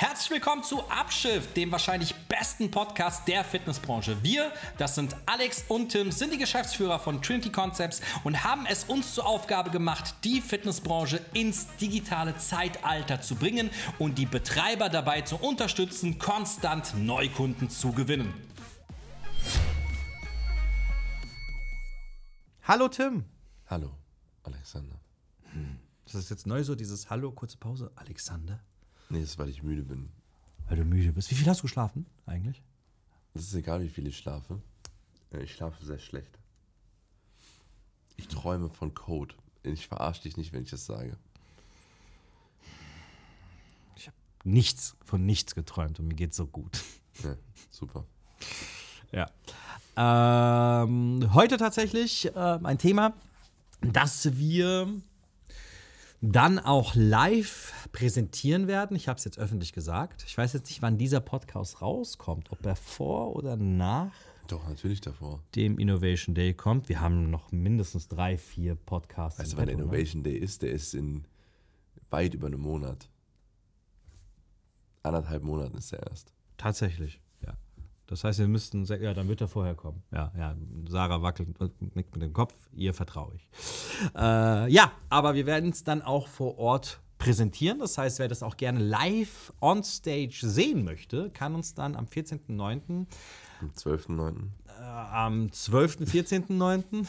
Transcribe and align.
Herzlich 0.00 0.30
willkommen 0.30 0.62
zu 0.62 0.82
Abschiff, 0.88 1.52
dem 1.52 1.70
wahrscheinlich 1.70 2.14
besten 2.26 2.70
Podcast 2.70 3.28
der 3.28 3.44
Fitnessbranche. 3.44 4.16
Wir, 4.22 4.50
das 4.78 4.94
sind 4.94 5.14
Alex 5.26 5.66
und 5.68 5.90
Tim, 5.90 6.10
sind 6.10 6.32
die 6.32 6.38
Geschäftsführer 6.38 6.98
von 6.98 7.20
Trinity 7.20 7.52
Concepts 7.52 8.00
und 8.24 8.42
haben 8.42 8.64
es 8.64 8.84
uns 8.84 9.12
zur 9.12 9.26
Aufgabe 9.26 9.68
gemacht, 9.68 10.14
die 10.24 10.40
Fitnessbranche 10.40 11.20
ins 11.34 11.66
digitale 11.76 12.34
Zeitalter 12.38 13.20
zu 13.20 13.34
bringen 13.34 13.68
und 13.98 14.16
die 14.16 14.24
Betreiber 14.24 14.88
dabei 14.88 15.20
zu 15.20 15.36
unterstützen, 15.36 16.18
konstant 16.18 16.94
Neukunden 16.96 17.68
zu 17.68 17.92
gewinnen. 17.92 18.32
Hallo 22.62 22.88
Tim. 22.88 23.26
Hallo, 23.66 23.90
Alexander. 24.44 24.98
Das 26.06 26.14
ist 26.14 26.30
jetzt 26.30 26.46
neu 26.46 26.64
so, 26.64 26.74
dieses 26.74 27.10
Hallo, 27.10 27.32
kurze 27.32 27.58
Pause. 27.58 27.92
Alexander. 27.96 28.64
Nee, 29.10 29.20
das 29.20 29.30
ist, 29.30 29.38
weil 29.38 29.48
ich 29.48 29.62
müde 29.62 29.82
bin. 29.82 30.08
Weil 30.68 30.76
du 30.78 30.84
müde 30.84 31.12
bist. 31.12 31.30
Wie 31.30 31.34
viel 31.34 31.46
hast 31.48 31.58
du 31.60 31.62
geschlafen 31.62 32.06
eigentlich? 32.26 32.62
Es 33.34 33.42
ist 33.42 33.54
egal, 33.54 33.82
wie 33.82 33.88
viel 33.88 34.06
ich 34.06 34.16
schlafe. 34.18 34.60
Äh, 35.32 35.42
Ich 35.42 35.52
schlafe 35.54 35.84
sehr 35.84 35.98
schlecht. 35.98 36.38
Ich 38.16 38.28
träume 38.28 38.68
von 38.70 38.94
Code. 38.94 39.34
Ich 39.62 39.86
verarsche 39.88 40.22
dich 40.22 40.36
nicht, 40.36 40.52
wenn 40.52 40.62
ich 40.62 40.70
das 40.70 40.86
sage. 40.86 41.16
Nichts 44.42 44.96
von 45.04 45.26
nichts 45.26 45.54
geträumt 45.54 46.00
und 46.00 46.08
mir 46.08 46.14
geht's 46.14 46.36
so 46.38 46.46
gut. 46.46 46.82
Ja, 47.22 47.36
super. 47.70 48.06
Ja. 49.12 49.26
Ähm, 50.84 51.28
heute 51.34 51.58
tatsächlich 51.58 52.30
ähm, 52.34 52.64
ein 52.64 52.78
Thema, 52.78 53.12
das 53.82 54.38
wir 54.38 54.88
dann 56.20 56.58
auch 56.58 56.94
live 56.94 57.88
präsentieren 57.92 58.66
werden. 58.66 58.96
Ich 58.96 59.08
habe 59.08 59.18
es 59.18 59.24
jetzt 59.24 59.38
öffentlich 59.38 59.72
gesagt. 59.72 60.24
Ich 60.26 60.36
weiß 60.36 60.52
jetzt 60.52 60.68
nicht, 60.68 60.82
wann 60.82 60.98
dieser 60.98 61.20
Podcast 61.20 61.80
rauskommt, 61.80 62.52
ob 62.52 62.64
er 62.64 62.76
vor 62.76 63.34
oder 63.34 63.56
nach 63.56 64.12
Doch, 64.46 64.68
natürlich 64.68 65.00
davor. 65.00 65.42
dem 65.54 65.78
Innovation 65.78 66.34
Day 66.34 66.52
kommt. 66.52 66.88
Wir 66.88 67.00
haben 67.00 67.30
noch 67.30 67.52
mindestens 67.52 68.08
drei, 68.08 68.36
vier 68.36 68.74
Podcasts. 68.74 69.40
Weißt 69.40 69.54
du, 69.54 69.56
wann 69.56 69.66
der 69.66 69.76
ne? 69.76 69.82
Innovation 69.82 70.22
Day 70.22 70.36
ist? 70.36 70.62
Der 70.62 70.72
ist 70.72 70.94
in 70.94 71.24
weit 72.10 72.34
über 72.34 72.48
einem 72.48 72.60
Monat. 72.60 73.08
Anderthalb 75.02 75.42
Monaten 75.42 75.78
ist 75.78 75.92
er 75.92 76.06
erst. 76.10 76.34
Tatsächlich. 76.58 77.20
Das 78.10 78.24
heißt, 78.24 78.40
wir 78.40 78.48
müssten, 78.48 78.84
ja, 78.86 79.14
dann 79.14 79.28
wird 79.28 79.40
er 79.40 79.46
vorher 79.46 79.76
kommen. 79.76 80.02
Ja, 80.10 80.32
ja. 80.36 80.56
Sarah 80.88 81.22
wackelt 81.22 81.60
und 81.60 81.94
nickt 81.94 82.12
mit 82.12 82.24
dem 82.24 82.32
Kopf, 82.32 82.52
ihr 82.72 82.92
vertraue 82.92 83.36
ich. 83.36 83.48
Äh, 84.16 84.68
ja, 84.68 84.90
aber 85.08 85.34
wir 85.34 85.46
werden 85.46 85.70
es 85.70 85.84
dann 85.84 86.02
auch 86.02 86.26
vor 86.26 86.58
Ort 86.58 87.00
präsentieren. 87.18 87.78
Das 87.78 87.96
heißt, 87.96 88.18
wer 88.18 88.26
das 88.26 88.42
auch 88.42 88.56
gerne 88.56 88.80
live 88.80 89.52
on 89.60 89.84
stage 89.84 90.40
sehen 90.42 90.84
möchte, 90.84 91.30
kann 91.30 91.54
uns 91.54 91.74
dann 91.74 91.94
am 91.94 92.06
14.09., 92.06 93.06
Am 93.60 93.70
12.09. 93.76 94.48
äh, 94.66 94.82
am 94.82 95.52
12., 95.52 95.98
14.09. 95.98 97.06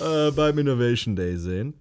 äh, 0.00 0.32
beim 0.32 0.58
Innovation 0.58 1.14
Day 1.14 1.36
sehen. 1.36 1.74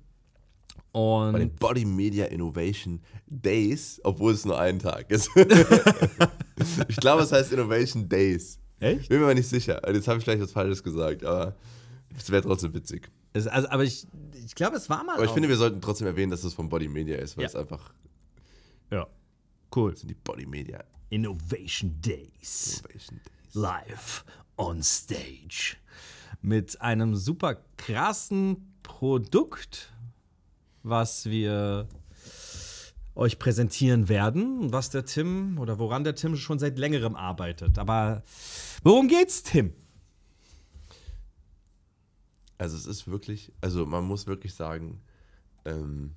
Und 0.91 1.33
Bei 1.33 1.39
den 1.39 1.55
Body 1.55 1.85
Media 1.85 2.25
Innovation 2.25 3.01
Days, 3.27 4.01
obwohl 4.03 4.33
es 4.33 4.43
nur 4.45 4.59
ein 4.59 4.79
Tag 4.79 5.09
ist. 5.11 5.29
ich 6.87 6.95
glaube, 6.97 7.23
es 7.23 7.31
heißt 7.31 7.51
Innovation 7.53 8.09
Days. 8.09 8.59
Echt? 8.79 9.09
Bin 9.09 9.19
mir 9.19 9.25
aber 9.25 9.35
nicht 9.35 9.47
sicher. 9.49 9.81
Jetzt 9.93 10.07
habe 10.07 10.17
ich 10.17 10.23
vielleicht 10.23 10.41
was 10.41 10.51
Falsches 10.51 10.83
gesagt, 10.83 11.23
aber 11.23 11.55
es 12.17 12.29
wäre 12.31 12.41
trotzdem 12.41 12.73
witzig. 12.73 13.09
Es, 13.33 13.45
also, 13.45 13.69
aber 13.69 13.83
ich, 13.83 14.07
ich 14.45 14.55
glaube, 14.55 14.77
es 14.77 14.89
war 14.89 15.03
mal. 15.03 15.13
Aber 15.15 15.23
ich 15.23 15.29
auch- 15.29 15.33
finde, 15.33 15.49
wir 15.49 15.57
sollten 15.57 15.81
trotzdem 15.81 16.07
erwähnen, 16.07 16.31
dass 16.31 16.43
es 16.43 16.53
von 16.53 16.69
Body 16.69 16.87
Media 16.87 17.17
ist, 17.17 17.37
weil 17.37 17.43
Ja. 17.43 17.49
es 17.49 17.55
einfach 17.55 17.93
ja. 18.91 19.05
Cool. 19.75 19.91
das 19.91 19.99
sind 19.99 20.09
die 20.09 20.15
Body 20.15 20.47
Media 20.47 20.83
Innovation 21.09 22.01
Days. 22.01 22.81
Innovation 22.83 23.19
Days. 23.23 23.53
Live 23.53 24.25
on 24.57 24.81
stage. 24.81 25.75
Mit 26.41 26.81
einem 26.81 27.15
super 27.15 27.57
krassen 27.77 28.73
Produkt, 28.81 29.93
was 30.83 31.25
wir 31.25 31.87
euch 33.15 33.37
präsentieren 33.37 34.07
werden, 34.07 34.71
was 34.71 34.89
der 34.89 35.05
Tim 35.05 35.59
oder 35.59 35.77
woran 35.79 36.03
der 36.03 36.15
Tim 36.15 36.35
schon 36.37 36.59
seit 36.59 36.77
längerem 36.77 37.15
arbeitet. 37.15 37.77
Aber 37.77 38.23
worum 38.83 39.07
geht's, 39.07 39.43
Tim? 39.43 39.73
Also 42.57 42.77
es 42.77 42.85
ist 42.85 43.07
wirklich, 43.07 43.51
also 43.61 43.85
man 43.85 44.05
muss 44.05 44.27
wirklich 44.27 44.53
sagen, 44.53 45.01
ähm, 45.65 46.15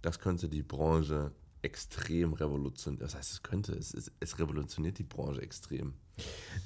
das 0.00 0.18
könnte 0.18 0.48
die 0.48 0.62
Branche 0.62 1.32
extrem 1.62 2.32
revolutionieren. 2.34 3.04
Das 3.04 3.14
heißt, 3.14 3.32
es 3.32 3.42
könnte, 3.42 3.72
es, 3.72 3.94
es, 3.94 4.10
es 4.18 4.38
revolutioniert 4.38 4.98
die 4.98 5.04
Branche 5.04 5.40
extrem. 5.40 5.94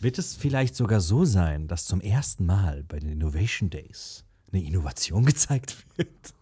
Wird 0.00 0.18
es 0.18 0.34
vielleicht 0.34 0.74
sogar 0.74 1.00
so 1.00 1.24
sein, 1.24 1.68
dass 1.68 1.84
zum 1.84 2.00
ersten 2.00 2.46
Mal 2.46 2.82
bei 2.84 2.98
den 2.98 3.10
Innovation 3.10 3.70
Days 3.70 4.24
eine 4.52 4.64
Innovation 4.64 5.24
gezeigt 5.26 5.76
wird? 5.96 6.34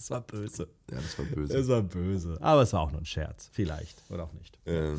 Das 0.00 0.10
war 0.10 0.22
böse. 0.22 0.66
Ja, 0.90 0.96
das 0.96 1.18
war 1.18 1.26
böse. 1.26 1.58
Es 1.58 1.68
war 1.68 1.82
böse. 1.82 2.38
Aber 2.40 2.62
es 2.62 2.72
war 2.72 2.80
auch 2.80 2.90
nur 2.90 3.02
ein 3.02 3.04
Scherz. 3.04 3.50
Vielleicht. 3.52 4.02
Oder 4.08 4.24
auch 4.24 4.32
nicht. 4.32 4.58
ähm, 4.64 4.98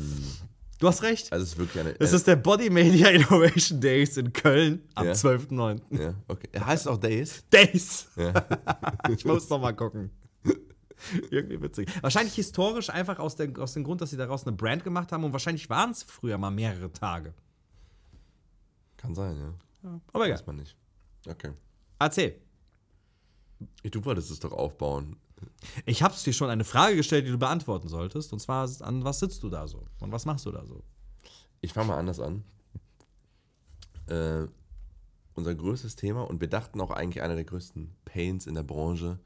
Du 0.78 0.86
hast 0.86 1.02
recht. 1.02 1.32
also 1.32 1.42
es 1.42 1.50
ist 1.50 1.58
wirklich 1.58 1.80
eine. 1.80 1.98
Es 2.00 2.12
ist 2.12 2.24
der 2.28 2.36
Body 2.36 2.70
Media 2.70 3.08
Innovation 3.10 3.80
Days 3.80 4.16
in 4.16 4.32
Köln 4.32 4.82
am 4.94 5.06
Ja. 5.06 5.12
12.09. 5.12 5.80
ja, 6.00 6.14
okay. 6.28 6.48
Er 6.52 6.66
heißt 6.66 6.86
auch 6.86 6.98
Days. 6.98 7.42
Days. 7.50 8.06
Ja. 8.16 8.32
Ich 9.10 9.24
muss 9.24 9.48
noch 9.50 9.60
mal 9.60 9.72
gucken. 9.74 10.10
Irgendwie 11.30 11.60
witzig. 11.60 11.88
Wahrscheinlich 12.00 12.34
historisch 12.36 12.88
einfach 12.88 13.18
aus, 13.18 13.34
der, 13.34 13.50
aus 13.58 13.72
dem 13.74 13.82
Grund, 13.82 14.00
dass 14.00 14.10
sie 14.10 14.16
daraus 14.16 14.46
eine 14.46 14.54
Brand 14.56 14.84
gemacht 14.84 15.10
haben 15.10 15.24
und 15.24 15.32
wahrscheinlich 15.32 15.68
waren 15.68 15.90
es 15.90 16.04
früher 16.04 16.38
mal 16.38 16.52
mehrere 16.52 16.92
Tage. 16.92 17.34
Kann 18.98 19.16
sein, 19.16 19.36
ja. 19.36 20.00
Aber 20.12 20.26
egal. 20.26 20.38
Weiß 20.38 20.46
man 20.46 20.56
nicht. 20.56 20.76
Okay. 21.28 21.50
Erzähl. 21.98 22.36
Du 23.90 24.04
wolltest 24.04 24.30
es 24.30 24.40
doch 24.40 24.52
aufbauen. 24.52 25.16
Ich 25.86 26.02
habe 26.02 26.14
dir 26.14 26.32
schon 26.32 26.50
eine 26.50 26.64
Frage 26.64 26.96
gestellt, 26.96 27.26
die 27.26 27.30
du 27.30 27.38
beantworten 27.38 27.88
solltest. 27.88 28.32
Und 28.32 28.38
zwar, 28.38 28.68
an 28.80 29.04
was 29.04 29.18
sitzt 29.18 29.42
du 29.42 29.50
da 29.50 29.66
so? 29.66 29.84
Und 29.98 30.12
was 30.12 30.24
machst 30.24 30.46
du 30.46 30.52
da 30.52 30.64
so? 30.64 30.82
Ich 31.60 31.72
fange 31.72 31.88
mal 31.88 31.98
anders 31.98 32.20
an. 32.20 32.44
Äh, 34.06 34.46
unser 35.34 35.54
größtes 35.54 35.96
Thema, 35.96 36.22
und 36.22 36.40
wir 36.40 36.48
dachten 36.48 36.80
auch 36.80 36.90
eigentlich 36.90 37.22
einer 37.22 37.34
der 37.34 37.44
größten 37.44 37.94
Pains 38.04 38.46
in 38.46 38.54
der 38.54 38.62
Branche, 38.62 39.18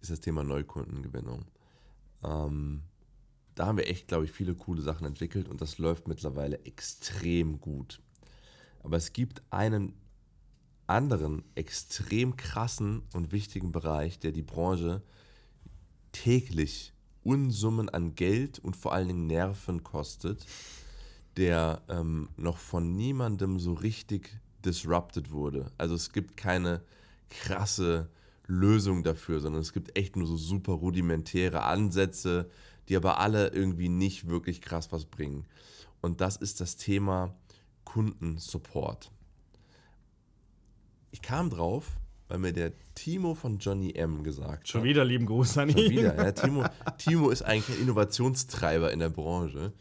ist 0.00 0.10
das 0.10 0.20
Thema 0.20 0.42
Neukundengewinnung. 0.42 1.44
Ähm, 2.24 2.82
da 3.54 3.66
haben 3.66 3.78
wir 3.78 3.88
echt, 3.88 4.08
glaube 4.08 4.24
ich, 4.24 4.32
viele 4.32 4.54
coole 4.54 4.80
Sachen 4.80 5.06
entwickelt 5.06 5.48
und 5.48 5.60
das 5.60 5.78
läuft 5.78 6.08
mittlerweile 6.08 6.64
extrem 6.64 7.60
gut. 7.60 8.00
Aber 8.82 8.96
es 8.96 9.12
gibt 9.12 9.42
einen 9.50 9.94
anderen 10.92 11.42
extrem 11.54 12.36
krassen 12.36 13.02
und 13.12 13.32
wichtigen 13.32 13.72
Bereich, 13.72 14.18
der 14.18 14.32
die 14.32 14.42
Branche 14.42 15.02
täglich 16.12 16.92
Unsummen 17.24 17.88
an 17.88 18.14
Geld 18.14 18.58
und 18.58 18.76
vor 18.76 18.92
allen 18.92 19.08
Dingen 19.08 19.26
Nerven 19.26 19.82
kostet, 19.82 20.44
der 21.36 21.82
ähm, 21.88 22.28
noch 22.36 22.58
von 22.58 22.96
niemandem 22.96 23.58
so 23.58 23.72
richtig 23.72 24.38
disrupted 24.64 25.30
wurde. 25.30 25.72
Also 25.78 25.94
es 25.94 26.12
gibt 26.12 26.36
keine 26.36 26.82
krasse 27.30 28.10
Lösung 28.46 29.02
dafür, 29.02 29.40
sondern 29.40 29.62
es 29.62 29.72
gibt 29.72 29.96
echt 29.96 30.16
nur 30.16 30.26
so 30.26 30.36
super 30.36 30.72
rudimentäre 30.72 31.62
Ansätze, 31.62 32.50
die 32.88 32.96
aber 32.96 33.18
alle 33.18 33.48
irgendwie 33.48 33.88
nicht 33.88 34.28
wirklich 34.28 34.60
krass 34.60 34.92
was 34.92 35.04
bringen. 35.04 35.46
Und 36.00 36.20
das 36.20 36.36
ist 36.36 36.60
das 36.60 36.76
Thema 36.76 37.34
Kundensupport. 37.84 39.10
Ich 41.12 41.22
kam 41.22 41.48
drauf, 41.50 41.86
weil 42.28 42.38
mir 42.38 42.52
der 42.52 42.72
Timo 42.94 43.34
von 43.34 43.58
Johnny 43.58 43.92
M 43.94 44.24
gesagt 44.24 44.74
hat. 44.74 44.82
wieder 44.82 45.04
lieben 45.04 45.26
Gruß 45.26 45.58
an 45.58 45.70
Schon 45.70 45.90
wieder, 45.90 46.16
ja, 46.16 46.32
Timo, 46.32 46.64
Timo 46.98 47.30
ist 47.30 47.42
eigentlich 47.42 47.76
ein 47.78 47.82
Innovationstreiber 47.84 48.92
in 48.92 48.98
der 48.98 49.10
Branche. 49.10 49.72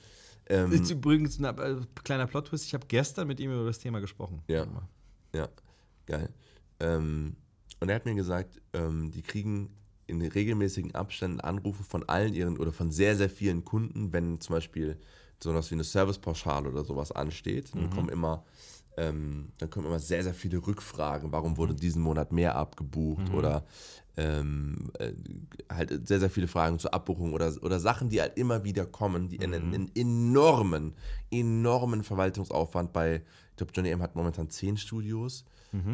Ähm, 0.48 0.72
Ist 0.72 0.92
übrigens 0.92 1.40
ein 1.40 1.46
äh, 1.46 1.78
kleiner 2.04 2.28
Plot-Twist. 2.28 2.66
Ich 2.66 2.74
habe 2.74 2.86
gestern 2.88 3.28
mit 3.28 3.40
ihm 3.40 3.52
über 3.54 3.66
das 3.66 3.80
Thema 3.80 4.02
gesprochen. 4.02 4.42
Ja. 4.48 4.68
Ja, 5.34 5.48
geil. 6.06 6.30
Ähm, 6.82 7.38
und 7.80 7.90
er 7.90 7.96
hat 7.96 8.06
mir 8.06 8.16
gesagt, 8.16 8.62
ähm, 8.74 9.12
die 9.12 9.22
kriegen 9.22 9.74
in 10.08 10.22
regelmäßigen 10.22 10.94
Abständen 10.94 11.40
Anrufe 11.40 11.84
von 11.84 12.08
allen 12.10 12.34
ihren 12.34 12.58
oder 12.58 12.74
von 12.74 12.92
sehr, 12.92 13.16
sehr 13.16 13.30
vielen 13.30 13.64
Kunden, 13.64 14.12
wenn 14.12 14.42
zum 14.42 14.56
Beispiel 14.56 15.00
sowas 15.42 15.72
wie 15.72 15.76
eine 15.76 15.86
Servicepauschale 15.86 16.70
oder 16.70 16.84
sowas 16.84 17.14
ansteht. 17.14 17.74
Dann 17.74 17.90
kommen 17.90 18.10
immer, 18.10 18.44
ähm, 18.98 19.52
dann 19.58 19.70
kommen 19.70 19.88
immer 19.88 20.00
sehr, 20.00 20.24
sehr 20.24 20.34
viele 20.34 20.66
Rückfragen. 20.66 21.32
Warum 21.32 21.58
wurde 21.58 21.74
diesen 21.74 22.02
Monat 22.02 22.32
mehr 22.32 22.56
abgebucht? 22.56 23.30
Oder 23.34 23.66
ähm, 24.18 24.92
äh, 25.00 25.14
halt 25.72 26.08
sehr, 26.08 26.20
sehr 26.20 26.30
viele 26.30 26.48
Fragen 26.48 26.80
zur 26.80 26.94
Abbuchung 26.94 27.34
oder, 27.34 27.54
oder 27.62 27.80
Sachen, 27.80 28.10
die 28.10 28.22
halt 28.22 28.38
immer 28.38 28.64
wieder 28.64 28.86
kommen, 28.86 29.30
die 29.30 29.40
einen, 29.40 29.74
einen 29.74 29.92
enormen, 29.96 30.94
enormen 31.30 32.04
Verwaltungsaufwand 32.04 32.92
bei, 32.92 33.22
ich 33.52 33.56
glaube, 33.58 33.72
Johnny 33.74 33.90
M 33.90 34.02
hat 34.02 34.16
momentan 34.16 34.50
zehn 34.50 34.78
Studios, 34.78 35.46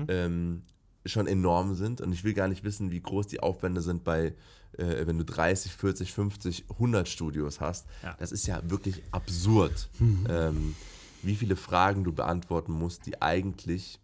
ähm, 0.08 0.64
schon 1.06 1.28
enorm 1.28 1.76
sind 1.76 2.02
und 2.02 2.12
ich 2.12 2.24
will 2.24 2.34
gar 2.34 2.48
nicht 2.48 2.64
wissen, 2.64 2.92
wie 2.92 3.00
groß 3.00 3.28
die 3.28 3.40
Aufwände 3.40 3.82
sind 3.82 4.04
bei, 4.04 4.34
äh, 4.78 5.06
wenn 5.06 5.18
du 5.18 5.24
30, 5.24 5.72
40, 5.72 6.12
50, 6.12 6.66
100 6.72 7.08
Studios 7.08 7.62
hast. 7.62 7.86
Ja. 8.04 8.16
Das 8.20 8.32
ist 8.32 8.48
ja 8.48 8.62
wirklich 8.70 9.04
absurd, 9.12 9.90
ähm, 10.28 10.76
wie 11.24 11.36
viele 11.36 11.56
Fragen 11.56 12.04
du 12.04 12.12
beantworten 12.14 12.72
musst, 12.72 13.06
die 13.06 13.22
eigentlich 13.22 14.00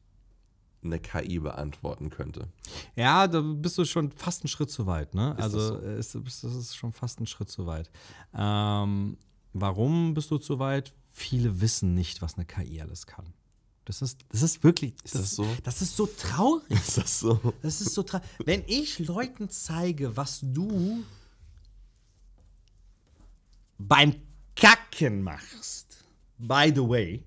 eine 0.83 0.99
KI 0.99 1.39
beantworten 1.39 2.09
könnte. 2.09 2.47
Ja, 2.95 3.27
da 3.27 3.41
bist 3.41 3.77
du 3.77 3.85
schon 3.85 4.11
fast 4.11 4.41
einen 4.41 4.49
Schritt 4.49 4.69
zu 4.69 4.85
weit, 4.85 5.13
ne? 5.13 5.33
das 5.37 5.45
also 5.45 5.59
so? 5.59 5.79
äh, 5.79 5.99
ist, 5.99 6.15
ist, 6.15 6.43
das 6.43 6.53
ist 6.55 6.75
schon 6.75 6.91
fast 6.91 7.19
ein 7.19 7.27
Schritt 7.27 7.49
zu 7.49 7.65
weit. 7.65 7.89
Ähm, 8.33 9.17
warum 9.53 10.13
bist 10.13 10.31
du 10.31 10.37
zu 10.37 10.59
weit? 10.59 10.93
Viele 11.11 11.61
wissen 11.61 11.93
nicht, 11.93 12.21
was 12.21 12.35
eine 12.35 12.45
KI 12.45 12.81
alles 12.81 13.05
kann. 13.05 13.33
Das 13.85 14.01
ist, 14.01 14.19
das 14.29 14.41
ist 14.41 14.63
wirklich. 14.63 14.95
Ist 15.03 15.15
das 15.15 15.31
so? 15.35 15.45
Das 15.63 15.81
ist 15.81 15.95
so 15.95 16.05
traurig. 16.05 16.63
Ist 16.69 16.97
das 16.97 17.19
so? 17.19 17.53
Das 17.61 17.81
ist 17.81 17.93
so 17.93 18.03
traurig. 18.03 18.25
Wenn 18.45 18.63
ich 18.65 18.99
Leuten 18.99 19.49
zeige, 19.49 20.15
was 20.15 20.39
du 20.41 21.03
beim 23.77 24.15
Kacken 24.55 25.21
machst, 25.21 25.92
by 26.37 26.71
the 26.73 26.87
way, 26.87 27.23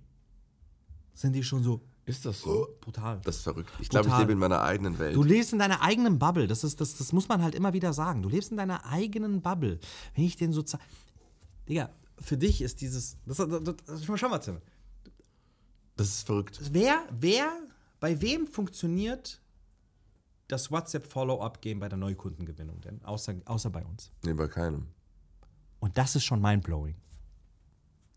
sind 1.15 1.33
die 1.33 1.43
schon 1.43 1.63
so 1.63 1.81
Ist 2.05 2.25
das 2.25 2.41
so? 2.41 2.69
brutal. 2.81 3.21
Das 3.25 3.37
ist 3.37 3.43
verrückt. 3.43 3.71
Ich 3.81 3.89
glaube, 3.89 4.09
ich 4.09 4.19
lebe 4.19 4.33
in 4.33 4.39
meiner 4.39 4.63
eigenen 4.63 4.99
Welt. 4.99 5.17
Du 5.17 5.23
lebst 5.23 5.53
in 5.53 5.59
deiner 5.59 5.83
eigenen 5.83 6.19
Bubble. 6.19 6.47
Das, 6.47 6.63
ist, 6.63 6.81
das, 6.81 6.97
das 6.97 7.13
muss 7.13 7.29
man 7.29 7.43
halt 7.43 7.55
immer 7.55 7.73
wieder 7.73 7.93
sagen. 7.93 8.23
Du 8.23 8.29
lebst 8.29 8.51
in 8.51 8.57
deiner 8.57 8.85
eigenen 8.85 9.43
Bubble. 9.43 9.79
Wenn 10.15 10.25
ich 10.25 10.37
den 10.37 10.53
so. 10.53 10.63
Digga, 11.69 11.91
für 12.19 12.37
dich 12.37 12.63
ist 12.63 12.81
dieses. 12.81 13.17
Das, 13.27 13.39
das, 13.39 13.77
das, 13.87 14.05
schau 14.21 14.29
mal, 14.29 14.39
Tim. 14.39 14.61
Das 15.97 16.09
ist 16.09 16.27
verrückt. 16.27 16.61
Wer, 16.73 17.03
wer, 17.11 17.51
bei 18.01 18.21
wem 18.21 18.47
funktioniert 18.47 19.41
das 20.49 20.71
WhatsApp-Follow-up-Game 20.71 21.81
bei 21.81 21.89
der 21.89 21.99
Neukundengewinnung 21.99 22.81
denn? 22.83 23.03
Außer, 23.05 23.35
außer 23.47 23.71
bei 23.71 23.85
uns. 23.85 24.13
Nee, 24.25 24.35
bei 24.35 24.47
keinem. 24.47 24.87
Und 25.81 25.97
das 25.97 26.15
ist 26.15 26.25
schon 26.25 26.41
mindblowing. 26.41 26.95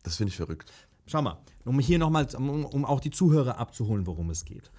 Das 0.04 0.16
finde 0.18 0.30
ich 0.31 0.38
verrückt. 0.38 0.72
Schau 1.06 1.22
mal, 1.22 1.38
um 1.66 1.80
hier 1.80 1.98
nochmal, 1.98 2.28
um, 2.36 2.66
um 2.66 2.86
auch 2.86 3.00
die 3.00 3.10
Zuhörer 3.12 3.57
abzuholen, 3.57 4.06
worum 4.06 4.30
es 4.30 4.46
geht. 4.46 4.72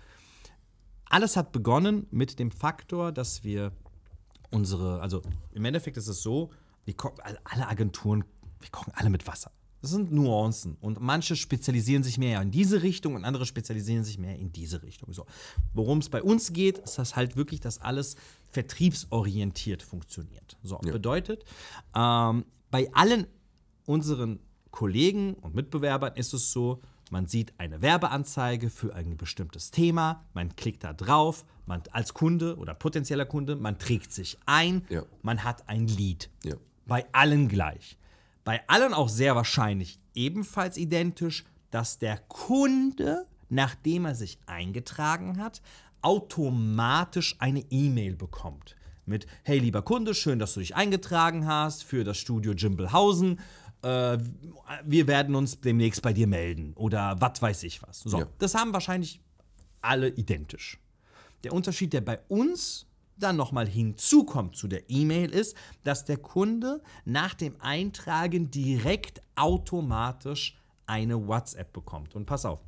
Alles 1.06 1.36
hat 1.36 1.50
begonnen 1.50 2.06
mit 2.10 2.38
dem 2.38 2.52
Faktor, 2.52 3.10
dass 3.10 3.42
wir 3.42 3.72
unsere, 4.50 5.00
also 5.00 5.22
im 5.52 5.64
Endeffekt 5.64 5.96
ist 5.96 6.06
es 6.06 6.22
so, 6.22 6.50
wir 6.84 6.94
kochen, 6.94 7.18
alle 7.44 7.66
Agenturen, 7.68 8.24
wir 8.60 8.70
kochen 8.70 8.92
alle 8.94 9.10
mit 9.10 9.26
Wasser. 9.26 9.50
Das 9.82 9.90
sind 9.90 10.12
Nuancen. 10.12 10.76
Und 10.80 11.00
manche 11.00 11.36
spezialisieren 11.36 12.02
sich 12.02 12.18
mehr 12.18 12.40
in 12.42 12.50
diese 12.50 12.82
Richtung 12.82 13.14
und 13.14 13.24
andere 13.24 13.46
spezialisieren 13.46 14.04
sich 14.04 14.18
mehr 14.18 14.36
in 14.36 14.52
diese 14.52 14.82
Richtung. 14.82 15.12
So. 15.12 15.26
Worum 15.72 15.98
es 15.98 16.10
bei 16.10 16.22
uns 16.22 16.52
geht, 16.52 16.78
ist 16.78 16.98
das 16.98 17.16
halt 17.16 17.34
wirklich, 17.36 17.60
dass 17.60 17.78
alles 17.80 18.16
vertriebsorientiert 18.48 19.82
funktioniert. 19.82 20.58
So, 20.62 20.78
Ja. 20.84 20.92
bedeutet, 20.92 21.44
ähm, 21.94 22.44
bei 22.70 22.92
allen 22.92 23.26
unseren 23.86 24.38
Kollegen 24.70 25.34
und 25.34 25.54
Mitbewerbern 25.54 26.14
ist 26.14 26.32
es 26.34 26.52
so, 26.52 26.80
man 27.10 27.26
sieht 27.26 27.52
eine 27.58 27.82
Werbeanzeige 27.82 28.70
für 28.70 28.94
ein 28.94 29.16
bestimmtes 29.16 29.70
Thema, 29.72 30.24
man 30.32 30.54
klickt 30.54 30.84
da 30.84 30.92
drauf, 30.92 31.44
man 31.66 31.82
als 31.92 32.14
Kunde 32.14 32.56
oder 32.56 32.74
potenzieller 32.74 33.26
Kunde, 33.26 33.56
man 33.56 33.78
trägt 33.78 34.12
sich 34.12 34.38
ein, 34.46 34.84
Ja. 34.88 35.02
man 35.22 35.42
hat 35.42 35.68
ein 35.68 35.86
Lead. 35.88 36.30
Ja. 36.44 36.54
Bei 36.86 37.06
allen 37.12 37.48
gleich. 37.48 37.98
Bei 38.44 38.60
allen 38.68 38.94
auch 38.94 39.08
sehr 39.08 39.34
wahrscheinlich 39.36 39.98
ebenfalls 40.14 40.76
identisch, 40.76 41.44
dass 41.70 41.98
der 41.98 42.18
Kunde, 42.28 43.26
nachdem 43.48 44.04
er 44.06 44.14
sich 44.14 44.38
eingetragen 44.46 45.38
hat, 45.38 45.60
automatisch 46.02 47.36
eine 47.38 47.64
E-Mail 47.70 48.16
bekommt. 48.16 48.76
Mit, 49.06 49.26
hey 49.42 49.58
lieber 49.58 49.82
Kunde, 49.82 50.14
schön, 50.14 50.38
dass 50.38 50.54
du 50.54 50.60
dich 50.60 50.76
eingetragen 50.76 51.46
hast 51.46 51.82
für 51.82 52.04
das 52.04 52.16
Studio 52.18 52.52
Jimbelhausen. 52.52 53.40
Äh, 53.82 54.18
wir 54.84 55.06
werden 55.06 55.34
uns 55.34 55.60
demnächst 55.60 56.02
bei 56.02 56.12
dir 56.12 56.26
melden. 56.26 56.72
Oder 56.74 57.16
was 57.20 57.40
weiß 57.40 57.62
ich 57.64 57.82
was. 57.82 58.00
So, 58.00 58.20
Ja. 58.20 58.26
das 58.38 58.54
haben 58.54 58.72
wahrscheinlich 58.72 59.20
alle 59.80 60.08
identisch. 60.08 60.78
Der 61.44 61.52
Unterschied, 61.52 61.92
der 61.92 62.02
bei 62.02 62.18
uns 62.28 62.86
dann 63.16 63.36
nochmal 63.36 63.68
hinzukommt 63.68 64.56
zu 64.56 64.68
der 64.68 64.88
E-Mail, 64.90 65.30
ist, 65.30 65.56
dass 65.84 66.04
der 66.04 66.16
Kunde 66.16 66.82
nach 67.04 67.34
dem 67.34 67.54
Eintragen 67.60 68.50
direkt 68.50 69.20
automatisch 69.36 70.58
eine 70.86 71.26
WhatsApp 71.26 71.72
bekommt. 71.72 72.14
Und 72.14 72.26
pass 72.26 72.44
auf. 72.44 72.62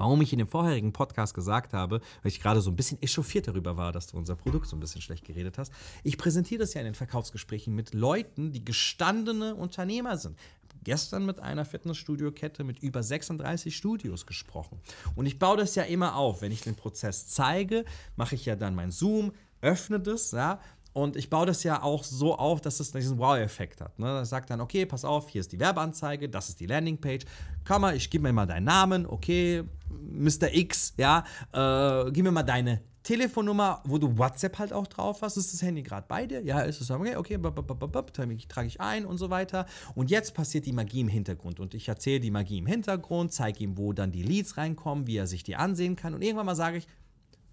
Warum 0.00 0.22
ich 0.22 0.32
in 0.32 0.38
dem 0.38 0.48
vorherigen 0.48 0.94
Podcast 0.94 1.34
gesagt 1.34 1.74
habe, 1.74 2.00
weil 2.22 2.32
ich 2.32 2.40
gerade 2.40 2.62
so 2.62 2.70
ein 2.70 2.74
bisschen 2.74 3.02
echauffiert 3.02 3.48
darüber 3.48 3.76
war, 3.76 3.92
dass 3.92 4.06
du 4.06 4.16
unser 4.16 4.34
Produkt 4.34 4.66
so 4.66 4.74
ein 4.74 4.80
bisschen 4.80 5.02
schlecht 5.02 5.26
geredet 5.26 5.58
hast. 5.58 5.74
Ich 6.04 6.16
präsentiere 6.16 6.60
das 6.60 6.72
ja 6.72 6.80
in 6.80 6.86
den 6.86 6.94
Verkaufsgesprächen 6.94 7.74
mit 7.74 7.92
Leuten, 7.92 8.50
die 8.50 8.64
gestandene 8.64 9.54
Unternehmer 9.54 10.16
sind. 10.16 10.38
Gestern 10.84 11.26
mit 11.26 11.40
einer 11.40 11.66
Fitnessstudio-Kette 11.66 12.64
mit 12.64 12.78
über 12.78 13.02
36 13.02 13.76
Studios 13.76 14.24
gesprochen. 14.24 14.80
Und 15.16 15.26
ich 15.26 15.38
baue 15.38 15.58
das 15.58 15.74
ja 15.74 15.82
immer 15.82 16.16
auf. 16.16 16.40
Wenn 16.40 16.50
ich 16.50 16.62
den 16.62 16.76
Prozess 16.76 17.28
zeige, 17.28 17.84
mache 18.16 18.36
ich 18.36 18.46
ja 18.46 18.56
dann 18.56 18.74
mein 18.74 18.92
Zoom, 18.92 19.32
öffne 19.60 20.00
das, 20.00 20.30
ja, 20.30 20.60
und 20.92 21.16
ich 21.16 21.30
baue 21.30 21.46
das 21.46 21.62
ja 21.62 21.82
auch 21.82 22.02
so 22.04 22.36
auf, 22.36 22.60
dass 22.60 22.80
es 22.80 22.92
diesen 22.92 23.18
Wow-Effekt 23.18 23.80
hat. 23.80 23.98
Ne? 23.98 24.06
Das 24.06 24.30
sagt 24.30 24.50
dann, 24.50 24.60
okay, 24.60 24.86
pass 24.86 25.04
auf, 25.04 25.28
hier 25.28 25.40
ist 25.40 25.52
die 25.52 25.60
Werbeanzeige, 25.60 26.28
das 26.28 26.48
ist 26.48 26.60
die 26.60 26.66
Landingpage. 26.66 27.24
Komm 27.66 27.82
mal, 27.82 27.96
ich 27.96 28.10
gebe 28.10 28.22
mir 28.22 28.32
mal 28.32 28.46
deinen 28.46 28.64
Namen, 28.64 29.06
okay, 29.06 29.64
Mr. 29.88 30.52
X, 30.52 30.94
ja, 30.96 31.24
äh, 31.52 32.10
gib 32.10 32.24
mir 32.24 32.32
mal 32.32 32.42
deine 32.42 32.80
Telefonnummer, 33.02 33.82
wo 33.84 33.96
du 33.96 34.18
WhatsApp 34.18 34.58
halt 34.58 34.72
auch 34.72 34.86
drauf 34.86 35.22
hast. 35.22 35.36
Ist 35.36 35.54
das 35.54 35.62
Handy 35.62 35.82
gerade 35.82 36.06
bei 36.06 36.26
dir? 36.26 36.42
Ja, 36.42 36.60
ist 36.60 36.80
es 36.80 36.90
okay, 36.90 37.16
okay, 37.16 37.38
bap, 37.38 37.54
bap, 37.54 37.92
bap, 37.92 38.12
trage 38.12 38.66
ich 38.66 38.80
ein 38.80 39.06
und 39.06 39.16
so 39.16 39.30
weiter. 39.30 39.66
Und 39.94 40.10
jetzt 40.10 40.34
passiert 40.34 40.66
die 40.66 40.72
Magie 40.72 41.00
im 41.00 41.08
Hintergrund. 41.08 41.60
Und 41.60 41.74
ich 41.74 41.88
erzähle 41.88 42.20
die 42.20 42.30
Magie 42.30 42.58
im 42.58 42.66
Hintergrund, 42.66 43.32
zeige 43.32 43.64
ihm, 43.64 43.78
wo 43.78 43.94
dann 43.94 44.12
die 44.12 44.22
Leads 44.22 44.58
reinkommen, 44.58 45.06
wie 45.06 45.16
er 45.16 45.26
sich 45.26 45.42
die 45.42 45.56
ansehen 45.56 45.96
kann. 45.96 46.14
Und 46.14 46.22
irgendwann 46.22 46.46
mal 46.46 46.56
sage 46.56 46.76
ich, 46.78 46.86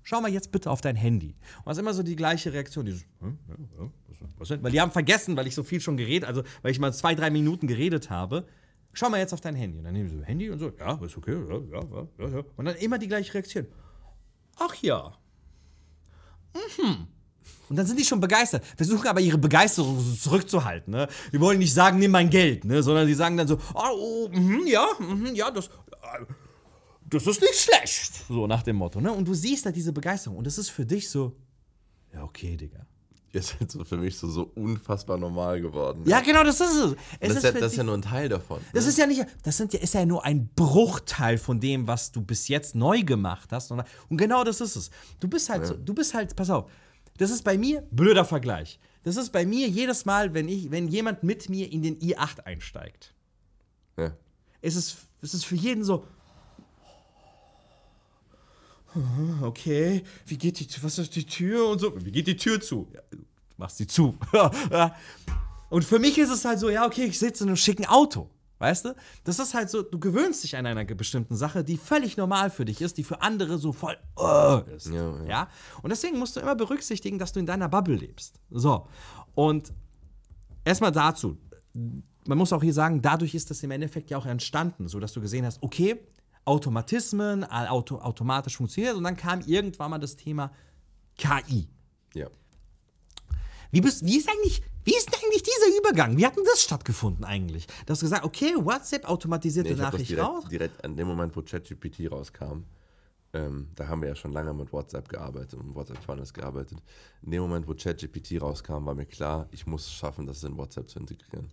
schau 0.08 0.22
mal 0.22 0.32
jetzt 0.32 0.54
bitte 0.54 0.72
auf 0.72 0.80
dein 0.80 0.96
Handy. 0.96 1.36
Und 1.58 1.66
das 1.66 1.78
ist 1.78 1.82
immer 1.82 1.94
so 1.94 2.02
die 2.02 2.16
gleiche 2.16 2.54
Reaktion. 2.54 2.86
Dieses, 2.86 3.06
hm, 3.20 3.38
ja, 3.50 3.84
ja, 3.84 3.92
was, 4.38 4.48
denn? 4.48 4.64
Weil 4.64 4.72
die 4.72 4.80
haben 4.80 4.92
vergessen, 4.92 5.36
weil 5.36 5.48
ich 5.48 5.56
so 5.56 5.64
viel 5.64 5.82
schon 5.82 5.98
geredet, 5.98 6.28
also 6.28 6.44
weil 6.62 6.72
ich 6.72 6.80
mal 6.80 6.94
zwei, 6.94 7.14
drei 7.14 7.30
Minuten 7.30 7.68
geredet 7.68 8.10
habe. 8.10 8.48
Schau 8.94 9.10
mal 9.10 9.20
jetzt 9.20 9.34
auf 9.34 9.42
dein 9.42 9.56
Handy. 9.56 9.78
Und 9.78 9.84
dann 9.84 9.94
nehmen 9.94 10.08
sie 10.08 10.18
so 10.18 10.24
Handy 10.24 10.50
und 10.50 10.60
so, 10.60 10.72
ja, 10.80 10.98
ist 11.04 11.18
okay, 11.18 11.34
ja, 11.34 11.58
ja, 11.58 12.08
ja, 12.20 12.38
ja. 12.38 12.44
Und 12.56 12.66
dann 12.66 12.78
immer 12.78 12.98
die 12.98 13.08
gleiche 13.08 13.34
Reaktion. 13.34 13.68
Ach 14.58 14.74
ja. 14.76 15.14
Mhm. 16.56 17.08
Und 17.70 17.76
dann 17.76 17.86
sind 17.86 18.00
die 18.00 18.06
schon 18.06 18.22
begeistert, 18.22 18.66
versuchen 18.78 19.08
aber 19.08 19.20
ihre 19.20 19.38
Begeisterung 19.38 20.00
so 20.00 20.16
zurückzuhalten. 20.16 20.94
Ne? 20.94 21.10
Die 21.34 21.40
wollen 21.42 21.60
nicht 21.60 21.74
sagen, 21.74 22.00
nimm 22.00 22.12
mein 22.12 22.30
Geld, 22.30 22.64
ne? 22.64 22.82
sondern 22.82 23.08
die 23.08 23.14
sagen 23.14 23.36
dann 23.36 23.48
so, 23.48 23.60
oh, 23.74 23.90
oh 23.92 24.30
mhm, 24.30 24.66
ja, 24.68 24.88
mhm, 25.00 25.36
ja, 25.36 25.52
das, 25.52 25.70
das 27.10 27.26
ist 27.26 27.42
nicht 27.42 27.56
schlecht. 27.56 28.26
So 28.28 28.48
nach 28.48 28.64
dem 28.64 28.76
Motto. 28.76 29.00
Ne? 29.00 29.12
Und 29.12 29.28
du 29.28 29.34
siehst 29.34 29.66
da 29.66 29.72
diese 29.72 29.94
Begeisterung. 29.94 30.38
Und 30.38 30.48
das 30.48 30.58
ist 30.58 30.70
für 30.70 30.86
dich 30.86 31.10
so, 31.10 31.36
ja, 32.14 32.24
okay, 32.24 32.58
Digga. 32.58 32.86
Jetzt 33.32 33.58
ist 33.60 33.72
so 33.72 33.84
für 33.84 33.98
mich 33.98 34.18
so, 34.18 34.30
so 34.30 34.52
unfassbar 34.56 35.18
normal 35.18 35.62
geworden. 35.62 36.04
Ja, 36.06 36.22
genau, 36.22 36.44
das 36.44 36.60
ist 36.60 36.76
es. 36.76 36.96
es 37.20 37.30
das, 37.30 37.38
ist 37.38 37.44
ja, 37.44 37.52
das 37.52 37.72
ist 37.74 37.78
ja 37.78 37.84
nur 37.84 37.96
ein 37.96 38.02
Teil 38.02 38.30
davon. 38.30 38.62
Das 38.74 38.86
ne? 38.86 38.90
ist 38.90 38.98
ja 38.98 39.06
nicht, 39.06 39.26
das 39.44 39.58
sind 39.58 39.74
ja, 39.74 39.80
ist 39.80 39.94
ja 39.94 40.06
nur 40.06 40.24
ein 40.24 40.50
Bruchteil 40.56 41.38
von 41.38 41.60
dem, 41.60 41.88
was 41.88 42.12
du 42.12 42.22
bis 42.22 42.48
jetzt 42.48 42.74
neu 42.74 43.04
gemacht 43.04 43.52
hast. 43.52 43.72
Und, 43.72 43.84
und 44.10 44.18
genau 44.18 44.44
das 44.44 44.62
ist 44.62 44.76
es. 44.76 44.90
Du 45.20 45.28
bist 45.28 45.50
halt 45.50 45.68
so, 45.68 45.76
du 45.76 45.94
bist 45.94 46.14
halt, 46.14 46.36
pass 46.36 46.50
auf, 46.50 46.70
das 47.18 47.32
ist 47.32 47.44
bei 47.44 47.58
mir, 47.58 47.82
blöder 47.92 48.26
Vergleich. 48.26 48.80
Das 49.04 49.18
ist 49.18 49.32
bei 49.32 49.46
mir 49.46 49.68
jedes 49.68 50.06
Mal, 50.06 50.34
wenn 50.34 50.48
ich, 50.48 50.72
wenn 50.72 50.88
jemand 50.88 51.24
mit 51.24 51.50
mir 51.50 51.72
in 51.72 51.82
den 51.82 52.00
i8 52.00 52.42
einsteigt. 52.46 53.14
ja. 53.98 54.16
Es 54.62 54.76
ist, 54.76 54.98
es 55.22 55.34
ist 55.34 55.46
für 55.46 55.56
jeden 55.56 55.84
so. 55.84 56.06
Okay, 59.42 60.04
wie 60.26 60.38
geht 60.38 60.60
die, 60.60 60.68
was 60.84 60.98
ist 60.98 61.16
die 61.16 61.26
Tür 61.26 61.68
und 61.70 61.80
so? 61.80 61.94
Wie 62.04 62.12
geht 62.12 62.28
die 62.28 62.38
Tür 62.38 62.60
zu? 62.60 62.88
Ja, 62.94 63.02
du 63.10 63.18
machst 63.58 63.78
sie 63.78 63.88
zu. 63.88 64.16
Und 65.70 65.84
für 65.84 66.00
mich 66.00 66.18
ist 66.18 66.30
es 66.30 66.46
halt 66.46 66.60
so, 66.60 66.70
ja, 66.70 66.86
okay, 66.86 67.04
ich 67.04 67.20
sitze 67.20 67.44
in 67.44 67.50
einem 67.50 67.58
schicken 67.58 67.86
Auto. 67.86 68.30
Weißt 68.60 68.86
du? 68.86 68.96
Das 69.24 69.38
ist 69.38 69.54
halt 69.54 69.70
so, 69.70 69.84
du 69.84 70.00
gewöhnst 70.00 70.44
dich 70.44 70.58
an 70.58 70.66
einer 70.66 70.84
bestimmten 70.84 71.36
Sache, 71.36 71.64
die 71.64 71.78
völlig 71.78 72.18
normal 72.18 72.50
für 72.50 72.66
dich 72.66 72.82
ist, 72.82 72.98
die 72.98 73.04
für 73.04 73.22
andere 73.22 73.60
so 73.60 73.72
voll 73.72 73.96
uh, 74.18 74.62
ist. 74.76 74.88
Ja, 74.88 75.16
ja. 75.20 75.26
ja? 75.26 75.50
Und 75.84 75.92
deswegen 75.92 76.18
musst 76.18 76.36
du 76.36 76.40
immer 76.40 76.56
berücksichtigen, 76.56 77.20
dass 77.20 77.34
du 77.34 77.40
in 77.40 77.46
deiner 77.46 77.70
Bubble 77.70 77.96
lebst. 77.96 78.40
So. 78.50 78.88
Und 79.36 79.74
erstmal 80.66 80.92
dazu. 80.92 81.38
Man 81.74 82.38
muss 82.38 82.52
auch 82.52 82.64
hier 82.64 82.74
sagen, 82.74 83.02
dadurch 83.02 83.36
ist 83.36 83.52
das 83.52 83.62
im 83.62 83.70
Endeffekt 83.70 84.10
ja 84.10 84.18
auch 84.18 84.26
entstanden, 84.26 84.88
so 84.88 85.00
dass 85.00 85.14
du 85.14 85.22
gesehen 85.22 85.46
hast, 85.46 85.62
okay, 85.62 86.00
Automatismen, 86.48 87.44
auto, 87.44 87.98
automatisch 88.00 88.58
funktioniert 88.58 88.96
und 88.96 89.04
dann 89.04 89.18
kam 89.18 89.42
irgendwann 89.42 89.92
mal 89.92 90.00
das 90.00 90.16
Thema 90.16 90.52
KI. 91.18 91.68
ja. 92.14 92.28
Wie, 93.72 93.82
bist, 93.82 94.06
wie, 94.06 94.18
ist 94.18 94.30
eigentlich, 94.30 94.62
wie 94.86 94.96
ist 94.96 95.08
denn 95.08 95.20
eigentlich 95.22 95.44
dieser 95.44 95.78
Übergang? 95.78 96.18
Wie 96.18 96.26
hat 96.26 96.38
denn 96.38 96.46
das 96.46 96.62
stattgefunden 96.62 97.26
eigentlich? 97.26 97.68
Du 97.86 97.92
hast 97.92 98.00
gesagt, 98.00 98.24
okay, 98.24 98.54
WhatsApp 98.56 99.04
automatisierte 99.10 99.70
Nee, 99.72 99.76
ich 99.76 99.82
Nachricht 99.82 100.10
direkt, 100.10 100.26
raus. 100.26 100.46
direkt 100.50 100.86
an 100.86 100.96
dem 100.96 101.08
Moment, 101.08 101.36
wo 101.36 101.42
ChatGPT 101.42 102.10
rauskam, 102.10 102.64
ähm, 103.34 103.68
da 103.76 103.90
haben 103.90 104.02
wir 104.02 104.10
ja 104.10 104.16
schon 104.16 104.32
lange 104.32 104.54
mit 104.54 104.72
WhatsApp 104.72 105.10
gearbeitet 105.10 105.56
und 105.60 105.76
WhatsApp 105.76 106.02
Funnels 106.02 106.34
gearbeitet. 106.34 106.82
In 107.24 107.32
dem 107.32 107.42
Moment, 107.42 107.68
wo 107.68 107.74
ChatGPT 107.74 108.42
rauskam, 108.42 108.86
war 108.86 108.96
mir 108.96 109.06
klar, 109.06 109.48
ich 109.52 109.68
muss 109.68 109.86
es 109.86 109.92
schaffen, 109.92 110.26
das 110.26 110.44
in 110.44 110.58
WhatsApp 110.58 110.90
zu 110.90 111.00
integrieren. 111.00 111.50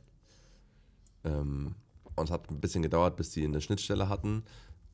Ähm, 1.25 1.75
und 2.15 2.25
es 2.27 2.31
hat 2.31 2.49
ein 2.49 2.61
bisschen 2.61 2.83
gedauert, 2.83 3.17
bis 3.17 3.31
die 3.31 3.45
eine 3.45 3.61
Schnittstelle 3.61 4.09
hatten. 4.09 4.45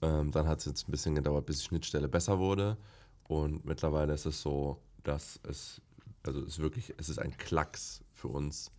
Ähm, 0.03 0.31
dann 0.31 0.49
hat 0.49 0.61
es 0.61 0.65
jetzt 0.65 0.89
ein 0.89 0.91
bisschen 0.91 1.15
gedauert, 1.15 1.47
bis 1.47 1.59
die 1.59 1.65
Schnittstelle 1.67 2.09
besser 2.09 2.39
wurde. 2.39 2.77
Und 3.25 3.65
mittlerweile 3.65 4.13
ist 4.15 4.27
es 4.27 4.41
so, 4.41 4.81
dass 5.05 5.39
es, 5.49 5.81
also 6.25 6.41
es 6.41 6.49
ist 6.55 6.59
wirklich, 6.59 6.95
es 6.97 7.09
ist 7.09 7.19
ein 7.19 7.37
Klacks 7.37 8.03
für 8.13 8.29
uns, 8.29 8.71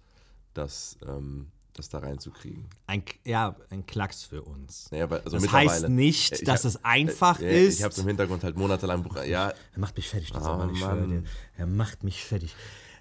das, 0.54 0.98
ähm, 1.08 1.52
das 1.74 1.88
da 1.90 2.00
reinzukriegen. 2.00 2.66
Ein, 2.88 3.04
ja, 3.24 3.56
ein 3.70 3.86
Klacks 3.86 4.24
für 4.24 4.42
uns. 4.42 4.90
Naja, 4.92 5.10
weil, 5.10 5.22
also 5.22 5.38
das 5.38 5.52
heißt 5.52 5.90
nicht, 5.90 6.34
Ich 6.34 6.44
dass 6.44 6.62
hab- 6.66 6.70
es 6.70 6.84
einfach 6.84 7.40
äh, 7.40 7.66
ist. 7.68 7.78
Ich 7.78 7.84
habe 7.84 7.94
es 7.94 7.98
im 8.00 8.08
Hintergrund 8.08 8.44
halt 8.44 8.58
monatelang, 8.58 9.08
ja, 9.26 9.50
Er 9.50 9.56
macht 9.80 9.96
mich 9.96 10.10
fertig, 10.10 10.32
dieser 10.32 10.56
Oh, 10.56 10.66
Mann. 10.68 11.10
dir. 11.10 11.24
Er 11.56 11.68
macht 11.68 12.04
mich 12.04 12.24
fertig. 12.24 12.56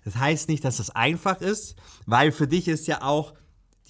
Das 0.04 0.16
heißt 0.16 0.48
nicht, 0.48 0.64
dass 0.64 0.78
es 0.78 0.90
einfach 0.90 1.40
ist, 1.40 1.74
weil 2.06 2.30
für 2.32 2.46
dich 2.46 2.68
ist 2.68 2.86
ja 2.86 3.02
auch 3.02 3.34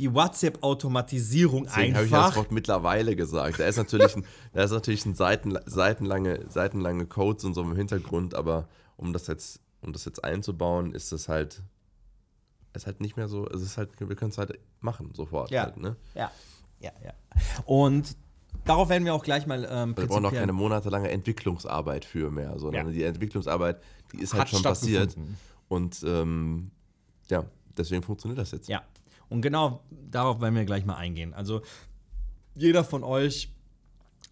die 0.00 0.14
WhatsApp-Automatisierung 0.14 1.64
Deswegen 1.64 1.95
habe 1.95 2.04
ich 2.07 2.11
das 2.11 2.25
einfach. 2.25 2.37
Wort 2.38 2.52
mittlerweile 2.52 3.14
gesagt. 3.14 3.61
Da 3.61 3.66
ist 3.66 3.76
natürlich 3.76 4.16
ein, 4.16 4.25
da 4.54 4.62
ist 4.64 4.71
natürlich 4.71 5.04
ein 5.04 5.14
Seiten, 5.14 5.59
seitenlange, 5.66 6.47
seitenlange 6.49 7.04
Codes 7.07 7.45
und 7.45 7.52
so 7.54 7.62
im 7.62 7.76
Hintergrund, 7.76 8.35
aber 8.35 8.66
um 8.97 9.12
das 9.12 9.26
jetzt, 9.26 9.61
um 9.83 9.92
das 9.92 10.07
jetzt 10.07 10.25
einzubauen, 10.25 10.92
ist 10.95 11.12
es 11.12 11.28
halt, 11.28 11.62
ist 12.73 12.87
halt 12.87 13.00
nicht 13.00 13.19
mehr 13.19 13.28
so, 13.28 13.47
es 13.49 13.61
ist 13.61 13.76
halt, 13.76 13.90
wir 14.00 14.16
können 14.16 14.30
es 14.30 14.38
halt 14.38 14.59
machen, 14.80 15.12
sofort. 15.14 15.50
Ja. 15.50 15.64
Halt, 15.64 15.76
ne? 15.76 15.97
Ja, 16.14 16.30
ja, 16.80 16.92
ja. 17.04 17.12
Und 17.66 18.16
darauf 18.64 18.88
werden 18.88 19.04
wir 19.04 19.12
auch 19.14 19.25
gleich 19.25 19.47
mal 19.47 19.69
ähm, 19.71 19.95
Wir 19.99 20.07
brauchen 20.07 20.25
auch 20.25 20.33
keine 20.33 20.54
monatelange 20.54 21.11
Entwicklungsarbeit 21.11 22.07
für 22.07 22.30
mehr, 22.30 22.59
sondern 22.59 22.87
Ja. 22.87 22.92
die 22.92 23.02
Entwicklungsarbeit, 23.04 23.83
die 24.12 24.21
ist 24.21 24.33
halt 24.33 24.45
Hat 24.45 24.49
schon 24.49 24.62
passiert. 24.62 25.14
Und 25.69 26.02
ähm, 26.07 26.71
ja, 27.28 27.45
deswegen 27.76 28.02
funktioniert 28.02 28.38
das 28.38 28.50
jetzt. 28.52 28.69
Ja, 28.69 28.83
und 29.30 29.40
genau 29.40 29.82
darauf 29.90 30.40
werden 30.40 30.54
wir 30.54 30.64
gleich 30.64 30.84
mal 30.84 30.96
eingehen. 30.96 31.32
Also 31.32 31.62
jeder 32.54 32.84
von 32.84 33.02
euch, 33.04 33.54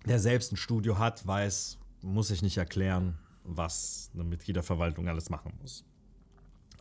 der 0.06 0.18
selbst 0.18 0.52
ein 0.52 0.56
Studio 0.56 0.98
hat, 0.98 1.26
weiß, 1.26 1.78
muss 2.02 2.30
ich 2.30 2.42
nicht 2.42 2.58
erklären, 2.58 3.18
was 3.44 4.10
eine 4.12 4.24
Mitgliederverwaltung 4.24 5.08
alles 5.08 5.30
machen 5.30 5.54
muss. 5.60 5.84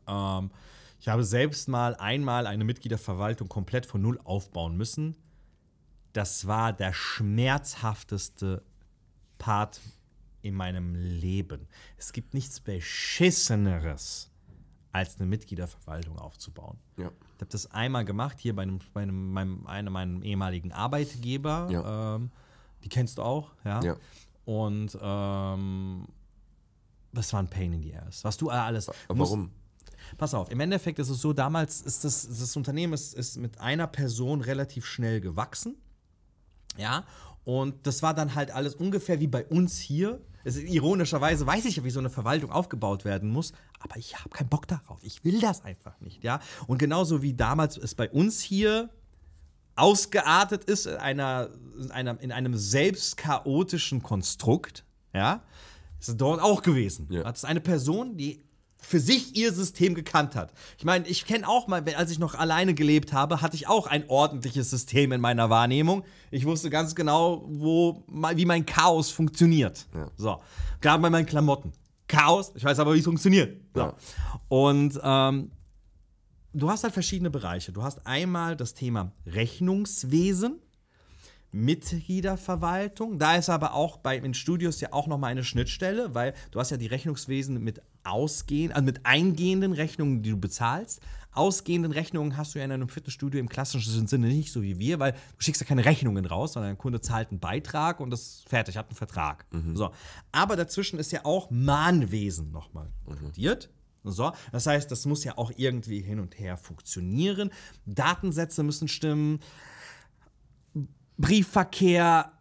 Ähm, 0.07 0.51
ich 1.00 1.07
habe 1.07 1.24
selbst 1.24 1.67
mal 1.67 1.95
einmal 1.95 2.47
eine 2.47 2.63
Mitgliederverwaltung 2.63 3.47
komplett 3.47 3.86
von 3.86 4.01
Null 4.01 4.19
aufbauen 4.24 4.75
müssen. 4.75 5.15
Das 6.13 6.47
war 6.47 6.74
der 6.74 6.93
schmerzhafteste 6.93 8.63
Part 9.38 9.79
in 10.41 10.55
meinem 10.55 10.95
Leben. 10.95 11.67
Es 11.97 12.13
gibt 12.13 12.33
nichts 12.33 12.59
Beschisseneres, 12.59 14.31
als 14.91 15.17
eine 15.20 15.27
Mitgliederverwaltung 15.27 16.17
aufzubauen. 16.17 16.77
Ja. 16.98 17.12
Ich 17.36 17.41
habe 17.41 17.51
das 17.51 17.70
einmal 17.72 18.06
gemacht, 18.06 18.38
hier 18.39 18.56
bei 18.56 18.63
einem, 18.63 18.79
bei 18.94 19.03
einem, 19.03 19.32
meinem, 19.34 19.67
einem 19.67 19.94
meinem 19.94 20.24
ehemaligen 20.24 20.72
Arbeitgeber. 20.72 21.67
Ja. 21.72 22.15
Ähm, 22.15 22.32
die 22.84 22.89
kennst 22.89 23.17
du 23.17 23.22
auch, 23.24 23.51
ja. 23.63 23.82
Ja. 23.84 23.96
Und 24.46 24.98
ähm, 25.01 26.08
das 27.12 27.34
war 27.34 27.41
ein 27.41 27.50
Pain 27.50 27.74
in 27.74 27.82
the 27.84 27.96
ass. 27.98 28.24
Was 28.24 28.38
du 28.38 28.50
alles. 28.50 28.88
musst- 28.88 29.32
Warum? 29.32 29.51
Pass 30.17 30.34
auf, 30.34 30.50
im 30.51 30.60
Endeffekt 30.62 31.00
ist 31.00 31.10
es 31.10 31.20
so, 31.20 31.34
damals 31.34 31.82
ist 31.82 32.06
das, 32.06 32.25
das 32.27 32.56
Unternehmen 32.56 32.94
ist, 32.94 33.13
ist 33.13 33.36
mit 33.38 33.60
einer 33.60 33.88
Person 33.88 34.39
relativ 34.39 34.86
schnell 34.86 35.20
gewachsen. 35.20 35.75
Ja, 36.77 37.03
und 37.48 37.88
das 37.88 38.04
war 38.04 38.13
dann 38.13 38.36
halt 38.36 38.51
alles 38.51 38.75
ungefähr 38.75 39.22
wie 39.22 39.27
bei 39.27 39.46
uns 39.46 39.77
hier. 39.80 40.20
Es 40.44 40.58
ist, 40.58 40.68
ironischerweise 40.68 41.48
weiß 41.48 41.63
ich 41.63 41.77
ja, 41.77 41.86
wie 41.86 41.89
so 41.92 42.00
eine 42.00 42.10
Verwaltung 42.10 42.51
aufgebaut 42.51 43.06
werden 43.06 43.30
muss, 43.30 43.54
aber 43.80 43.96
ich 43.96 44.20
habe 44.20 44.32
keinen 44.32 44.50
Bock 44.50 44.68
darauf. 44.68 45.00
Ich 45.01 45.24
will 45.24 45.39
das 45.39 45.63
einfach 45.63 45.98
nicht, 46.01 46.25
ja. 46.25 46.42
Und 46.68 46.77
genauso 46.77 47.22
wie 47.22 47.34
damals 47.34 47.77
es 47.77 47.96
bei 47.96 48.10
uns 48.10 48.42
hier 48.42 48.89
ausgeartet 49.77 50.66
ist 50.66 50.88
in, 50.88 50.98
einer, 50.98 51.48
in, 51.80 51.92
einer, 51.92 52.20
in 52.20 52.32
einem 52.34 52.58
selbst 52.58 53.16
chaotischen 53.16 54.04
Konstrukt, 54.04 54.84
ja, 55.13 55.42
ist 56.01 56.10
es 56.10 56.18
dort 56.18 56.42
auch 56.42 56.62
gewesen. 56.62 57.08
Ja. 57.10 57.24
Hat 57.24 57.38
es 57.38 57.46
eine 57.46 57.62
Person, 57.62 58.18
die 58.18 58.44
für 58.88 59.01
sich 59.01 59.36
ihr 59.36 59.51
System 59.51 59.96
gekannt 59.96 60.34
hat. 60.34 60.53
Ich 60.77 60.86
meine, 60.86 61.06
ich 61.08 61.25
kenne 61.25 61.46
auch 61.46 61.67
mal, 61.67 61.84
als 61.98 62.10
ich 62.10 62.20
noch 62.20 62.36
alleine 62.36 62.74
gelebt 62.74 63.12
habe, 63.12 63.41
hatte 63.41 63.58
ich 63.58 63.67
auch 63.67 63.86
ein 63.86 64.08
ordentliches 64.08 64.70
System 64.70 65.12
in 65.12 65.20
meiner 65.20 65.50
Wahrnehmung. 65.50 66.06
Ich 66.32 66.46
wusste 66.46 66.70
ganz 66.70 66.96
genau, 66.96 67.44
wo, 67.50 68.06
wie 68.08 68.46
mein 68.46 68.65
Chaos 68.65 69.12
funktioniert. 69.12 69.88
Ja. 69.94 70.10
So, 70.15 70.41
gerade 70.79 71.01
bei 71.01 71.10
meinen 71.10 71.25
Klamotten. 71.25 71.74
Chaos, 72.08 72.53
ich 72.56 72.63
weiß 72.63 72.79
aber, 72.79 72.94
wie 72.94 73.00
es 73.00 73.03
funktioniert. 73.03 73.58
So. 73.74 73.82
Ja. 73.82 73.96
Und 74.48 74.98
ähm, 75.03 75.51
du 76.53 76.70
hast 76.70 76.86
halt 76.86 76.94
verschiedene 76.94 77.29
Bereiche. 77.29 77.74
Du 77.74 77.84
hast 77.84 78.08
einmal 78.08 78.56
das 78.56 78.74
Thema 78.74 79.12
Rechnungswesen, 79.25 80.62
Mitgliederverwaltung. 81.51 83.20
Da 83.20 83.36
ist 83.36 83.50
aber 83.50 83.74
auch 83.74 83.98
bei 83.98 84.17
den 84.17 84.34
Studios 84.34 84.79
ja 84.79 84.94
auch 84.94 85.08
nochmal 85.08 85.32
eine 85.32 85.44
Schnittstelle, 85.44 86.15
weil 86.15 86.34
du 86.51 86.62
hast 86.62 86.72
ja 86.72 86.77
die 86.77 86.88
Rechnungswesen 86.88 87.62
mit 87.62 87.82
ausgehend, 88.08 88.74
also 88.74 88.86
mit 88.86 89.06
eingehenden 89.06 89.74
Rechnungen, 89.74 90.22
die 90.24 90.32
du 90.32 90.38
bezahlst. 90.38 91.02
Ausgehenden 91.34 91.92
Rechnungen 91.92 92.36
hast 92.36 92.56
du 92.56 92.60
ja 92.60 92.66
in 92.66 92.72
einem 92.72 92.90
Fitnessstudio 92.90 93.40
im 93.40 93.48
klassischen 93.48 94.08
Sinne 94.08 94.28
nicht 94.28 94.52
so 94.52 94.64
wie 94.64 94.80
wir, 94.80 95.00
weil 95.00 95.12
du 95.12 95.18
schickst 95.38 95.62
ja 95.62 95.68
keine 95.68 95.86
Rechnungen 95.86 96.26
raus, 96.26 96.54
sondern 96.54 96.72
der 96.72 96.78
Kunde 96.78 97.00
zahlt 97.00 97.30
einen 97.30 97.40
Beitrag 97.40 98.00
und 98.00 98.10
das 98.10 98.44
fertig, 98.48 98.76
hat 98.76 98.88
einen 98.88 98.96
Vertrag. 98.96 99.46
So. 99.76 99.92
Aber 100.32 100.56
dazwischen 100.56 100.98
ist 100.98 101.12
ja 101.12 101.26
auch 101.26 101.52
Mahnwesen 101.52 102.52
nochmal 102.52 102.90
inkludiert. 103.08 103.70
So, 104.04 104.32
das 104.52 104.66
heißt, 104.66 104.90
das 104.90 105.06
muss 105.06 105.24
ja 105.26 105.38
auch 105.38 105.52
irgendwie 105.58 106.02
hin 106.02 106.20
und 106.20 106.40
her 106.40 106.58
funktionieren. 106.58 107.52
Datensätze 107.86 108.64
müssen 108.64 108.88
stimmen. 108.88 109.40
Briefverkehr, 111.18 112.32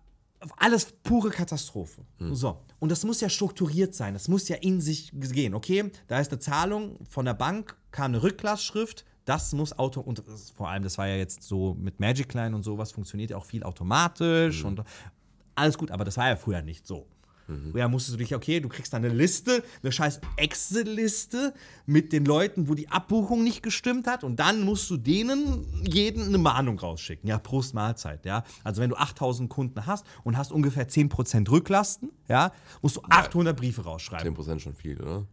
alles 0.57 0.93
pure 1.03 1.31
Katastrophe. 1.31 2.03
So. 2.19 2.63
Und 2.79 2.91
das 2.91 3.05
muss 3.05 3.21
ja 3.21 3.29
strukturiert 3.29 3.95
sein. 3.95 4.15
Das 4.15 4.29
muss 4.29 4.49
ja 4.49 4.57
in 4.57 4.81
sich 4.81 5.11
gehen. 5.13 5.55
Okay, 5.55 5.91
da 6.09 6.21
ist 6.21 6.31
eine 6.31 6.39
Zahlung 6.39 6.99
von 7.09 7.25
der 7.25 7.35
Bank, 7.35 7.77
kam 7.91 8.07
eine 8.13 8.23
Rücklassschrift. 8.23 9.05
Das 9.25 9.53
muss 9.53 9.77
auto 9.77 10.01
und 10.01 10.23
vor 10.55 10.69
allem, 10.69 10.85
das 10.85 10.99
war 10.99 11.09
ja 11.09 11.17
jetzt 11.17 11.43
so 11.43 11.75
mit 11.75 11.99
Magic 11.99 12.33
Line 12.33 12.55
und 12.55 12.63
sowas, 12.63 12.93
funktioniert 12.93 13.31
ja 13.31 13.37
auch 13.37 13.45
viel 13.45 13.65
automatisch 13.65 14.63
und 14.65 14.85
alles 15.57 15.77
gut, 15.79 15.91
aber 15.91 16.05
das 16.05 16.17
war 16.17 16.29
ja 16.29 16.37
früher 16.37 16.63
nicht 16.63 16.87
so. 16.87 17.09
Ja, 17.75 17.89
musstest 17.89 18.15
du 18.15 18.19
dich, 18.19 18.35
okay, 18.35 18.61
du 18.61 18.69
kriegst 18.69 18.93
dann 18.93 19.05
eine 19.05 19.15
Liste, 19.15 19.63
eine 19.83 19.93
scheiß 19.93 20.21
Excel-Liste 20.37 21.55
mit 21.87 22.13
den 22.13 22.25
Leuten, 22.25 22.69
wo 22.69 22.75
die 22.75 22.89
Abbuchung 22.89 23.45
nicht 23.45 23.63
gestimmt 23.63 24.07
hat 24.07 24.25
und 24.25 24.41
dann 24.41 24.63
musst 24.63 24.91
du 24.91 24.97
denen 24.97 25.67
jeden 25.87 26.27
eine 26.27 26.39
Mahnung 26.39 26.79
rausschicken. 26.79 27.29
Ja, 27.29 27.39
Prost 27.39 27.75
Mahlzeit, 27.75 28.25
ja. 28.25 28.45
Also 28.65 28.83
wenn 28.83 28.91
du 28.91 28.97
8000 28.97 29.49
Kunden 29.49 29.87
hast 29.87 30.05
und 30.25 30.37
hast 30.37 30.51
ungefähr 30.51 30.89
10% 30.89 31.49
Rücklasten, 31.51 32.11
ja, 32.29 32.53
musst 32.83 32.97
du 32.97 33.03
800 33.09 33.57
Briefe 33.57 33.83
rausschreiben. 33.83 34.35
10% 34.35 34.59
schon 34.59 34.75
viel, 34.75 35.01
oder? 35.01 35.27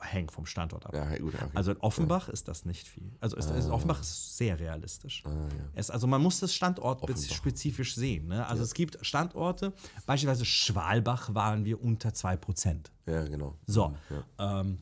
Hängt 0.00 0.30
vom 0.30 0.46
Standort 0.46 0.86
ab. 0.86 0.94
Ja, 0.94 1.16
gut. 1.18 1.34
Okay. 1.34 1.48
Also 1.54 1.72
in 1.72 1.76
Offenbach 1.78 2.28
ist 2.28 2.46
das 2.46 2.64
nicht 2.64 2.86
viel. 2.86 3.10
Also 3.20 3.36
ist, 3.36 3.50
ist, 3.50 3.68
Offenbach 3.68 4.00
ist 4.00 4.36
sehr 4.36 4.58
realistisch. 4.60 5.24
Ah, 5.26 5.30
es, 5.74 5.90
also 5.90 6.06
man 6.06 6.22
muss 6.22 6.38
das 6.38 6.54
Standort 6.54 7.02
spezifisch 7.18 7.96
sehen. 7.96 8.28
Ne? 8.28 8.46
Also 8.46 8.62
es 8.62 8.74
gibt 8.74 9.04
Standorte, 9.04 9.72
beispielsweise 10.06 10.44
Schwalbach 10.44 11.34
waren 11.34 11.64
wir 11.64 11.82
unter 11.82 12.10
2%. 12.10 12.90
ja, 13.06 13.24
genau. 13.24 13.58
So. 13.66 13.96
Ähm, 14.38 14.78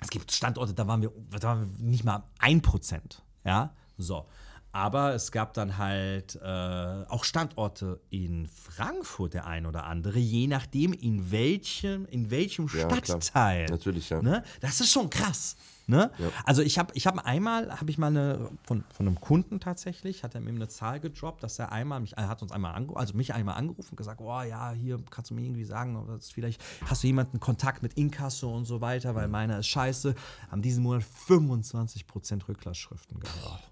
es 0.00 0.08
gibt 0.10 0.30
Standorte, 0.30 0.74
da 0.74 0.86
waren 0.86 1.02
wir, 1.02 1.12
da 1.30 1.42
waren 1.42 1.78
wir 1.78 1.84
nicht 1.84 2.04
mal 2.04 2.22
1%. 2.40 3.00
Ja, 3.44 3.74
so. 3.98 4.26
Aber 4.72 5.14
es 5.14 5.30
gab 5.32 5.52
dann 5.52 5.76
halt 5.76 6.36
äh, 6.36 7.04
auch 7.08 7.24
Standorte 7.24 8.00
in 8.08 8.46
Frankfurt, 8.46 9.34
der 9.34 9.46
ein 9.46 9.66
oder 9.66 9.84
andere, 9.84 10.18
je 10.18 10.46
nachdem, 10.46 10.94
in 10.94 11.30
welchem, 11.30 12.06
in 12.06 12.30
welchem 12.30 12.68
Ja, 12.74 12.86
klar. 12.86 13.04
Stadtteil. 13.04 13.66
Natürlich, 13.66 14.08
ja. 14.08 14.22
Ne? 14.22 14.42
Das 14.60 14.80
ist 14.80 14.90
schon 14.90 15.10
krass. 15.10 15.56
Ne? 15.86 16.10
Also 16.44 16.62
ich 16.62 16.78
habe 16.78 16.92
ich 16.94 17.06
hab 17.06 17.18
einmal, 17.26 17.80
habe 17.80 17.90
ich 17.90 17.98
mal 17.98 18.06
eine, 18.06 18.50
von, 18.62 18.84
von 18.94 19.06
einem 19.06 19.20
Kunden 19.20 19.60
tatsächlich, 19.60 20.22
hat 20.22 20.34
er 20.34 20.40
mir 20.40 20.50
eine 20.50 20.68
Zahl 20.68 21.00
gedroppt, 21.00 21.42
dass 21.42 21.58
er 21.58 21.72
einmal, 21.72 22.00
mich, 22.00 22.16
er 22.16 22.28
hat 22.28 22.40
uns 22.40 22.52
einmal 22.52 22.74
angerufen, 22.74 22.98
also 22.98 23.14
mich 23.14 23.34
einmal 23.34 23.56
angerufen 23.56 23.90
und 23.90 23.96
gesagt, 23.96 24.20
oh 24.20 24.42
ja, 24.42 24.70
hier 24.72 25.02
kannst 25.10 25.30
du 25.30 25.34
mir 25.34 25.42
irgendwie 25.42 25.64
sagen, 25.64 26.18
vielleicht, 26.20 26.62
hast 26.86 27.02
du 27.02 27.08
jemanden 27.08 27.40
Kontakt 27.40 27.82
mit 27.82 27.94
Inkasso 27.94 28.54
und 28.54 28.64
so 28.64 28.80
weiter, 28.80 29.14
weil 29.14 29.28
meiner 29.28 29.58
ist 29.58 29.66
scheiße, 29.66 30.14
haben 30.50 30.62
diesen 30.62 30.82
Monat 30.82 31.02
25% 31.28 32.48
Rücklassschriften 32.48 33.18
gehabt. 33.18 33.71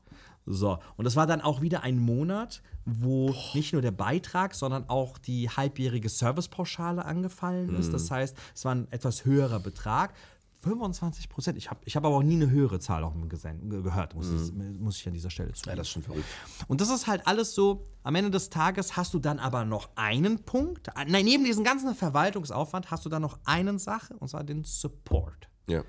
So, 0.52 0.78
und 0.96 1.04
das 1.04 1.16
war 1.16 1.26
dann 1.26 1.40
auch 1.40 1.60
wieder 1.60 1.82
ein 1.82 1.98
Monat, 1.98 2.62
wo 2.84 3.34
nicht 3.54 3.72
nur 3.72 3.82
der 3.82 3.90
Beitrag, 3.90 4.54
sondern 4.54 4.88
auch 4.88 5.18
die 5.18 5.48
halbjährige 5.48 6.08
Servicepauschale 6.08 7.04
angefallen 7.04 7.74
ist. 7.76 7.92
Das 7.92 8.10
heißt, 8.10 8.36
es 8.54 8.64
war 8.64 8.74
ein 8.74 8.90
etwas 8.90 9.24
höherer 9.24 9.60
Betrag. 9.60 10.14
25 10.60 11.30
Prozent. 11.30 11.56
Ich 11.56 11.70
habe 11.70 11.80
ich 11.84 11.96
hab 11.96 12.04
aber 12.04 12.16
auch 12.16 12.22
nie 12.22 12.34
eine 12.34 12.50
höhere 12.50 12.78
Zahl 12.80 13.02
auch 13.02 13.14
gehört, 13.28 14.14
muss, 14.14 14.30
ich, 14.30 14.52
muss 14.52 14.98
ich 14.98 15.06
an 15.06 15.14
dieser 15.14 15.30
Stelle 15.30 15.52
zugeben. 15.52 15.70
Ja, 15.70 15.76
das 15.76 15.86
ist 15.86 15.92
schon 15.92 16.02
verrückt. 16.02 16.26
Und 16.68 16.82
das 16.82 16.90
ist 16.90 17.06
halt 17.06 17.26
alles 17.26 17.54
so, 17.54 17.86
am 18.02 18.14
Ende 18.14 18.30
des 18.30 18.50
Tages 18.50 18.96
hast 18.96 19.14
du 19.14 19.18
dann 19.18 19.38
aber 19.38 19.64
noch 19.64 19.88
einen 19.96 20.44
Punkt. 20.44 20.90
Nein, 20.94 21.24
neben 21.24 21.44
diesem 21.44 21.64
ganzen 21.64 21.94
Verwaltungsaufwand 21.94 22.90
hast 22.90 23.06
du 23.06 23.08
dann 23.08 23.22
noch 23.22 23.38
eine 23.44 23.78
Sache, 23.78 24.14
und 24.18 24.28
zwar 24.28 24.44
den 24.44 24.64
Support. 24.64 25.48
Ja. 25.66 25.82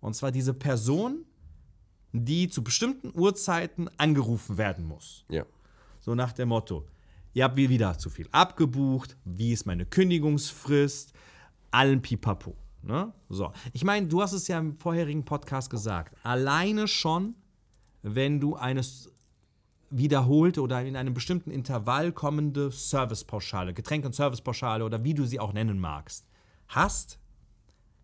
Und 0.00 0.14
zwar 0.14 0.32
diese 0.32 0.54
Person, 0.54 1.24
die 2.12 2.48
zu 2.48 2.62
bestimmten 2.64 3.12
Uhrzeiten 3.14 3.88
angerufen 3.98 4.56
werden 4.58 4.84
muss. 4.86 5.24
Ja. 5.28 5.44
So 6.00 6.14
nach 6.14 6.32
dem 6.32 6.48
Motto, 6.48 6.86
ihr 7.34 7.44
habt 7.44 7.56
wieder 7.56 7.98
zu 7.98 8.08
viel 8.10 8.28
abgebucht, 8.32 9.16
wie 9.24 9.52
ist 9.52 9.66
meine 9.66 9.84
Kündigungsfrist, 9.86 11.12
allen 11.70 12.00
Pipapo. 12.02 12.56
Ne? 12.82 13.12
So. 13.28 13.52
Ich 13.72 13.84
meine, 13.84 14.06
du 14.06 14.22
hast 14.22 14.32
es 14.32 14.48
ja 14.48 14.58
im 14.58 14.74
vorherigen 14.74 15.24
Podcast 15.24 15.68
gesagt, 15.68 16.14
alleine 16.22 16.88
schon, 16.88 17.34
wenn 18.02 18.40
du 18.40 18.54
eine 18.56 18.80
s- 18.80 19.10
wiederholte 19.90 20.62
oder 20.62 20.82
in 20.84 20.96
einem 20.96 21.14
bestimmten 21.14 21.50
Intervall 21.50 22.12
kommende 22.12 22.70
Servicepauschale, 22.70 23.72
Getränk- 23.74 24.04
und 24.06 24.14
Servicepauschale 24.14 24.84
oder 24.84 25.02
wie 25.04 25.14
du 25.14 25.24
sie 25.24 25.40
auch 25.40 25.52
nennen 25.52 25.78
magst, 25.78 26.26
hast, 26.68 27.18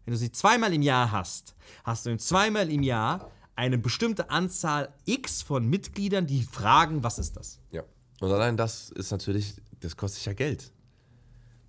wenn 0.04 0.12
du 0.12 0.18
sie 0.18 0.32
zweimal 0.32 0.72
im 0.74 0.82
Jahr 0.82 1.12
hast, 1.12 1.54
hast 1.84 2.06
du 2.06 2.16
zweimal 2.18 2.70
im 2.70 2.82
Jahr 2.82 3.30
eine 3.56 3.78
bestimmte 3.78 4.30
Anzahl 4.30 4.92
X 5.04 5.42
von 5.42 5.68
Mitgliedern, 5.68 6.26
die 6.26 6.42
fragen, 6.42 7.02
was 7.02 7.18
ist 7.18 7.36
das? 7.36 7.60
Ja. 7.70 7.82
Und 8.20 8.30
allein 8.30 8.56
das 8.56 8.90
ist 8.90 9.10
natürlich, 9.10 9.54
das 9.80 9.96
kostet 9.96 10.24
ja 10.24 10.32
Geld. 10.32 10.72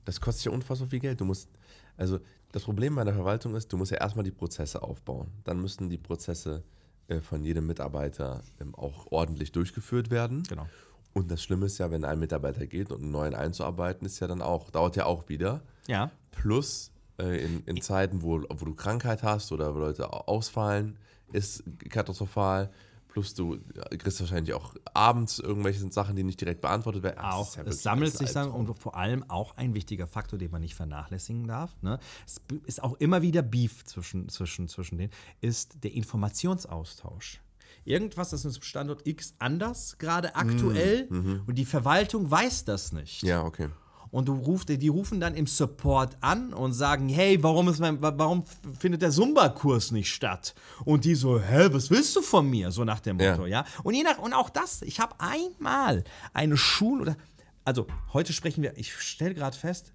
Das 0.05 0.21
kostet 0.21 0.45
ja 0.45 0.51
unfassbar 0.51 0.89
viel 0.89 0.99
Geld. 0.99 1.19
Du 1.19 1.25
musst, 1.25 1.49
also 1.97 2.19
das 2.51 2.63
Problem 2.63 2.95
bei 2.95 3.03
der 3.03 3.13
Verwaltung 3.13 3.55
ist, 3.55 3.71
du 3.73 3.77
musst 3.77 3.91
ja 3.91 3.97
erstmal 3.97 4.23
die 4.23 4.31
Prozesse 4.31 4.81
aufbauen. 4.81 5.27
Dann 5.43 5.59
müssen 5.59 5.89
die 5.89 5.97
Prozesse 5.97 6.63
äh, 7.07 7.19
von 7.19 7.43
jedem 7.43 7.67
Mitarbeiter 7.67 8.43
ähm, 8.61 8.73
auch 8.75 9.11
ordentlich 9.11 9.51
durchgeführt 9.51 10.09
werden. 10.09 10.43
Genau. 10.43 10.67
Und 11.13 11.31
das 11.31 11.41
Schlimme 11.43 11.65
ist 11.65 11.77
ja, 11.77 11.91
wenn 11.91 12.05
ein 12.05 12.19
Mitarbeiter 12.19 12.67
geht 12.67 12.91
und 12.91 13.01
einen 13.01 13.11
neuen 13.11 13.35
einzuarbeiten, 13.35 14.05
ist 14.05 14.19
ja 14.19 14.27
dann 14.27 14.41
auch, 14.41 14.69
dauert 14.69 14.95
ja 14.95 15.05
auch 15.05 15.27
wieder. 15.29 15.61
Ja. 15.87 16.11
Plus 16.31 16.91
äh, 17.19 17.43
in, 17.43 17.63
in 17.65 17.81
Zeiten, 17.81 18.21
wo, 18.21 18.41
wo 18.41 18.65
du 18.65 18.75
Krankheit 18.75 19.23
hast 19.23 19.51
oder 19.51 19.73
wo 19.73 19.79
Leute 19.79 20.11
au- 20.11 20.25
ausfallen, 20.27 20.97
ist 21.33 21.63
katastrophal. 21.89 22.71
Plus 23.07 23.33
du 23.33 23.57
kriegst 23.97 24.19
wahrscheinlich 24.19 24.53
auch 24.53 24.75
abends 24.93 25.39
irgendwelche 25.39 25.89
Sachen, 25.89 26.17
die 26.17 26.23
nicht 26.23 26.41
direkt 26.41 26.59
beantwortet 26.59 27.01
werden. 27.01 27.15
Das 27.15 27.33
Auch, 27.33 27.55
ja 27.55 27.63
es 27.63 27.81
sammelt 27.81 28.17
sich 28.17 28.33
dann 28.33 28.51
und 28.51 28.77
vor 28.77 28.97
allem 28.97 29.23
auch 29.29 29.55
ein 29.55 29.73
wichtiger 29.73 30.05
Faktor, 30.05 30.37
den 30.37 30.51
man 30.51 30.59
nicht 30.59 30.75
vernachlässigen 30.75 31.47
darf. 31.47 31.81
Ne? 31.81 31.97
Es 32.25 32.41
ist 32.65 32.83
auch 32.83 32.95
immer 32.95 33.21
wieder 33.21 33.41
Beef 33.41 33.85
zwischen, 33.85 34.27
zwischen, 34.27 34.67
zwischen 34.67 34.97
denen, 34.97 35.13
ist 35.39 35.81
der 35.85 35.93
Informationsaustausch. 35.93 37.39
Irgendwas 37.85 38.33
ist 38.33 38.43
im 38.43 38.51
Standort 38.61 39.07
X 39.07 39.33
anders, 39.39 39.97
gerade 39.97 40.35
aktuell, 40.35 41.07
und 41.45 41.55
die 41.55 41.65
Verwaltung 41.65 42.29
weiß 42.29 42.65
das 42.65 42.91
nicht. 42.91 43.21
Ja, 43.21 43.43
okay. 43.43 43.69
Und 44.15 44.29
du 44.29 44.33
rufst, 44.33 44.69
die 44.69 44.87
rufen 44.87 45.19
dann 45.19 45.35
im 45.35 45.45
Support 45.45 46.15
an 46.21 46.53
und 46.53 46.71
sagen, 46.71 47.09
hey, 47.09 47.43
warum, 47.43 47.67
ist 47.67 47.79
mein, 47.79 48.01
wa- 48.01 48.13
warum 48.15 48.45
findet 48.79 49.01
der 49.01 49.11
Zumba-Kurs 49.11 49.91
nicht 49.91 50.09
statt? 50.13 50.55
Und 50.85 51.03
die 51.03 51.15
so, 51.15 51.37
hä, 51.41 51.67
was 51.71 51.89
willst 51.89 52.15
du 52.15 52.21
von 52.21 52.49
mir? 52.49 52.71
So 52.71 52.85
nach 52.85 53.01
dem 53.01 53.17
Motto, 53.17 53.45
ja. 53.45 53.63
Ja. 53.63 53.65
Und, 53.83 53.93
je 53.93 54.03
nach, 54.03 54.17
und 54.19 54.31
auch 54.33 54.49
das, 54.49 54.81
ich 54.83 55.01
habe 55.01 55.15
einmal 55.19 56.05
eine 56.33 56.55
Schule 56.55 57.01
oder, 57.01 57.17
also 57.65 57.87
heute 58.13 58.31
sprechen 58.31 58.63
wir, 58.63 58.77
ich 58.77 58.93
stelle 58.93 59.33
gerade 59.33 59.57
fest, 59.57 59.91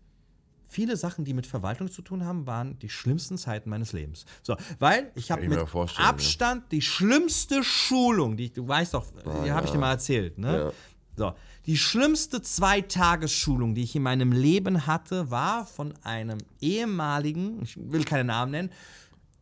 viele 0.69 0.97
Sachen, 0.97 1.25
die 1.25 1.33
mit 1.35 1.47
Verwaltung 1.47 1.91
zu 1.91 2.03
tun 2.03 2.25
haben, 2.25 2.47
waren 2.47 2.79
die 2.79 2.91
schlimmsten 2.91 3.39
Zeiten 3.39 3.71
meines 3.71 3.93
Lebens. 3.93 4.27
So, 4.43 4.55
weil 4.79 5.11
ich 5.15 5.31
habe 5.31 5.41
mit 5.49 5.59
vorstellen, 5.67 6.05
ja. 6.05 6.11
Abstand 6.11 6.71
die 6.73 6.83
schlimmste 6.83 7.65
Schulung, 7.65 8.37
die 8.37 8.53
du 8.53 8.69
weißt 8.69 8.95
doch, 8.95 9.07
die 9.45 9.51
habe 9.51 9.65
ich 9.67 9.73
dir 9.73 9.79
mal 9.79 9.91
erzählt, 9.93 10.39
ne? 10.39 10.57
Ja. 10.59 10.73
So, 11.21 11.35
die 11.67 11.77
schlimmste 11.77 12.41
Zweitagesschulung, 12.41 13.75
die 13.75 13.83
ich 13.83 13.95
in 13.95 14.03
meinem 14.03 14.33
Leben 14.33 14.87
hatte, 14.87 15.31
war 15.31 15.67
von 15.67 15.93
einem 16.03 16.39
ehemaligen, 16.63 17.61
ich 17.63 17.77
will 17.77 18.05
keine 18.05 18.25
Namen 18.25 18.53
nennen, 18.53 18.71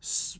S- 0.01 0.39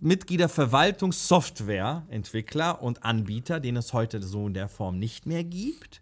Mitgliederverwaltungssoftwareentwickler 0.00 2.82
und 2.82 3.04
Anbieter, 3.04 3.60
den 3.60 3.76
es 3.76 3.92
heute 3.92 4.22
so 4.22 4.46
in 4.46 4.54
der 4.54 4.68
Form 4.68 4.98
nicht 4.98 5.26
mehr 5.26 5.44
gibt. 5.44 6.00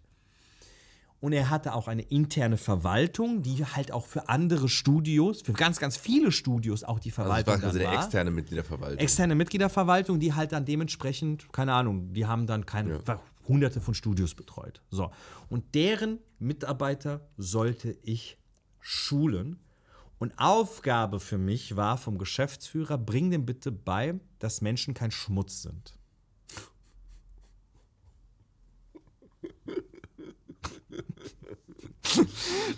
Und 1.19 1.33
er 1.33 1.51
hatte 1.51 1.75
auch 1.75 1.87
eine 1.87 2.01
interne 2.01 2.57
Verwaltung, 2.57 3.43
die 3.43 3.63
halt 3.63 3.91
auch 3.91 4.07
für 4.07 4.27
andere 4.27 4.67
Studios, 4.69 5.43
für 5.43 5.53
ganz, 5.53 5.77
ganz 5.79 5.95
viele 5.95 6.31
Studios 6.31 6.83
auch 6.83 6.97
die 6.99 7.09
Also 7.09 7.21
das 7.29 7.43
Verwaltung 7.43 7.53
war 7.53 7.59
quasi 7.59 7.77
dann 7.79 7.87
der 7.89 7.97
war 7.97 8.03
externe 8.05 8.31
Mitgliederverwaltung. 8.31 8.97
externe 8.97 9.35
Mitgliederverwaltung, 9.35 10.19
die 10.19 10.33
halt 10.33 10.51
dann 10.51 10.65
dementsprechend, 10.65 11.53
keine 11.53 11.73
Ahnung, 11.73 12.11
die 12.13 12.25
haben 12.25 12.47
dann 12.47 12.65
keine 12.65 12.89
hunderte 13.47 13.81
von 13.81 13.93
Studios 13.93 14.35
betreut. 14.35 14.81
So. 14.89 15.11
Und 15.49 15.75
deren 15.75 16.19
Mitarbeiter 16.39 17.27
sollte 17.37 17.97
ich 18.03 18.37
schulen. 18.79 19.59
Und 20.19 20.37
Aufgabe 20.37 21.19
für 21.19 21.37
mich 21.37 21.75
war 21.75 21.97
vom 21.97 22.17
Geschäftsführer, 22.17 22.97
bring 22.97 23.31
dem 23.31 23.45
bitte 23.45 23.71
bei, 23.71 24.19
dass 24.39 24.61
Menschen 24.61 24.93
kein 24.93 25.11
Schmutz 25.11 25.63
sind. 25.63 25.97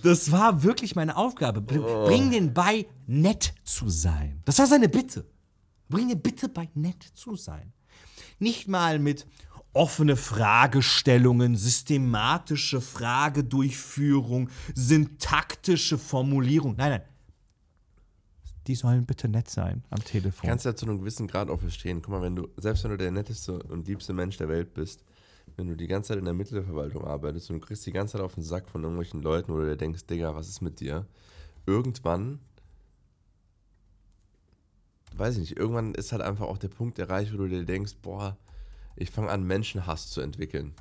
Das 0.04 0.32
war 0.32 0.64
wirklich 0.64 0.96
meine 0.96 1.18
Aufgabe. 1.18 1.62
Br- 1.62 2.06
Bring 2.06 2.32
den 2.32 2.54
bei, 2.54 2.86
nett 3.08 3.54
zu 3.64 3.90
sein. 3.90 4.42
Das 4.46 4.60
war 4.60 4.68
seine 4.68 4.88
Bitte. 4.88 5.26
Bring 5.90 6.08
den 6.08 6.22
bitte 6.22 6.50
bei, 6.50 6.70
nett 6.76 7.04
zu 7.14 7.36
sein. 7.36 7.74
Nicht 8.40 8.68
mal 8.68 9.00
mit 9.00 9.26
offene 9.74 10.16
Fragestellungen, 10.16 11.56
systematische 11.56 12.80
Fragedurchführung, 12.80 14.50
syntaktische 14.76 15.98
Formulierung. 15.98 16.76
Nein, 16.78 16.92
nein. 16.92 17.02
Die 18.68 18.76
sollen 18.76 19.06
bitte 19.06 19.28
nett 19.28 19.50
sein 19.50 19.84
am 19.90 20.02
Telefon. 20.04 20.50
Kannst 20.50 20.66
ja 20.66 20.76
zu 20.76 20.86
einem 20.86 21.00
gewissen 21.00 21.28
Grad 21.28 21.50
auch 21.50 21.60
verstehen. 21.60 22.02
Guck 22.02 22.12
mal, 22.12 22.22
wenn 22.22 22.36
du, 22.36 22.48
selbst 22.58 22.84
wenn 22.84 22.92
du 22.92 22.98
der 22.98 23.12
netteste 23.12 23.62
und 23.64 23.88
liebste 23.88 24.14
Mensch 24.14 24.38
der 24.38 24.48
Welt 24.48 24.74
bist, 24.74 25.04
wenn 25.58 25.68
du 25.68 25.76
die 25.76 25.88
ganze 25.88 26.10
Zeit 26.10 26.20
in 26.20 26.26
der 26.26 26.34
Mittelverwaltung 26.34 27.04
arbeitest 27.04 27.50
und 27.50 27.60
du 27.60 27.66
kriegst 27.66 27.86
die 27.86 27.92
ganze 27.92 28.14
Zeit 28.14 28.22
auf 28.22 28.36
den 28.36 28.44
Sack 28.44 28.70
von 28.70 28.84
irgendwelchen 28.84 29.22
Leuten, 29.22 29.52
du 29.52 29.60
dir 29.66 29.76
denkst, 29.76 30.06
Digga, 30.06 30.34
was 30.34 30.48
ist 30.48 30.62
mit 30.62 30.80
dir? 30.80 31.06
Irgendwann, 31.66 32.40
weiß 35.16 35.36
ich 35.36 35.42
nicht, 35.42 35.58
irgendwann 35.58 35.94
ist 35.94 36.12
halt 36.14 36.22
einfach 36.22 36.48
auch 36.48 36.58
der 36.58 36.70
Punkt 36.70 37.00
erreicht, 37.00 37.34
wo 37.34 37.38
du 37.38 37.48
dir 37.48 37.66
denkst, 37.66 37.96
boah, 38.02 38.38
ich 38.96 39.12
fange 39.12 39.30
an, 39.30 39.44
Menschenhass 39.44 40.10
zu 40.10 40.22
entwickeln. 40.22 40.74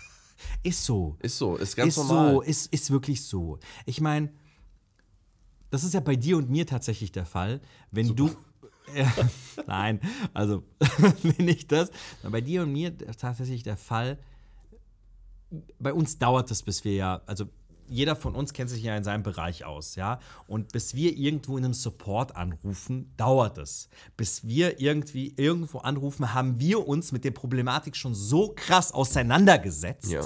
ist 0.62 0.84
so. 0.84 1.16
Ist 1.20 1.38
so, 1.38 1.56
ist 1.56 1.76
ganz 1.76 1.96
ist 1.96 1.96
normal. 1.96 2.34
so, 2.34 2.40
ist, 2.42 2.72
ist 2.72 2.90
wirklich 2.90 3.24
so. 3.24 3.58
Ich 3.86 4.00
meine, 4.00 4.30
das 5.70 5.84
ist 5.84 5.94
ja 5.94 6.00
bei 6.00 6.16
dir 6.16 6.36
und 6.36 6.50
mir 6.50 6.66
tatsächlich 6.66 7.12
der 7.12 7.26
Fall, 7.26 7.60
wenn 7.90 8.14
du. 8.14 8.30
Ja, 8.92 9.12
nein, 9.68 10.00
also 10.34 10.64
nicht 11.38 11.70
das. 11.70 11.92
Bei 12.24 12.40
dir 12.40 12.62
und 12.62 12.72
mir 12.72 12.98
tatsächlich 12.98 13.62
der 13.62 13.76
Fall. 13.76 14.18
Bei 15.78 15.94
uns 15.94 16.18
dauert 16.18 16.50
es, 16.50 16.64
bis 16.64 16.82
wir 16.82 16.94
ja, 16.94 17.20
also 17.26 17.44
jeder 17.90 18.16
von 18.16 18.34
uns 18.34 18.52
kennt 18.52 18.70
sich 18.70 18.82
ja 18.82 18.96
in 18.96 19.04
seinem 19.04 19.22
Bereich 19.22 19.64
aus, 19.64 19.96
ja. 19.96 20.18
Und 20.46 20.72
bis 20.72 20.94
wir 20.94 21.16
irgendwo 21.16 21.58
in 21.58 21.64
einem 21.64 21.74
Support 21.74 22.36
anrufen, 22.36 23.12
dauert 23.16 23.58
es. 23.58 23.88
Bis 24.16 24.46
wir 24.46 24.80
irgendwie 24.80 25.34
irgendwo 25.36 25.78
anrufen, 25.78 26.32
haben 26.32 26.58
wir 26.60 26.86
uns 26.86 27.12
mit 27.12 27.24
der 27.24 27.32
Problematik 27.32 27.96
schon 27.96 28.14
so 28.14 28.52
krass 28.54 28.92
auseinandergesetzt 28.92 30.10
Ja. 30.10 30.22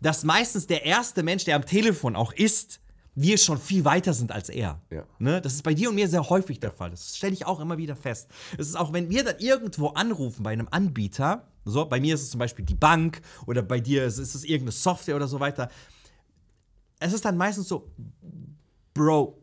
dass 0.00 0.22
meistens 0.24 0.66
der 0.66 0.84
erste 0.84 1.22
Mensch, 1.22 1.44
der 1.44 1.56
am 1.56 1.64
Telefon 1.66 2.14
auch 2.16 2.32
ist, 2.32 2.80
wir 3.14 3.36
schon 3.36 3.58
viel 3.58 3.84
weiter 3.84 4.14
sind 4.14 4.30
als 4.30 4.48
er. 4.48 4.80
Ja. 4.90 5.04
Ne? 5.18 5.40
Das 5.40 5.54
ist 5.54 5.62
bei 5.62 5.74
dir 5.74 5.88
und 5.88 5.96
mir 5.96 6.06
sehr 6.08 6.28
häufig 6.28 6.60
der 6.60 6.70
Fall. 6.70 6.90
Das 6.90 7.16
stelle 7.16 7.32
ich 7.32 7.46
auch 7.46 7.58
immer 7.58 7.76
wieder 7.76 7.96
fest. 7.96 8.28
Es 8.56 8.68
ist 8.68 8.76
auch, 8.76 8.92
wenn 8.92 9.10
wir 9.10 9.24
dann 9.24 9.38
irgendwo 9.40 9.88
anrufen 9.88 10.44
bei 10.44 10.52
einem 10.52 10.68
Anbieter, 10.70 11.48
so, 11.64 11.84
bei 11.84 12.00
mir 12.00 12.14
ist 12.14 12.22
es 12.22 12.30
zum 12.30 12.38
Beispiel 12.38 12.64
die 12.64 12.76
Bank 12.76 13.20
oder 13.46 13.60
bei 13.62 13.80
dir 13.80 14.04
ist 14.04 14.18
es 14.18 14.44
irgendeine 14.44 14.70
Software 14.72 15.16
oder 15.16 15.26
so 15.28 15.40
weiter. 15.40 15.68
Es 16.98 17.12
ist 17.12 17.24
dann 17.24 17.36
meistens 17.36 17.68
so, 17.68 17.90
Bro, 18.94 19.38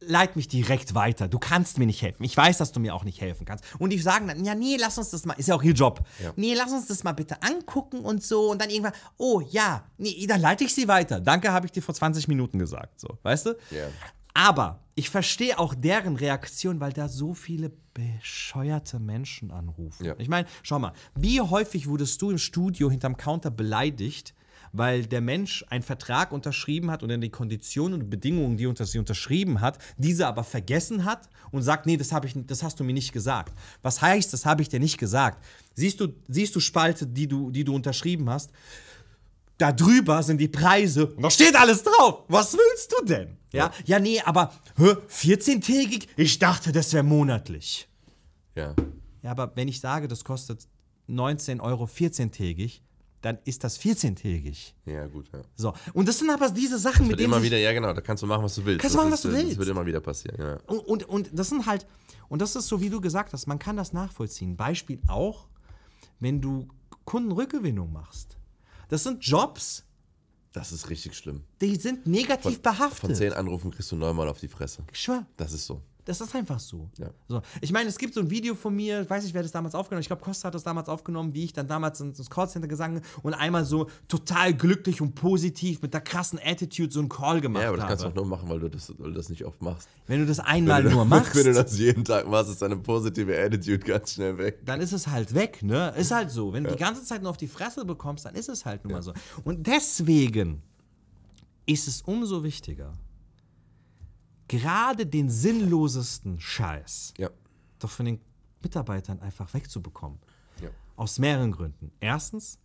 leit 0.00 0.36
mich 0.36 0.48
direkt 0.48 0.94
weiter. 0.94 1.28
Du 1.28 1.38
kannst 1.38 1.78
mir 1.78 1.86
nicht 1.86 2.02
helfen. 2.02 2.24
Ich 2.24 2.36
weiß, 2.36 2.58
dass 2.58 2.72
du 2.72 2.80
mir 2.80 2.94
auch 2.94 3.04
nicht 3.04 3.20
helfen 3.20 3.44
kannst. 3.44 3.64
Und 3.78 3.90
die 3.90 3.98
sagen 3.98 4.28
dann, 4.28 4.44
ja, 4.44 4.54
nee, 4.54 4.76
lass 4.78 4.98
uns 4.98 5.10
das 5.10 5.24
mal, 5.24 5.34
ist 5.34 5.48
ja 5.48 5.54
auch 5.54 5.62
ihr 5.62 5.72
Job. 5.72 6.04
Ja. 6.22 6.32
Nee, 6.36 6.54
lass 6.54 6.72
uns 6.72 6.86
das 6.86 7.04
mal 7.04 7.12
bitte 7.12 7.42
angucken 7.42 8.00
und 8.00 8.22
so. 8.22 8.50
Und 8.50 8.60
dann 8.60 8.70
irgendwann, 8.70 8.94
oh 9.16 9.40
ja, 9.50 9.84
nee, 9.98 10.26
dann 10.26 10.40
leite 10.40 10.64
ich 10.64 10.74
sie 10.74 10.88
weiter. 10.88 11.20
Danke, 11.20 11.52
habe 11.52 11.66
ich 11.66 11.72
dir 11.72 11.82
vor 11.82 11.94
20 11.94 12.28
Minuten 12.28 12.58
gesagt. 12.58 13.00
So, 13.00 13.18
weißt 13.22 13.46
du? 13.46 13.50
Ja. 13.70 13.88
Aber 14.34 14.80
ich 14.96 15.10
verstehe 15.10 15.58
auch 15.58 15.74
deren 15.74 16.16
Reaktion, 16.16 16.80
weil 16.80 16.92
da 16.92 17.08
so 17.08 17.34
viele 17.34 17.70
bescheuerte 17.94 18.98
Menschen 18.98 19.52
anrufen. 19.52 20.04
Ja. 20.04 20.14
Ich 20.18 20.28
meine, 20.28 20.48
schau 20.62 20.80
mal, 20.80 20.92
wie 21.14 21.40
häufig 21.40 21.88
wurdest 21.88 22.20
du 22.20 22.30
im 22.30 22.38
Studio 22.38 22.90
hinterm 22.90 23.16
Counter 23.16 23.50
beleidigt, 23.50 24.34
weil 24.74 25.06
der 25.06 25.20
Mensch 25.20 25.64
einen 25.68 25.84
Vertrag 25.84 26.32
unterschrieben 26.32 26.90
hat 26.90 27.04
und 27.04 27.08
dann 27.08 27.20
die 27.20 27.30
Konditionen 27.30 28.02
und 28.02 28.10
Bedingungen, 28.10 28.56
die 28.56 28.66
unter 28.66 28.84
sie 28.84 28.98
unterschrieben 28.98 29.60
hat, 29.60 29.78
diese 29.96 30.26
aber 30.26 30.42
vergessen 30.42 31.04
hat 31.04 31.28
und 31.52 31.62
sagt, 31.62 31.86
nee, 31.86 31.96
das, 31.96 32.10
hab 32.12 32.24
ich, 32.24 32.34
das 32.34 32.64
hast 32.64 32.80
du 32.80 32.84
mir 32.84 32.92
nicht 32.92 33.12
gesagt. 33.12 33.54
Was 33.82 34.02
heißt, 34.02 34.32
das 34.32 34.44
habe 34.44 34.62
ich 34.62 34.68
dir 34.68 34.80
nicht 34.80 34.98
gesagt? 34.98 35.44
Siehst 35.74 36.00
du, 36.00 36.08
siehst 36.28 36.56
du 36.56 36.60
Spalte, 36.60 37.06
die 37.06 37.28
du, 37.28 37.52
die 37.52 37.62
du 37.62 37.72
unterschrieben 37.72 38.28
hast? 38.28 38.50
Da 39.58 39.70
drüber 39.70 40.24
sind 40.24 40.38
die 40.38 40.48
Preise 40.48 41.06
und 41.06 41.22
da 41.22 41.30
steht 41.30 41.54
alles 41.54 41.84
drauf. 41.84 42.24
Was 42.26 42.54
willst 42.54 42.92
du 42.98 43.04
denn? 43.04 43.36
Ja, 43.52 43.70
ja, 43.84 44.00
nee, 44.00 44.20
aber 44.20 44.52
hä, 44.76 44.96
14-tägig? 45.08 46.08
Ich 46.16 46.40
dachte, 46.40 46.72
das 46.72 46.92
wäre 46.92 47.04
monatlich. 47.04 47.88
Ja. 48.56 48.74
Ja, 49.22 49.30
aber 49.30 49.52
wenn 49.54 49.68
ich 49.68 49.78
sage, 49.80 50.08
das 50.08 50.24
kostet 50.24 50.66
19 51.06 51.60
Euro 51.60 51.84
14-tägig, 51.84 52.80
dann 53.24 53.38
ist 53.44 53.64
das 53.64 53.80
14-tägig. 53.80 54.74
Ja, 54.84 55.06
gut, 55.06 55.30
ja. 55.32 55.40
So. 55.56 55.72
Und 55.94 56.06
das 56.08 56.18
sind 56.18 56.28
aber 56.30 56.50
diese 56.50 56.78
Sachen, 56.78 57.02
mit 57.02 57.12
Wird 57.12 57.20
denen 57.20 57.32
immer 57.32 57.42
wieder, 57.42 57.56
ja 57.56 57.72
genau, 57.72 57.92
da 57.94 58.02
kannst 58.02 58.22
du 58.22 58.26
machen, 58.26 58.44
was 58.44 58.54
du 58.56 58.64
willst. 58.66 58.82
Kannst 58.82 58.94
du 58.96 58.98
Das 58.98 59.04
machen, 59.04 59.14
ist, 59.14 59.24
was 59.24 59.30
du 59.30 59.36
äh, 59.36 59.40
willst. 59.40 59.50
Das 59.52 59.58
wird 59.58 59.68
immer 59.70 59.86
wieder 59.86 60.00
passieren, 60.00 60.36
ja. 60.38 60.58
Und, 60.66 60.78
und, 60.80 61.08
und 61.08 61.30
das 61.32 61.48
sind 61.48 61.64
halt, 61.64 61.86
und 62.28 62.42
das 62.42 62.54
ist 62.54 62.66
so, 62.68 62.80
wie 62.82 62.90
du 62.90 63.00
gesagt 63.00 63.32
hast, 63.32 63.46
man 63.46 63.58
kann 63.58 63.76
das 63.78 63.92
nachvollziehen. 63.94 64.56
Beispiel 64.56 65.00
auch, 65.08 65.46
wenn 66.20 66.40
du 66.42 66.68
Kundenrückgewinnung 67.06 67.92
machst. 67.92 68.36
Das 68.88 69.02
sind 69.04 69.24
Jobs, 69.24 69.84
Das 70.52 70.70
ist 70.72 70.90
richtig 70.90 71.14
schlimm. 71.16 71.44
die 71.60 71.76
sind 71.76 72.06
negativ 72.06 72.60
behaftet. 72.60 72.98
Von 73.00 73.14
zehn 73.14 73.32
Anrufen 73.32 73.70
kriegst 73.70 73.90
du 73.90 73.96
neunmal 73.96 74.28
auf 74.28 74.38
die 74.38 74.48
Fresse. 74.48 74.84
Schwör, 74.92 75.26
Das 75.36 75.52
ist 75.52 75.64
so. 75.66 75.80
Das 76.04 76.20
ist 76.20 76.34
einfach 76.34 76.60
so. 76.60 76.90
Ja. 76.98 77.10
so. 77.28 77.40
Ich 77.60 77.72
meine, 77.72 77.88
es 77.88 77.98
gibt 77.98 78.14
so 78.14 78.20
ein 78.20 78.30
Video 78.30 78.54
von 78.54 78.74
mir, 78.74 79.08
weiß 79.08 79.24
nicht, 79.24 79.34
wer 79.34 79.42
das 79.42 79.52
damals 79.52 79.74
aufgenommen 79.74 79.98
hat. 79.98 80.04
Ich 80.04 80.08
glaube, 80.08 80.22
Costa 80.22 80.48
hat 80.48 80.54
das 80.54 80.62
damals 80.62 80.88
aufgenommen, 80.88 81.32
wie 81.32 81.44
ich 81.44 81.52
dann 81.52 81.66
damals 81.66 82.00
ins 82.00 82.28
Callcenter 82.28 82.68
bin 82.68 83.00
und 83.22 83.34
einmal 83.34 83.64
so 83.64 83.88
total 84.08 84.54
glücklich 84.54 85.00
und 85.00 85.14
positiv 85.14 85.80
mit 85.82 85.94
der 85.94 86.00
krassen 86.00 86.38
Attitude 86.42 86.92
so 86.92 87.00
einen 87.00 87.08
Call 87.08 87.40
gemacht 87.40 87.62
Ja, 87.62 87.68
aber 87.68 87.78
das 87.78 87.84
habe. 87.84 87.90
kannst 87.92 88.04
du 88.04 88.08
auch 88.08 88.14
nur 88.14 88.26
machen, 88.26 88.48
weil 88.48 88.60
du 88.60 88.68
das, 88.68 88.92
weil 88.98 89.10
du 89.10 89.14
das 89.16 89.28
nicht 89.28 89.44
oft 89.44 89.62
machst. 89.62 89.88
Wenn 90.06 90.20
du 90.20 90.26
das 90.26 90.40
einmal 90.40 90.84
wenn 90.84 90.90
du, 90.90 90.96
nur 90.96 91.04
machst. 91.04 91.34
Wenn 91.34 91.46
du 91.46 91.54
das 91.54 91.78
jeden 91.78 92.04
Tag 92.04 92.28
machst, 92.28 92.50
ist 92.50 92.60
deine 92.62 92.76
positive 92.76 93.36
Attitude 93.38 93.78
ganz 93.78 94.12
schnell 94.14 94.36
weg. 94.38 94.60
dann 94.64 94.80
ist 94.80 94.92
es 94.92 95.06
halt 95.06 95.34
weg, 95.34 95.62
ne? 95.62 95.94
Ist 95.96 96.10
halt 96.10 96.30
so. 96.30 96.52
Wenn 96.52 96.64
du 96.64 96.70
die 96.70 96.76
ganze 96.76 97.02
Zeit 97.04 97.22
nur 97.22 97.30
auf 97.30 97.36
die 97.36 97.48
Fresse 97.48 97.84
bekommst, 97.84 98.26
dann 98.26 98.34
ist 98.34 98.48
es 98.48 98.64
halt 98.64 98.84
nun 98.84 98.92
mal 98.92 99.02
so. 99.02 99.12
Und 99.44 99.66
deswegen 99.66 100.62
ist 101.66 101.88
es 101.88 102.02
umso 102.02 102.44
wichtiger, 102.44 102.92
gerade 104.48 105.06
den 105.06 105.30
sinnlosesten 105.30 106.40
Scheiß 106.40 107.14
Ja. 107.18 107.30
doch 107.78 107.90
von 107.90 108.06
den 108.06 108.20
Mitarbeitern 108.62 109.20
einfach 109.20 109.52
wegzubekommen. 109.54 110.18
ja. 110.60 110.70
Aus 110.96 111.18
mehreren 111.18 111.50
Gründen. 111.52 111.90
Erstens, 112.00 112.58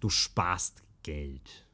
du 0.00 0.08
sparst 0.10 0.82
Geld. 1.02 1.66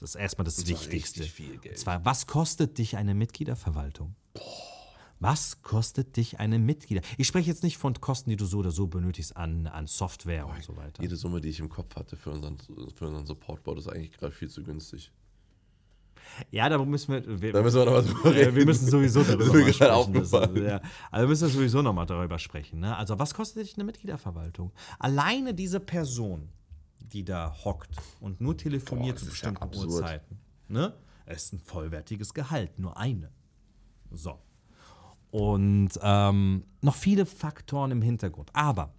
Das 0.00 0.10
ist 0.10 0.16
erstmal 0.16 0.44
das 0.44 0.56
zwar 0.56 0.68
Wichtigste. 0.68 1.22
Und 1.22 1.78
zwar, 1.78 2.04
was 2.04 2.26
kostet 2.26 2.76
dich 2.78 2.96
eine 2.98 3.14
Mitgliederverwaltung? 3.14 4.14
Was 5.20 5.62
kostet 5.62 6.16
dich 6.18 6.38
eine 6.40 6.58
Mitglieder? 6.58 7.00
Ich 7.16 7.26
spreche 7.26 7.48
jetzt 7.48 7.62
nicht 7.62 7.78
von 7.78 7.94
Kosten, 7.94 8.28
die 8.30 8.36
du 8.36 8.44
so 8.44 8.58
oder 8.58 8.70
so 8.70 8.86
benötigst 8.86 9.34
an, 9.36 9.66
an 9.66 9.86
Software 9.86 10.46
und 10.46 10.62
so 10.62 10.76
weiter. 10.76 11.00
Jede 11.00 11.16
Summe, 11.16 11.40
die 11.40 11.48
ich 11.48 11.60
im 11.60 11.70
Kopf 11.70 11.96
hatte 11.96 12.16
für 12.16 12.30
unseren, 12.30 12.58
für 12.58 13.06
unseren 13.08 13.24
Supportbot, 13.24 13.78
ist 13.78 13.88
eigentlich 13.88 14.12
gerade 14.12 14.32
viel 14.34 14.50
zu 14.50 14.62
günstig. 14.62 15.10
Ja, 16.50 16.68
da 16.68 16.78
müssen 16.78 17.12
wir. 17.12 17.42
wir 17.42 17.52
Da 17.52 17.62
müssen 17.62 17.78
wir 17.78 17.84
noch 17.84 17.92
mal 17.92 18.02
drüber 18.02 18.34
äh, 18.34 18.44
reden. 18.44 18.56
wir 18.56 18.66
müssen 18.66 18.88
sowieso 18.88 19.22
Das 19.24 19.28
darüber 19.36 19.52
gerade 19.52 19.72
sprechen. 19.72 20.14
Das, 20.14 20.32
aufgefallen. 20.34 20.66
ja, 20.66 20.80
also 21.10 21.24
wir 21.24 21.28
müssen 21.28 21.48
sowieso 21.48 21.82
nochmal 21.82 22.06
darüber 22.06 22.38
sprechen. 22.38 22.80
Ne? 22.80 22.96
Also, 22.96 23.18
was 23.18 23.34
kostet 23.34 23.64
dich 23.64 23.74
eine 23.74 23.84
Mitgliederverwaltung? 23.84 24.72
Alleine 24.98 25.54
diese 25.54 25.80
Person, 25.80 26.48
die 27.00 27.24
da 27.24 27.54
hockt 27.64 27.90
und 28.20 28.40
nur 28.40 28.56
telefoniert 28.56 29.16
Boah, 29.16 29.20
zu 29.20 29.24
das 29.26 29.40
ja 29.40 29.50
bestimmten 29.50 29.62
absurd. 29.62 29.88
Uhrzeiten, 29.88 30.38
ne? 30.68 30.94
ist 31.26 31.52
ein 31.52 31.60
vollwertiges 31.60 32.34
Gehalt, 32.34 32.78
nur 32.78 32.96
eine. 32.96 33.30
So. 34.10 34.38
Und 35.30 35.90
ähm, 36.02 36.64
noch 36.80 36.94
viele 36.94 37.26
Faktoren 37.26 37.90
im 37.90 38.02
Hintergrund. 38.02 38.50
Aber 38.52 38.94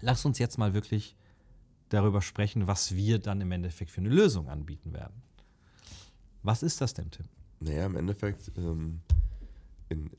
lass 0.00 0.24
uns 0.24 0.38
jetzt 0.38 0.58
mal 0.58 0.74
wirklich 0.74 1.16
darüber 1.88 2.20
sprechen, 2.20 2.66
was 2.66 2.94
wir 2.94 3.18
dann 3.18 3.40
im 3.40 3.52
Endeffekt 3.52 3.90
für 3.90 4.00
eine 4.00 4.10
Lösung 4.10 4.48
anbieten 4.48 4.92
werden. 4.92 5.22
Was 6.44 6.62
ist 6.62 6.80
das 6.82 6.92
denn, 6.92 7.10
Tim? 7.10 7.24
Naja, 7.60 7.86
im 7.86 7.96
Endeffekt, 7.96 8.52
ähm, 8.58 9.00
in, 9.88 10.10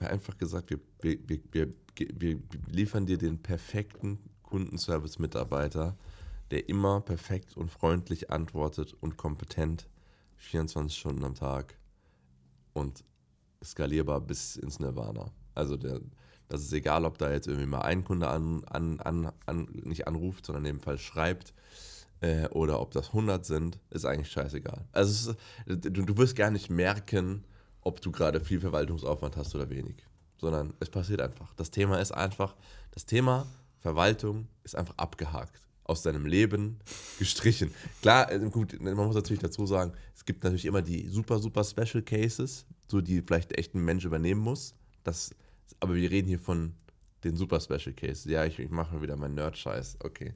einfach 0.00 0.36
gesagt, 0.36 0.68
wir, 0.68 0.78
wir, 1.00 1.18
wir, 1.26 1.40
wir, 1.52 1.74
wir 1.96 2.38
liefern 2.70 3.06
dir 3.06 3.16
den 3.16 3.42
perfekten 3.42 4.18
Kundenservice-Mitarbeiter, 4.42 5.96
der 6.50 6.68
immer 6.68 7.00
perfekt 7.00 7.56
und 7.56 7.70
freundlich 7.70 8.30
antwortet 8.30 8.94
und 9.00 9.16
kompetent 9.16 9.88
24 10.36 10.98
Stunden 10.98 11.24
am 11.24 11.34
Tag 11.34 11.78
und 12.74 13.02
skalierbar 13.64 14.20
bis 14.20 14.56
ins 14.56 14.78
Nirvana. 14.78 15.32
Also 15.54 15.78
der, 15.78 16.02
das 16.48 16.60
ist 16.60 16.72
egal, 16.74 17.06
ob 17.06 17.16
da 17.16 17.32
jetzt 17.32 17.46
irgendwie 17.46 17.66
mal 17.66 17.82
ein 17.82 18.04
Kunde 18.04 18.28
an, 18.28 18.62
an, 18.64 19.00
an, 19.00 19.32
an, 19.46 19.68
nicht 19.84 20.06
anruft, 20.06 20.44
sondern 20.44 20.66
in 20.66 20.76
dem 20.76 20.80
Fall 20.80 20.98
schreibt 20.98 21.54
äh, 22.20 22.48
oder 22.48 22.80
ob 22.80 22.92
das 22.92 23.08
100 23.08 23.44
sind, 23.44 23.78
ist 23.90 24.04
eigentlich 24.04 24.30
scheißegal. 24.30 24.86
Also 24.92 25.32
ist, 25.32 25.38
du, 25.66 25.90
du 25.90 26.16
wirst 26.16 26.36
gar 26.36 26.50
nicht 26.50 26.70
merken, 26.70 27.44
ob 27.82 28.00
du 28.00 28.12
gerade 28.12 28.40
viel 28.40 28.60
Verwaltungsaufwand 28.60 29.36
hast 29.36 29.54
oder 29.54 29.70
wenig, 29.70 29.96
sondern 30.38 30.74
es 30.80 30.90
passiert 30.90 31.20
einfach. 31.20 31.54
Das 31.54 31.70
Thema 31.70 31.98
ist 32.00 32.12
einfach, 32.12 32.54
das 32.90 33.06
Thema 33.06 33.46
Verwaltung 33.78 34.48
ist 34.64 34.76
einfach 34.76 34.96
abgehakt 34.98 35.60
aus 35.84 36.02
deinem 36.02 36.26
Leben 36.26 36.78
gestrichen. 37.18 37.74
Klar, 38.02 38.30
äh, 38.30 38.38
gut, 38.50 38.80
man 38.80 38.94
muss 38.94 39.16
natürlich 39.16 39.42
dazu 39.42 39.66
sagen, 39.66 39.92
es 40.14 40.24
gibt 40.24 40.44
natürlich 40.44 40.66
immer 40.66 40.82
die 40.82 41.08
super, 41.08 41.38
super 41.38 41.64
Special 41.64 42.02
Cases, 42.02 42.66
so 42.88 43.00
die 43.00 43.22
vielleicht 43.22 43.56
echt 43.58 43.74
ein 43.74 43.84
Mensch 43.84 44.04
übernehmen 44.04 44.40
muss. 44.40 44.74
Das, 45.02 45.34
aber 45.80 45.94
wir 45.94 46.10
reden 46.10 46.28
hier 46.28 46.38
von 46.38 46.74
den 47.24 47.36
super 47.36 47.60
Special 47.60 47.94
Cases. 47.94 48.24
Ja, 48.26 48.44
ich, 48.44 48.58
ich 48.58 48.70
mache 48.70 49.02
wieder 49.02 49.16
meinen 49.16 49.34
Nerd-Scheiß. 49.34 49.98
Okay. 50.04 50.34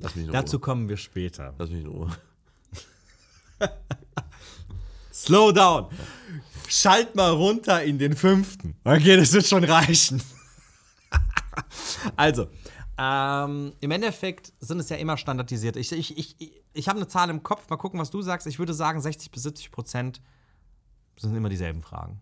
In 0.00 0.24
Ruhe. 0.24 0.32
Dazu 0.32 0.58
kommen 0.58 0.88
wir 0.88 0.96
später. 0.96 1.54
Lass 1.58 1.70
mich 1.70 1.82
in 1.82 1.88
Ruhe. 1.88 2.10
Slow 5.12 5.52
down. 5.52 5.86
Schalt 6.68 7.14
mal 7.16 7.30
runter 7.30 7.82
in 7.82 7.98
den 7.98 8.14
fünften. 8.14 8.76
Okay, 8.84 9.16
das 9.16 9.32
wird 9.32 9.46
schon 9.46 9.64
reichen. 9.64 10.22
also, 12.16 12.46
ähm, 12.96 13.72
im 13.80 13.90
Endeffekt 13.90 14.52
sind 14.60 14.78
es 14.78 14.88
ja 14.88 14.96
immer 14.96 15.16
standardisiert. 15.16 15.76
Ich, 15.76 15.90
ich, 15.92 16.16
ich, 16.16 16.52
ich 16.72 16.88
habe 16.88 16.98
eine 16.98 17.08
Zahl 17.08 17.30
im 17.30 17.42
Kopf, 17.42 17.68
mal 17.70 17.76
gucken, 17.76 17.98
was 17.98 18.10
du 18.10 18.22
sagst. 18.22 18.46
Ich 18.46 18.58
würde 18.58 18.74
sagen, 18.74 19.00
60 19.00 19.30
bis 19.30 19.44
70 19.44 19.70
Prozent 19.70 20.20
sind 21.16 21.34
immer 21.34 21.48
dieselben 21.48 21.82
Fragen. 21.82 22.20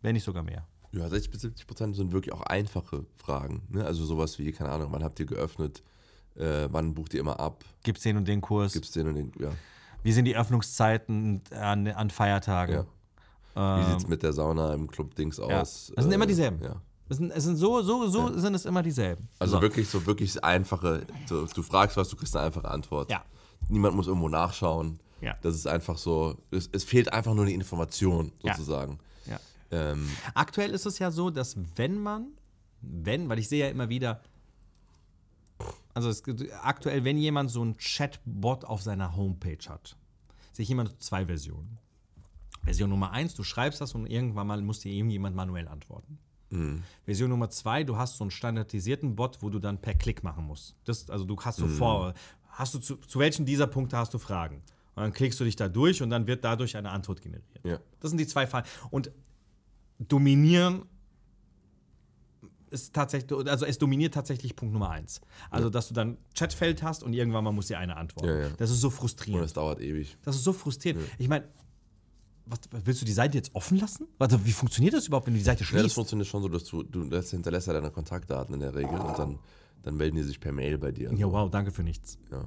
Wenn 0.00 0.14
nicht 0.14 0.24
sogar 0.24 0.42
mehr. 0.42 0.66
Ja, 0.92 1.08
60 1.08 1.30
bis 1.30 1.40
70 1.42 1.66
Prozent 1.66 1.96
sind 1.96 2.12
wirklich 2.12 2.32
auch 2.32 2.42
einfache 2.42 3.04
Fragen. 3.16 3.62
Ne? 3.68 3.84
Also 3.84 4.04
sowas 4.04 4.38
wie, 4.38 4.52
keine 4.52 4.70
Ahnung, 4.70 4.92
wann 4.92 5.02
habt 5.04 5.18
ihr 5.20 5.26
geöffnet? 5.26 5.82
Äh, 6.38 6.68
wann 6.70 6.94
bucht 6.94 7.14
ihr 7.14 7.20
immer 7.20 7.38
ab? 7.40 7.64
Gibt 7.82 7.98
es 7.98 8.04
den 8.04 8.16
und 8.16 8.28
den 8.28 8.40
Kurs? 8.40 8.72
Gibt 8.72 8.84
es 8.84 8.92
den 8.92 9.08
und 9.08 9.14
den? 9.16 9.32
Ja. 9.38 9.50
Wie 10.02 10.12
sind 10.12 10.24
die 10.24 10.36
Öffnungszeiten 10.36 11.42
an, 11.52 11.88
an 11.88 12.10
Feiertagen? 12.10 12.74
ja. 12.74 12.84
Wie 13.80 13.84
sieht 13.90 13.96
es 13.98 14.06
mit 14.06 14.22
der 14.22 14.32
Sauna 14.32 14.72
im 14.72 14.86
Club 14.88 15.16
Dings 15.16 15.38
Ähm, 15.40 15.50
Ja. 15.50 15.60
aus? 15.62 15.90
Das 15.96 16.04
sind 16.04 16.12
Äh, 16.12 16.14
immer 16.14 16.26
dieselben. 16.26 16.62
Ja. 16.62 16.80
Es 17.08 17.16
sind, 17.16 17.32
es 17.32 17.42
sind 17.42 17.56
so, 17.56 17.82
so, 17.82 18.06
so 18.06 18.38
sind 18.38 18.54
es 18.54 18.64
immer 18.66 18.82
dieselben. 18.84 19.28
Also 19.40 19.56
so. 19.56 19.62
wirklich 19.62 19.88
so 19.88 20.06
wirklich 20.06 20.44
einfache, 20.44 21.04
so, 21.26 21.44
du 21.46 21.62
fragst 21.62 21.96
was, 21.96 22.08
du 22.08 22.14
kriegst 22.16 22.36
eine 22.36 22.46
einfache 22.46 22.68
Antwort. 22.68 23.10
Ja. 23.10 23.24
Niemand 23.68 23.96
muss 23.96 24.06
irgendwo 24.06 24.28
nachschauen. 24.28 25.00
Ja. 25.20 25.34
Das 25.42 25.56
ist 25.56 25.66
einfach 25.66 25.98
so, 25.98 26.36
es, 26.52 26.68
es 26.70 26.84
fehlt 26.84 27.12
einfach 27.12 27.34
nur 27.34 27.46
die 27.46 27.54
Information 27.54 28.30
Ja. 28.44 28.54
sozusagen. 28.54 29.00
Ja. 29.26 29.40
Ähm, 29.72 30.08
Aktuell 30.34 30.70
ist 30.70 30.86
es 30.86 31.00
ja 31.00 31.10
so, 31.10 31.30
dass 31.30 31.56
wenn 31.74 31.98
man, 32.00 32.28
wenn, 32.80 33.28
weil 33.28 33.40
ich 33.40 33.48
sehe 33.48 33.64
ja 33.64 33.70
immer 33.72 33.88
wieder, 33.88 34.20
also 35.98 36.10
es, 36.10 36.22
aktuell, 36.62 37.04
wenn 37.04 37.18
jemand 37.18 37.50
so 37.50 37.64
ein 37.64 37.76
Chatbot 37.76 38.64
auf 38.64 38.82
seiner 38.82 39.16
Homepage 39.16 39.68
hat, 39.68 39.96
sehe 40.52 40.62
ich 40.62 40.70
immer 40.70 40.86
zwei 41.00 41.26
Versionen. 41.26 41.78
Version 42.62 42.90
Nummer 42.90 43.10
eins, 43.10 43.34
du 43.34 43.42
schreibst 43.42 43.80
das 43.80 43.94
und 43.94 44.06
irgendwann 44.06 44.46
mal 44.46 44.62
muss 44.62 44.78
dir 44.80 44.92
irgendjemand 44.92 45.34
manuell 45.34 45.66
antworten. 45.66 46.18
Version 47.04 47.30
Nummer 47.30 47.50
zwei, 47.50 47.82
du 47.82 47.96
hast 47.96 48.16
so 48.16 48.24
einen 48.24 48.30
standardisierten 48.30 49.16
Bot, 49.16 49.38
wo 49.40 49.50
du 49.50 49.58
dann 49.58 49.80
per 49.80 49.94
Klick 49.94 50.22
machen 50.22 50.44
musst. 50.44 50.76
Das, 50.84 51.10
also 51.10 51.24
du 51.24 51.36
hast 51.40 51.56
so 51.56 51.66
vor, 51.66 52.14
hast 52.50 52.74
du 52.74 52.78
zu, 52.78 52.96
zu 52.96 53.18
welchen 53.18 53.44
dieser 53.44 53.66
Punkte 53.66 53.96
hast 53.96 54.14
du 54.14 54.18
Fragen? 54.18 54.62
Und 54.94 55.02
dann 55.02 55.12
klickst 55.12 55.40
du 55.40 55.44
dich 55.44 55.56
da 55.56 55.68
durch 55.68 56.00
und 56.00 56.10
dann 56.10 56.28
wird 56.28 56.44
dadurch 56.44 56.76
eine 56.76 56.90
Antwort 56.90 57.22
generiert. 57.22 57.60
Ja. 57.64 57.80
Das 57.98 58.10
sind 58.10 58.18
die 58.18 58.26
zwei 58.26 58.46
Fallen. 58.46 58.64
Und 58.90 59.10
dominieren 59.98 60.82
ist 62.68 62.94
tatsächlich, 62.94 63.32
also 63.48 63.64
es 63.66 63.78
dominiert 63.78 64.14
tatsächlich 64.14 64.54
Punkt 64.56 64.72
Nummer 64.72 64.90
eins. 64.90 65.20
Also, 65.50 65.70
dass 65.70 65.88
du 65.88 65.94
dann 65.94 66.18
Chatfeld 66.34 66.82
hast 66.82 67.02
und 67.02 67.12
irgendwann 67.12 67.44
mal 67.44 67.52
muss 67.52 67.66
dir 67.68 67.78
eine 67.78 67.96
antworten. 67.96 68.28
Ja, 68.28 68.38
ja. 68.42 68.48
Das 68.58 68.70
ist 68.70 68.80
so 68.80 68.88
und 68.88 68.94
frustrierend. 68.94 69.44
es 69.44 69.52
dauert 69.52 69.80
ewig. 69.80 70.16
Das 70.24 70.36
ist 70.36 70.44
so 70.44 70.52
frustrierend. 70.52 71.02
Ich 71.18 71.28
meine, 71.28 71.44
was, 72.46 72.60
willst 72.84 73.02
du 73.02 73.04
die 73.04 73.12
Seite 73.12 73.36
jetzt 73.36 73.54
offen 73.54 73.78
lassen? 73.78 74.06
Warte, 74.18 74.44
wie 74.44 74.52
funktioniert 74.52 74.94
das 74.94 75.06
überhaupt, 75.06 75.26
wenn 75.26 75.34
du 75.34 75.38
die 75.38 75.44
Seite 75.44 75.64
Ja, 75.64 75.70
das 75.70 75.80
schließt? 75.80 75.94
funktioniert 75.94 76.28
schon 76.28 76.42
so, 76.42 76.48
dass 76.48 76.64
du, 76.64 76.82
du 76.82 77.02
lässt, 77.02 77.30
hinterlässt 77.30 77.66
ja 77.66 77.74
deine 77.74 77.90
Kontaktdaten 77.90 78.54
in 78.54 78.60
der 78.60 78.74
Regel 78.74 78.98
und 78.98 79.18
dann, 79.18 79.38
dann 79.82 79.96
melden 79.96 80.16
die 80.16 80.22
sich 80.22 80.40
per 80.40 80.52
Mail 80.52 80.78
bei 80.78 80.90
dir. 80.90 81.12
Ja, 81.14 81.30
wow, 81.30 81.50
danke 81.50 81.70
für 81.70 81.82
nichts. 81.82 82.18
Ja. 82.30 82.44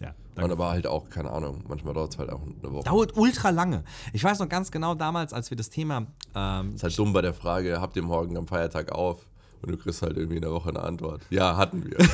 Ja, 0.00 0.10
Und 0.10 0.16
danke. 0.36 0.52
aber 0.52 0.70
halt 0.70 0.86
auch, 0.86 1.08
keine 1.10 1.30
Ahnung, 1.30 1.64
manchmal 1.68 1.92
dauert 1.92 2.12
es 2.12 2.18
halt 2.18 2.30
auch 2.30 2.40
eine 2.40 2.72
Woche. 2.72 2.84
Dauert 2.84 3.16
ultra 3.16 3.50
lange. 3.50 3.82
Ich 4.12 4.22
weiß 4.22 4.38
noch 4.38 4.48
ganz 4.48 4.70
genau 4.70 4.94
damals, 4.94 5.32
als 5.32 5.50
wir 5.50 5.56
das 5.56 5.70
Thema 5.70 6.06
ähm, 6.36 6.74
Ist 6.76 6.84
halt 6.84 6.96
dumm 6.96 7.12
bei 7.12 7.20
der 7.20 7.34
Frage, 7.34 7.80
habt 7.80 7.96
ihr 7.96 8.02
morgen 8.04 8.36
am 8.36 8.46
Feiertag 8.46 8.92
auf? 8.92 9.28
Und 9.62 9.72
du 9.72 9.76
kriegst 9.76 10.02
halt 10.02 10.16
irgendwie 10.16 10.36
in 10.36 10.42
der 10.42 10.52
Woche 10.52 10.68
eine 10.70 10.82
Antwort. 10.82 11.22
Ja, 11.30 11.56
hatten 11.56 11.84
wir. 11.84 11.98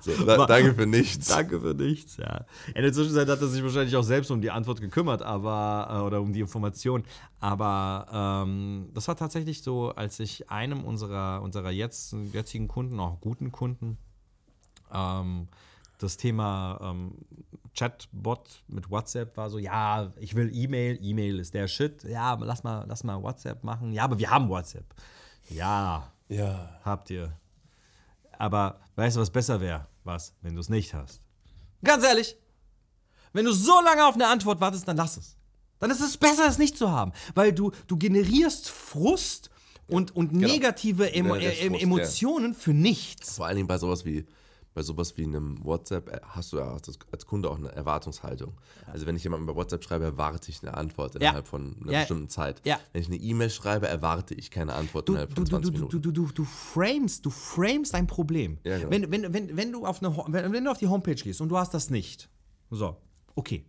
so, 0.00 0.24
da, 0.24 0.46
danke 0.46 0.74
für 0.74 0.86
nichts. 0.86 1.28
Danke 1.28 1.60
für 1.60 1.74
nichts, 1.74 2.16
ja. 2.16 2.46
In 2.74 2.82
der 2.82 2.92
Zwischenzeit 2.92 3.28
hat 3.28 3.40
er 3.40 3.48
sich 3.48 3.62
wahrscheinlich 3.62 3.96
auch 3.96 4.02
selbst 4.02 4.30
um 4.30 4.40
die 4.40 4.50
Antwort 4.50 4.80
gekümmert, 4.80 5.22
aber, 5.22 5.88
äh, 5.90 6.06
oder 6.06 6.20
um 6.20 6.32
die 6.32 6.40
Information. 6.40 7.04
Aber 7.40 8.44
ähm, 8.46 8.88
das 8.94 9.08
war 9.08 9.16
tatsächlich 9.16 9.62
so, 9.62 9.90
als 9.90 10.20
ich 10.20 10.50
einem 10.50 10.84
unserer, 10.84 11.42
unserer 11.42 11.70
jetzt, 11.70 12.14
jetzigen 12.32 12.68
Kunden, 12.68 12.98
auch 13.00 13.20
guten 13.20 13.52
Kunden, 13.52 13.98
ähm, 14.92 15.48
das 15.98 16.16
Thema 16.16 16.78
ähm, 16.82 17.12
Chatbot 17.78 18.64
mit 18.68 18.90
WhatsApp 18.90 19.36
war 19.36 19.50
so, 19.50 19.58
ja, 19.58 20.12
ich 20.16 20.34
will 20.34 20.50
E-Mail, 20.52 20.98
E-Mail 21.00 21.38
ist 21.38 21.54
der 21.54 21.68
Shit. 21.68 22.04
Ja, 22.04 22.34
lass 22.40 22.64
mal, 22.64 22.84
lass 22.88 23.04
mal 23.04 23.22
WhatsApp 23.22 23.62
machen. 23.64 23.92
Ja, 23.92 24.04
aber 24.04 24.18
wir 24.18 24.30
haben 24.30 24.48
WhatsApp. 24.48 24.86
Ja, 25.48 26.12
Ja. 26.28 26.78
habt 26.84 27.10
ihr. 27.10 27.32
Aber 28.38 28.80
weißt 28.96 29.16
du, 29.16 29.20
was 29.20 29.30
besser 29.30 29.60
wäre? 29.60 29.86
Was, 30.04 30.34
wenn 30.42 30.54
du 30.54 30.60
es 30.60 30.68
nicht 30.68 30.94
hast? 30.94 31.20
Ganz 31.82 32.04
ehrlich, 32.04 32.36
wenn 33.32 33.44
du 33.44 33.52
so 33.52 33.80
lange 33.80 34.06
auf 34.06 34.14
eine 34.14 34.26
Antwort 34.28 34.60
wartest, 34.60 34.86
dann 34.88 34.96
lass 34.96 35.16
es. 35.16 35.36
Dann 35.78 35.90
ist 35.90 36.00
es 36.00 36.16
besser, 36.16 36.46
es 36.48 36.58
nicht 36.58 36.76
zu 36.76 36.90
haben. 36.90 37.12
Weil 37.34 37.52
du, 37.52 37.70
du 37.86 37.96
generierst 37.96 38.68
Frust 38.68 39.50
und, 39.86 40.14
und 40.16 40.32
negative 40.32 41.12
Emo 41.12 41.36
Ja, 41.36 41.50
Frust, 41.50 41.82
Emotionen 41.82 42.54
für 42.54 42.72
nichts. 42.74 43.36
Vor 43.36 43.46
allen 43.46 43.56
Dingen 43.56 43.68
bei 43.68 43.78
sowas 43.78 44.04
wie 44.04 44.26
bei 44.74 44.82
sowas 44.82 45.16
wie 45.16 45.24
einem 45.24 45.64
WhatsApp 45.64 46.08
äh, 46.08 46.20
hast 46.22 46.52
du 46.52 46.58
ja 46.58 46.76
als 47.10 47.26
Kunde 47.26 47.50
auch 47.50 47.56
eine 47.58 47.72
Erwartungshaltung. 47.72 48.52
Also 48.86 49.06
wenn 49.06 49.16
ich 49.16 49.24
jemandem 49.24 49.46
bei 49.46 49.54
WhatsApp 49.56 49.82
schreibe, 49.82 50.04
erwarte 50.04 50.50
ich 50.50 50.62
eine 50.62 50.74
Antwort 50.74 51.16
innerhalb 51.16 51.48
von 51.48 51.76
einer 51.82 51.92
Ja. 51.92 51.98
bestimmten 52.00 52.28
Zeit. 52.28 52.60
Ja. 52.64 52.78
Wenn 52.92 53.02
ich 53.02 53.08
eine 53.08 53.16
E-Mail 53.16 53.50
schreibe, 53.50 53.88
erwarte 53.88 54.34
ich 54.34 54.50
keine 54.50 54.74
Antwort 54.74 55.08
Du, 55.08 55.12
innerhalb 55.14 55.32
von 55.32 55.44
du, 55.44 55.50
20 55.50 55.66
du, 55.72 55.72
Minuten. 55.78 56.02
du, 56.02 56.12
du, 56.12 56.26
du, 56.32 56.44
framest, 56.44 57.24
du 57.26 57.30
framest 57.30 57.94
ein 57.94 58.06
Problem. 58.06 58.58
Ja, 58.64 58.78
genau. 58.78 58.90
wenn, 58.90 59.10
wenn, 59.10 59.32
wenn, 59.34 59.56
wenn, 59.56 59.72
du 59.72 59.84
auf 59.86 60.02
eine, 60.02 60.16
wenn, 60.28 60.52
wenn 60.52 60.64
du 60.64 60.70
auf 60.70 60.78
die 60.78 60.86
Homepage 60.88 61.14
gehst 61.16 61.40
und 61.40 61.48
du 61.48 61.56
hast 61.58 61.74
das 61.74 61.90
nicht, 61.90 62.28
so, 62.70 62.96
okay. 63.34 63.64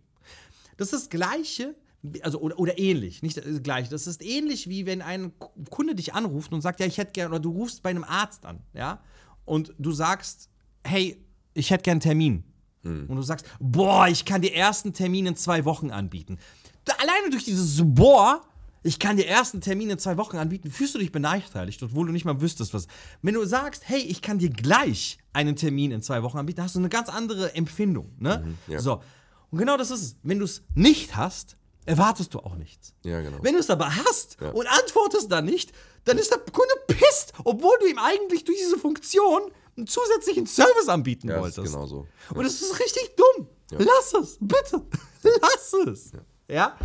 Das 0.76 0.92
ist 0.92 1.02
das 1.04 1.10
Gleiche, 1.10 1.74
also 2.22 2.40
oder, 2.40 2.58
oder 2.58 2.78
ähnlich, 2.78 3.22
nicht 3.22 3.36
das 3.36 3.62
Gleiche. 3.62 3.90
Das 3.90 4.06
ist 4.06 4.22
ähnlich 4.22 4.68
wie 4.68 4.86
wenn 4.86 5.02
ein 5.02 5.32
Kunde 5.70 5.94
dich 5.94 6.14
anruft 6.14 6.52
und 6.52 6.60
sagt, 6.60 6.80
ja, 6.80 6.86
ich 6.86 6.98
hätte 6.98 7.12
gerne, 7.12 7.30
oder 7.30 7.40
du 7.40 7.50
rufst 7.50 7.82
bei 7.82 7.90
einem 7.90 8.04
Arzt 8.04 8.46
an, 8.46 8.62
ja, 8.74 9.02
und 9.46 9.74
du 9.78 9.90
sagst, 9.92 10.49
hey, 10.84 11.22
ich 11.54 11.70
hätte 11.70 11.82
gern 11.82 11.94
einen 11.94 12.00
Termin. 12.00 12.44
Hm. 12.82 13.06
Und 13.08 13.16
du 13.16 13.22
sagst, 13.22 13.46
boah, 13.58 14.08
ich 14.08 14.24
kann 14.24 14.42
dir 14.42 14.54
ersten 14.54 14.92
Termin 14.92 15.26
in 15.26 15.36
zwei 15.36 15.64
Wochen 15.64 15.90
anbieten. 15.90 16.38
Da, 16.84 16.94
alleine 16.94 17.30
durch 17.30 17.44
dieses 17.44 17.80
Boah, 17.84 18.40
ich 18.82 18.98
kann 18.98 19.16
dir 19.16 19.26
ersten 19.26 19.60
Termin 19.60 19.90
in 19.90 19.98
zwei 19.98 20.16
Wochen 20.16 20.38
anbieten, 20.38 20.70
fühlst 20.70 20.94
du 20.94 20.98
dich 20.98 21.12
benachteiligt, 21.12 21.82
obwohl 21.82 22.06
du 22.06 22.12
nicht 22.12 22.24
mal 22.24 22.40
wüsstest, 22.40 22.72
was. 22.72 22.86
Wenn 23.20 23.34
du 23.34 23.44
sagst, 23.44 23.82
hey, 23.86 24.00
ich 24.00 24.22
kann 24.22 24.38
dir 24.38 24.48
gleich 24.48 25.18
einen 25.34 25.56
Termin 25.56 25.90
in 25.90 26.00
zwei 26.00 26.22
Wochen 26.22 26.38
anbieten, 26.38 26.62
hast 26.62 26.74
du 26.74 26.78
eine 26.78 26.88
ganz 26.88 27.10
andere 27.10 27.54
Empfindung. 27.54 28.12
Ne? 28.18 28.42
Mhm, 28.44 28.72
ja. 28.72 28.80
So. 28.80 29.02
Und 29.50 29.58
genau 29.58 29.76
das 29.76 29.90
ist 29.90 30.02
es. 30.02 30.16
Wenn 30.22 30.38
du 30.38 30.46
es 30.46 30.62
nicht 30.74 31.16
hast, 31.16 31.56
erwartest 31.84 32.32
du 32.34 32.38
auch 32.38 32.56
nichts. 32.56 32.94
Ja, 33.04 33.20
genau. 33.20 33.38
Wenn 33.42 33.54
du 33.54 33.60
es 33.60 33.68
aber 33.68 33.94
hast 33.94 34.38
Ja. 34.40 34.50
und 34.50 34.66
antwortest 34.66 35.30
dann 35.30 35.44
nicht, 35.44 35.72
dann 36.04 36.18
ist 36.18 36.30
der 36.30 36.38
Kunde 36.38 36.74
pisst, 36.86 37.32
obwohl 37.44 37.74
du 37.80 37.86
ihm 37.86 37.98
eigentlich 37.98 38.44
durch 38.44 38.58
diese 38.58 38.78
Funktion 38.78 39.42
einen 39.76 39.86
zusätzlichen 39.86 40.46
Service 40.46 40.88
anbieten 40.88 41.28
ja, 41.28 41.34
das 41.34 41.42
wolltest. 41.42 41.58
ist 41.58 41.72
genau 41.72 41.86
so. 41.86 42.06
Und 42.34 42.44
es 42.44 42.60
ist 42.60 42.78
richtig 42.80 43.14
dumm. 43.16 43.46
Lass 43.72 44.14
es, 44.14 44.36
bitte. 44.40 44.82
Lass 45.22 45.72
es. 45.86 46.12
Ja. 46.48 46.76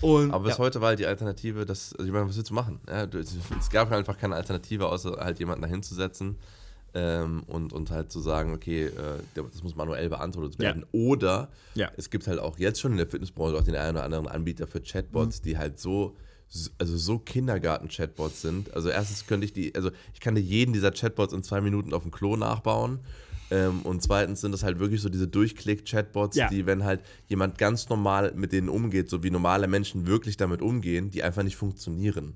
Und 0.00 0.30
Aber 0.32 0.44
bis 0.44 0.52
ja. 0.54 0.58
heute 0.58 0.80
war 0.80 0.88
halt 0.90 1.00
die 1.00 1.06
Alternative, 1.06 1.66
dass, 1.66 1.92
also 1.94 2.04
ich 2.06 2.12
meine, 2.12 2.28
was 2.28 2.36
willst 2.36 2.50
du 2.50 2.54
machen? 2.54 2.80
Ja, 2.88 3.02
es, 3.04 3.34
gab 3.70 3.90
einfach 3.90 4.16
keine 4.16 4.36
Alternative, 4.36 4.86
außer 4.86 5.16
halt 5.18 5.40
jemanden 5.40 5.62
dahin 5.62 5.82
zu 5.82 5.96
setzen 5.96 6.38
ähm, 6.94 7.42
und, 7.48 7.72
und 7.72 7.90
halt 7.90 8.12
zu 8.12 8.20
sagen, 8.20 8.54
okay, 8.54 8.84
äh, 8.86 8.92
das 9.34 9.62
muss 9.64 9.74
manuell 9.74 10.08
beantwortet 10.08 10.54
Ja. 10.54 10.68
werden. 10.68 10.86
Oder 10.92 11.50
Ja. 11.74 11.90
es 11.96 12.10
gibt 12.10 12.28
halt 12.28 12.38
auch 12.38 12.58
jetzt 12.58 12.80
schon 12.80 12.92
in 12.92 12.98
der 12.98 13.08
Fitnessbranche 13.08 13.56
auch 13.58 13.64
den 13.64 13.74
einen 13.74 13.96
oder 13.96 14.04
anderen 14.04 14.28
Anbieter 14.28 14.68
für 14.68 14.78
Mhm. 14.78 14.84
Chatbots, 14.84 15.40
die 15.42 15.58
halt 15.58 15.80
so, 15.80 16.16
also 16.78 16.96
so 16.96 17.18
Kindergarten-Chatbots 17.18 18.42
sind. 18.42 18.74
Also 18.74 18.88
erstens 18.88 19.26
könnte 19.26 19.44
ich 19.44 19.52
die, 19.52 19.74
also 19.74 19.90
ich 20.12 20.20
kann 20.20 20.34
dir 20.34 20.40
jeden 20.40 20.72
dieser 20.72 20.90
Chatbots 20.90 21.32
in 21.32 21.42
zwei 21.42 21.60
Minuten 21.60 21.94
auf 21.94 22.02
dem 22.02 22.10
Klo 22.10 22.36
nachbauen. 22.36 23.00
Ähm, 23.52 23.82
und 23.82 24.02
zweitens 24.02 24.40
sind 24.40 24.52
das 24.52 24.62
halt 24.62 24.78
wirklich 24.78 25.00
so 25.00 25.08
diese 25.08 25.28
Durchklick-Chatbots, 25.28 26.36
Ja. 26.36 26.48
die, 26.48 26.66
wenn 26.66 26.84
halt 26.84 27.00
jemand 27.28 27.58
ganz 27.58 27.88
normal 27.88 28.32
mit 28.34 28.52
denen 28.52 28.68
umgeht, 28.68 29.10
so 29.10 29.22
wie 29.22 29.30
normale 29.30 29.66
Menschen 29.68 30.06
wirklich 30.06 30.36
damit 30.36 30.62
umgehen, 30.62 31.10
die 31.10 31.22
einfach 31.22 31.42
nicht 31.42 31.56
funktionieren. 31.56 32.34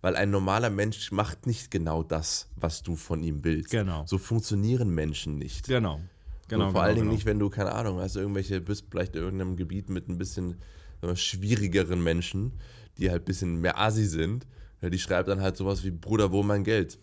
Weil 0.00 0.16
ein 0.16 0.30
normaler 0.30 0.70
Mensch 0.70 1.12
macht 1.12 1.46
nicht 1.46 1.70
genau 1.70 2.02
das, 2.02 2.48
was 2.56 2.82
du 2.82 2.96
von 2.96 3.22
ihm 3.22 3.44
willst. 3.44 3.70
Genau. 3.70 4.04
So 4.06 4.18
funktionieren 4.18 4.92
Menschen 4.92 5.38
nicht. 5.38 5.68
Genau. 5.68 6.00
Genau. 6.48 6.66
und 6.66 6.72
vor 6.72 6.80
genau, 6.80 6.84
allen 6.84 6.94
Dingen 6.96 7.06
genau. 7.06 7.14
nicht, 7.14 7.26
wenn 7.26 7.38
du, 7.38 7.48
keine 7.48 7.72
Ahnung, 7.72 8.00
hast 8.00 8.16
irgendwelche, 8.16 8.60
bist 8.60 8.86
vielleicht 8.90 9.14
in 9.14 9.22
irgendeinem 9.22 9.56
Gebiet 9.56 9.88
mit 9.88 10.08
ein 10.08 10.18
bisschen 10.18 10.56
schwierigeren 11.14 12.02
Menschen, 12.02 12.52
die 12.98 13.10
halt 13.10 13.22
ein 13.22 13.24
bisschen 13.24 13.60
mehr 13.60 13.78
assi 13.78 14.04
sind. 14.04 14.46
Ja, 14.80 14.90
die 14.90 14.98
schreibt 14.98 15.28
dann 15.28 15.40
halt 15.40 15.56
sowas 15.56 15.84
wie, 15.84 15.90
Bruder, 15.90 16.32
wo 16.32 16.42
mein 16.42 16.64
Geld? 16.64 16.98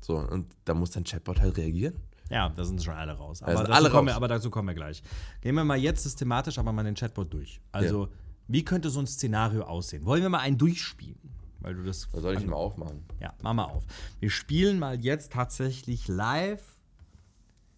So, 0.00 0.18
und 0.18 0.46
da 0.64 0.74
muss 0.74 0.90
dein 0.90 1.04
Chatbot 1.04 1.40
halt 1.40 1.56
reagieren. 1.56 1.94
Ja, 2.30 2.50
da 2.50 2.64
sind 2.64 2.82
schon 2.82 2.94
alle 2.94 3.12
raus. 3.12 3.42
Aber, 3.42 3.56
sind 3.56 3.68
dazu 3.68 3.72
alle 3.72 3.90
kommen 3.90 4.08
wir, 4.08 4.12
raus. 4.12 4.16
aber 4.16 4.28
dazu 4.28 4.50
kommen 4.50 4.68
wir 4.68 4.74
gleich. 4.74 5.02
Gehen 5.40 5.54
wir 5.54 5.64
mal 5.64 5.78
jetzt 5.78 6.02
systematisch 6.02 6.58
aber 6.58 6.72
mal 6.72 6.84
den 6.84 6.94
Chatbot 6.94 7.32
durch. 7.32 7.60
Also, 7.72 8.08
wie 8.48 8.64
könnte 8.64 8.90
so 8.90 9.00
ein 9.00 9.06
Szenario 9.06 9.62
aussehen? 9.62 10.04
Wollen 10.04 10.22
wir 10.22 10.28
mal 10.28 10.40
einen 10.40 10.58
durchspielen? 10.58 11.18
Weil 11.60 11.74
du 11.74 11.82
das. 11.82 12.08
Da 12.12 12.20
soll 12.20 12.36
ich 12.36 12.46
mal 12.46 12.56
aufmachen. 12.56 13.04
Ja, 13.20 13.32
mach 13.42 13.54
mal 13.54 13.64
auf. 13.64 13.84
Wir 14.20 14.30
spielen 14.30 14.78
mal 14.78 15.00
jetzt 15.00 15.32
tatsächlich 15.32 16.08
live 16.08 16.73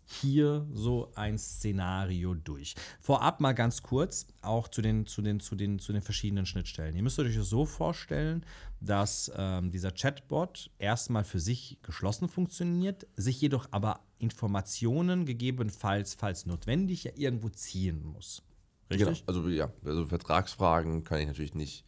hier 0.07 0.67
so 0.73 1.11
ein 1.17 1.37
Szenario 1.37 2.35
durch. 2.35 2.75
Vorab 3.01 3.41
mal 3.41 3.53
ganz 3.53 3.83
kurz 3.83 4.27
auch 4.41 4.69
zu 4.69 4.81
den, 4.81 5.07
zu 5.07 5.21
den, 5.21 5.41
zu 5.41 5.57
den, 5.57 5.79
zu 5.79 5.93
den 5.93 6.03
verschiedenen 6.03 6.47
Schnittstellen. 6.47 6.95
Ihr 6.95 7.03
müsst 7.03 7.19
euch 7.19 7.35
das 7.35 7.49
so 7.51 7.67
vorstellen, 7.67 8.47
dass 8.81 9.31
ähm, 9.37 9.71
dieser 9.71 9.91
Chatbot 9.91 10.71
erstmal 10.79 11.25
für 11.25 11.41
sich 11.41 11.79
geschlossen 11.83 12.29
funktioniert, 12.29 13.07
sich 13.17 13.41
jedoch 13.41 13.69
aber 13.73 14.01
Informationen 14.19 15.27
gegebenenfalls, 15.27 16.15
falls 16.15 16.47
notwendig, 16.47 17.05
ja 17.05 17.11
irgendwo 17.17 17.49
ziehen 17.49 18.05
muss. 18.05 18.43
Genau. 18.89 19.11
Richtig? 19.11 19.25
Also 19.27 19.49
ja, 19.49 19.73
also 19.85 20.07
Vertragsfragen 20.07 21.03
kann 21.03 21.21
ich 21.21 21.27
natürlich 21.27 21.55
nicht 21.55 21.85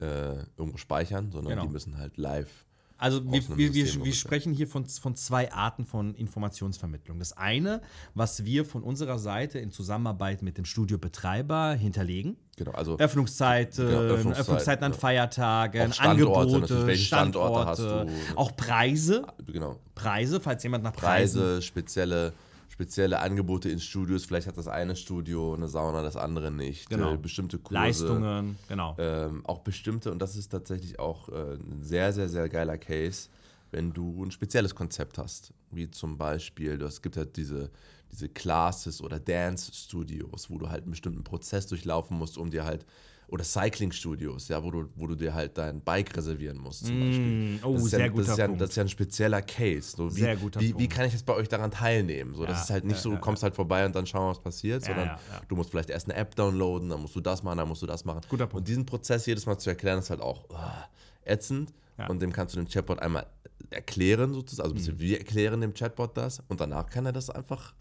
äh, 0.00 0.36
irgendwo 0.56 0.76
speichern, 0.78 1.32
sondern 1.32 1.50
Genau. 1.50 1.62
die 1.66 1.72
müssen 1.72 1.98
halt 1.98 2.16
live. 2.16 2.64
Also 3.00 3.24
wir, 3.24 3.42
wir, 3.56 3.72
wir, 3.72 4.04
wir 4.04 4.12
sprechen 4.12 4.52
hier 4.52 4.68
von, 4.68 4.84
von 4.84 5.14
zwei 5.16 5.50
Arten 5.52 5.86
von 5.86 6.14
Informationsvermittlung. 6.14 7.18
Das 7.18 7.34
eine, 7.34 7.80
was 8.14 8.44
wir 8.44 8.66
von 8.66 8.82
unserer 8.82 9.18
Seite 9.18 9.58
in 9.58 9.70
Zusammenarbeit 9.70 10.42
mit 10.42 10.58
dem 10.58 10.66
Studiobetreiber 10.66 11.72
hinterlegen. 11.72 12.36
Genau, 12.58 12.72
also 12.72 12.98
Öffnungszeiten, 12.98 13.86
Genau, 13.86 14.00
Öffnungszeiten, 14.00 14.40
Öffnungszeiten 14.42 14.84
an 14.84 14.92
ja. 14.92 14.98
Feiertagen, 14.98 15.92
Angebote, 15.98 16.86
welche 16.86 17.04
Standorte 17.04 17.66
hast 17.70 17.78
Standorte, 17.80 18.12
du? 18.12 18.36
auch 18.38 18.54
Preise. 18.54 19.24
genau. 19.46 19.76
Preise, 19.94 20.38
falls 20.38 20.62
jemand 20.62 20.84
nach 20.84 20.92
Preisen. 20.92 21.40
Preise, 21.40 21.62
spezielle, 21.62 22.34
spezielle 22.80 23.20
Angebote 23.20 23.68
in 23.68 23.78
Studios. 23.78 24.24
Vielleicht 24.24 24.46
hat 24.46 24.56
das 24.56 24.66
eine 24.66 24.96
Studio 24.96 25.52
eine 25.52 25.68
Sauna, 25.68 26.02
das 26.02 26.16
andere 26.16 26.50
nicht. 26.50 26.88
Genau. 26.88 27.12
Äh, 27.12 27.18
bestimmte 27.18 27.58
Kurse. 27.58 27.74
Leistungen, 27.74 28.56
genau. 28.68 28.96
Ähm, 28.98 29.44
auch 29.44 29.58
bestimmte, 29.58 30.10
und 30.10 30.18
das 30.18 30.34
ist 30.34 30.48
tatsächlich 30.48 30.98
auch 30.98 31.28
äh, 31.28 31.56
ein 31.56 31.82
sehr, 31.82 32.14
sehr, 32.14 32.30
sehr 32.30 32.48
geiler 32.48 32.78
Case, 32.78 33.28
wenn 33.70 33.92
du 33.92 34.24
ein 34.24 34.30
spezielles 34.30 34.74
Konzept 34.74 35.18
hast. 35.18 35.52
Wie 35.70 35.90
zum 35.90 36.16
Beispiel, 36.16 36.80
es 36.80 37.02
gibt 37.02 37.18
halt 37.18 37.36
diese, 37.36 37.70
diese 38.10 38.30
Classes 38.30 39.02
oder 39.02 39.20
Dance-Studios, 39.20 40.48
wo 40.48 40.56
du 40.56 40.70
halt 40.70 40.84
einen 40.84 40.92
bestimmten 40.92 41.22
Prozess 41.22 41.66
durchlaufen 41.66 42.16
musst, 42.16 42.38
um 42.38 42.50
dir 42.50 42.64
halt, 42.64 42.86
oder 43.30 43.44
Cycling-Studios, 43.44 44.48
ja, 44.48 44.62
wo 44.62 44.70
du, 44.70 44.88
wo 44.96 45.06
du 45.06 45.14
dir 45.14 45.32
halt 45.32 45.56
dein 45.56 45.80
Bike 45.80 46.16
reservieren 46.16 46.58
musst, 46.58 46.86
zum 46.86 46.98
Beispiel. 47.00 47.58
oh, 47.62 47.74
das 47.74 47.84
ist 47.84 47.90
sehr 47.90 48.00
ja, 48.00 48.08
guter 48.08 48.22
das 48.24 48.32
ist 48.32 48.38
ja, 48.38 48.46
Punkt. 48.46 48.60
Das 48.60 48.70
ist 48.70 48.76
ja 48.76 48.82
ein 48.84 48.88
spezieller 48.88 49.42
Case. 49.42 49.96
So, 49.96 50.14
wie, 50.16 50.20
Sehr 50.20 50.36
guter 50.36 50.60
wie, 50.60 50.68
wie 50.68 50.72
Punkt. 50.72 50.90
kann 50.94 51.06
ich 51.06 51.12
jetzt 51.12 51.26
bei 51.26 51.34
euch 51.34 51.48
daran 51.48 51.70
teilnehmen? 51.70 52.34
So, 52.34 52.44
das 52.44 52.56
Ja, 52.58 52.62
ist 52.64 52.70
halt 52.70 52.84
nicht 52.84 52.96
ja, 52.96 53.02
so, 53.02 53.10
du 53.10 53.18
kommst 53.18 53.42
halt 53.42 53.54
vorbei 53.54 53.86
und 53.86 53.94
dann 53.94 54.06
schauen 54.06 54.26
wir, 54.26 54.30
was 54.30 54.40
passiert, 54.40 54.84
sondern 54.84 55.16
du 55.48 55.56
musst 55.56 55.70
vielleicht 55.70 55.90
erst 55.90 56.08
eine 56.10 56.18
App 56.18 56.34
downloaden, 56.34 56.88
dann 56.90 57.00
musst 57.00 57.14
du 57.16 57.20
das 57.20 57.42
machen, 57.42 57.58
dann 57.58 57.68
musst 57.68 57.82
du 57.82 57.86
das 57.86 58.04
machen. 58.04 58.20
Guter 58.28 58.46
Punkt. 58.46 58.62
Und 58.62 58.68
diesen 58.68 58.84
Prozess 58.84 59.26
jedes 59.26 59.46
Mal 59.46 59.58
zu 59.58 59.70
erklären, 59.70 59.98
ist 60.00 60.10
halt 60.10 60.20
auch 60.20 60.48
ah, 60.50 60.84
ätzend. 61.24 61.72
Und 62.08 62.22
dem 62.22 62.32
kannst 62.32 62.54
du 62.54 62.58
dem 62.60 62.66
Chatbot 62.68 62.98
einmal 63.00 63.26
erklären, 63.68 64.32
sozusagen. 64.32 64.72
Also 64.76 64.92
Mhm. 64.92 64.98
wir 65.00 65.18
erklären 65.18 65.60
dem 65.60 65.74
Chatbot 65.74 66.16
das 66.16 66.42
und 66.48 66.60
danach 66.60 66.88
kann 66.88 67.04
er 67.06 67.12
das 67.12 67.28
einfach 67.30 67.74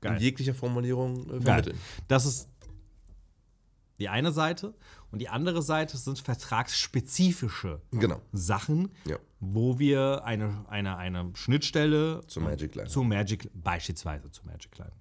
Geil. 0.00 0.14
in 0.16 0.22
jeglicher 0.22 0.54
Formulierung 0.54 1.28
äh, 1.28 1.40
vermitteln. 1.40 1.76
Das 2.08 2.24
ist 2.24 2.48
die 3.98 4.08
eine 4.08 4.32
Seite. 4.32 4.74
Und 5.10 5.20
die 5.20 5.28
andere 5.28 5.62
Seite 5.62 5.96
sind 5.96 6.18
vertragsspezifische 6.18 7.80
Genau. 7.92 8.20
Sachen, 8.32 8.90
Ja. 9.06 9.16
wo 9.40 9.78
wir 9.78 10.24
eine, 10.24 10.64
eine, 10.68 10.96
eine 10.96 11.30
Schnittstelle 11.34 12.22
Zu 12.26 12.40
Magic 12.40 12.74
Line. 12.74 12.88
zu 12.88 13.02
Magic, 13.04 13.50
beispielsweise 13.54 14.30
zu 14.30 14.44
Magic 14.46 14.76
Line. 14.78 14.92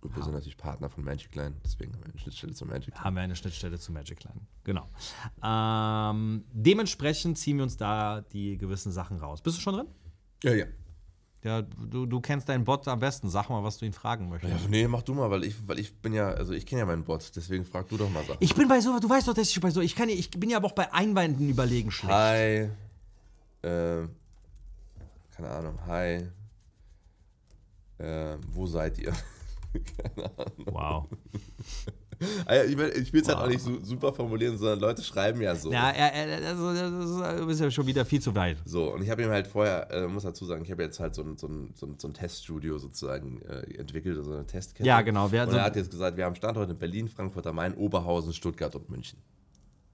Gut, 0.00 0.16
wir 0.16 0.22
sind 0.24 0.32
natürlich 0.32 0.56
Partner 0.56 0.88
von 0.88 1.04
Magic 1.04 1.32
Line, 1.36 1.54
deswegen 1.64 1.92
haben 1.92 2.00
wir 2.00 2.10
eine 2.10 2.18
Schnittstelle 2.18 2.52
zu 2.54 2.66
Magic 2.66 2.88
Line. 2.94 3.04
haben 3.04 3.14
wir 3.14 3.22
eine 3.22 3.36
Schnittstelle 3.36 3.78
zu 3.78 3.92
Magic 3.92 4.24
Line. 4.24 4.40
Genau. 4.64 4.88
Ähm, 5.42 6.44
dementsprechend 6.52 7.38
ziehen 7.38 7.56
wir 7.58 7.62
uns 7.64 7.76
da 7.76 8.20
die 8.22 8.58
gewissen 8.58 8.90
Sachen 8.90 9.18
raus. 9.18 9.42
Bist 9.42 9.58
du 9.58 9.60
schon 9.60 9.74
drin? 9.74 9.86
Ja, 10.42 10.54
ja. 10.54 10.66
Ja, 11.44 11.62
du, 11.62 12.06
du 12.06 12.20
kennst 12.20 12.48
deinen 12.48 12.64
Bot 12.64 12.86
am 12.86 13.00
besten. 13.00 13.28
Sag 13.28 13.48
mal, 13.48 13.64
was 13.64 13.78
du 13.78 13.84
ihn 13.84 13.92
fragen 13.92 14.28
möchtest. 14.28 14.52
Ja, 14.52 14.68
nee, 14.68 14.86
mach 14.86 15.02
du 15.02 15.12
mal, 15.12 15.28
weil 15.30 15.42
ich, 15.42 15.56
weil 15.66 15.78
ich 15.80 15.92
bin 15.96 16.12
ja, 16.12 16.28
also 16.28 16.52
ich 16.52 16.66
kenne 16.66 16.80
ja 16.80 16.86
meinen 16.86 17.02
Bot, 17.02 17.32
deswegen 17.34 17.64
frag 17.64 17.88
du 17.88 17.96
doch 17.96 18.08
mal 18.10 18.24
Sachen. 18.24 18.36
Ich 18.38 18.54
bin 18.54 18.68
bei 18.68 18.80
sowas, 18.80 19.00
du 19.00 19.10
weißt 19.10 19.26
doch, 19.26 19.34
dass 19.34 19.48
ich 19.50 19.60
bei 19.60 19.70
so, 19.70 19.80
ich 19.80 19.96
kann 19.96 20.08
ich 20.08 20.30
bin 20.30 20.50
ja 20.50 20.58
aber 20.58 20.68
auch 20.68 20.72
bei 20.72 20.92
Einwänden 20.92 21.48
überlegen 21.48 21.90
schlecht. 21.90 22.12
Hi. 22.12 22.68
Äh, 23.62 24.06
keine 25.34 25.48
Ahnung. 25.50 25.78
Hi. 25.86 26.28
Äh, 27.98 28.36
wo 28.48 28.66
seid 28.66 28.98
ihr? 28.98 29.12
Wow. 30.66 31.08
Ah 31.08 31.86
ja, 31.86 32.01
ich 32.96 33.12
will 33.12 33.20
es 33.22 33.28
halt 33.28 33.38
auch 33.38 33.46
nicht 33.48 33.60
so 33.60 33.78
super 33.82 34.12
formulieren, 34.12 34.56
sondern 34.58 34.80
Leute 34.80 35.02
schreiben 35.02 35.40
ja 35.40 35.54
so. 35.54 35.72
Ja, 35.72 35.92
also, 36.44 36.72
das 36.74 37.50
ist- 37.50 37.60
ja 37.60 37.70
schon 37.70 37.86
wieder 37.86 38.04
viel 38.04 38.20
zu 38.20 38.34
weit. 38.34 38.56
So, 38.64 38.92
und 38.92 39.02
ich 39.02 39.10
habe 39.10 39.22
ihm 39.22 39.30
halt 39.30 39.46
vorher, 39.46 39.90
äh, 39.90 40.06
muss 40.06 40.22
dazu 40.24 40.44
sagen, 40.44 40.64
ich 40.64 40.70
habe 40.70 40.82
jetzt 40.82 40.98
halt 41.00 41.14
so 41.14 41.22
ein, 41.22 41.36
so 41.36 41.46
ein, 41.46 41.70
so 41.74 41.86
ein, 41.86 41.94
so 41.98 42.08
ein 42.08 42.14
Teststudio 42.14 42.78
sozusagen 42.78 43.40
äh, 43.42 43.78
entwickelt, 43.78 44.24
so 44.24 44.32
eine 44.32 44.46
Testkette. 44.46 44.86
Ja, 44.86 45.00
genau, 45.02 45.26
und 45.26 45.32
er 45.34 45.62
hat 45.64 45.76
jetzt 45.76 45.90
gesagt, 45.90 46.16
wir 46.16 46.24
haben 46.24 46.34
Standorte 46.34 46.72
in 46.72 46.78
Berlin, 46.78 47.08
Frankfurt 47.08 47.46
am 47.46 47.56
Main, 47.56 47.74
Oberhausen, 47.74 48.32
Stuttgart 48.32 48.74
und 48.74 48.88
München. 48.90 49.18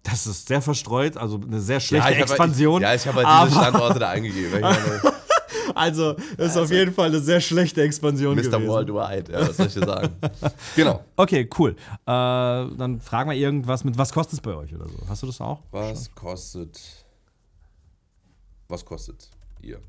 Das 0.04 0.26
ist 0.26 0.48
sehr 0.48 0.62
verstreut, 0.62 1.16
also 1.16 1.40
eine 1.44 1.60
sehr 1.60 1.80
schlechte 1.80 2.08
ich 2.08 2.14
hab 2.14 2.20
halt- 2.20 2.30
Expansion. 2.30 2.80
ja, 2.82 2.94
ich 2.94 3.06
habe 3.06 3.24
halt 3.26 3.48
diese 3.50 3.60
Standorte 3.60 3.98
da 3.98 4.10
eingegeben. 4.10 4.62
Also, 5.74 6.14
das 6.36 6.52
ist 6.52 6.56
auf 6.56 6.70
jeden 6.70 6.92
Fall 6.92 7.08
eine 7.08 7.20
sehr 7.20 7.40
schlechte 7.40 7.82
Expansion 7.82 8.34
Mr. 8.36 8.42
gewesen. 8.42 8.66
Worldwide, 8.68 9.32
ja, 9.32 9.48
was 9.48 9.56
soll 9.56 9.66
ich 9.66 9.74
dir 9.74 9.86
sagen? 9.86 10.14
genau. 10.76 11.04
Okay, 11.16 11.48
cool. 11.58 11.70
Äh, 11.70 11.76
dann 12.06 13.00
fragen 13.00 13.30
wir 13.30 13.36
irgendwas 13.36 13.84
mit, 13.84 13.96
was 13.98 14.12
kostet 14.12 14.34
es 14.34 14.40
bei 14.40 14.54
euch 14.54 14.74
oder 14.74 14.88
so? 14.88 14.96
Hast 15.08 15.22
du 15.22 15.26
das 15.26 15.40
auch? 15.40 15.62
Was 15.70 16.14
kostet. 16.14 16.78
Was 18.68 18.84
kostet 18.84 19.28
ihr? 19.62 19.80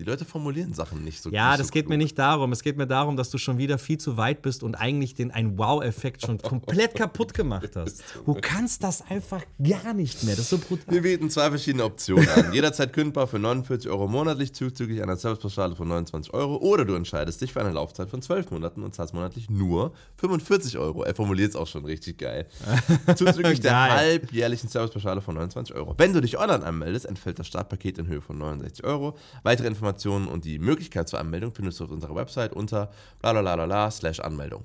Die 0.00 0.06
Leute 0.06 0.24
formulieren 0.24 0.72
Sachen 0.72 1.04
nicht 1.04 1.20
so 1.22 1.28
Ja, 1.28 1.50
nicht 1.50 1.60
das 1.60 1.66
so 1.66 1.72
geht 1.72 1.82
klug. 1.82 1.90
mir 1.90 1.98
nicht 1.98 2.18
darum. 2.18 2.52
Es 2.52 2.62
geht 2.62 2.78
mir 2.78 2.86
darum, 2.86 3.18
dass 3.18 3.28
du 3.28 3.36
schon 3.36 3.58
wieder 3.58 3.76
viel 3.76 3.98
zu 3.98 4.16
weit 4.16 4.40
bist 4.40 4.62
und 4.62 4.74
eigentlich 4.74 5.14
den 5.14 5.30
einen 5.30 5.58
Wow-Effekt 5.58 6.24
schon 6.24 6.38
komplett 6.38 6.94
kaputt 6.94 7.34
gemacht 7.34 7.76
hast. 7.76 8.02
Du 8.24 8.34
kannst 8.40 8.82
das 8.82 9.02
einfach 9.10 9.42
gar 9.62 9.92
nicht 9.92 10.22
mehr. 10.24 10.36
Das 10.36 10.44
ist 10.44 10.50
so 10.50 10.58
brutal. 10.58 10.94
Wir 10.94 11.02
bieten 11.02 11.28
zwei 11.28 11.50
verschiedene 11.50 11.84
Optionen 11.84 12.26
an. 12.30 12.50
Jederzeit 12.54 12.92
kündbar 12.94 13.26
für 13.26 13.38
49 13.38 13.90
Euro 13.90 14.08
monatlich, 14.08 14.54
zuzüglich 14.54 15.02
einer 15.02 15.16
Servicepauschale 15.16 15.76
von 15.76 15.88
29 15.88 16.32
Euro. 16.32 16.56
Oder 16.56 16.86
du 16.86 16.94
entscheidest 16.94 17.42
dich 17.42 17.52
für 17.52 17.60
eine 17.60 17.72
Laufzeit 17.72 18.08
von 18.08 18.22
12 18.22 18.52
Monaten 18.52 18.82
und 18.82 18.94
zahlst 18.94 19.12
monatlich 19.12 19.50
nur 19.50 19.92
45 20.16 20.78
Euro. 20.78 21.02
Er 21.02 21.14
formuliert 21.14 21.50
es 21.50 21.56
auch 21.56 21.66
schon 21.66 21.84
richtig 21.84 22.18
geil. 22.18 22.46
Zuzüglich 23.16 23.60
der 23.60 23.78
halbjährlichen 23.90 24.70
Servicepauschale 24.70 25.20
von 25.20 25.34
29 25.34 25.74
Euro. 25.74 25.94
Wenn 25.98 26.14
du 26.14 26.20
dich 26.22 26.38
online 26.38 26.64
anmeldest, 26.64 27.04
entfällt 27.04 27.38
das 27.38 27.46
Startpaket 27.48 27.98
in 27.98 28.06
Höhe 28.06 28.22
von 28.22 28.38
69 28.38 28.84
Euro. 28.84 29.16
Weitere 29.42 29.66
Informationen 29.66 29.89
und 30.28 30.44
die 30.44 30.58
Möglichkeit 30.58 31.08
zur 31.08 31.18
Anmeldung 31.18 31.52
findest 31.52 31.80
du 31.80 31.84
auf 31.84 31.90
unserer 31.90 32.14
Website 32.14 32.52
unter 32.52 32.90
blablabla 33.20 33.90
slash 33.90 34.20
Anmeldung. 34.20 34.64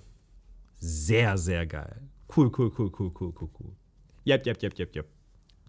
Sehr, 0.77 1.37
sehr 1.37 1.65
geil. 1.65 2.01
Cool, 2.35 2.51
cool, 2.57 2.71
cool, 2.77 2.91
cool, 2.99 3.11
cool, 3.19 3.33
cool, 3.39 3.49
cool. 3.59 3.71
Jep, 4.23 4.45
jep, 4.45 4.61
jep, 4.61 4.77
jep, 4.77 4.95
jep. 4.95 5.07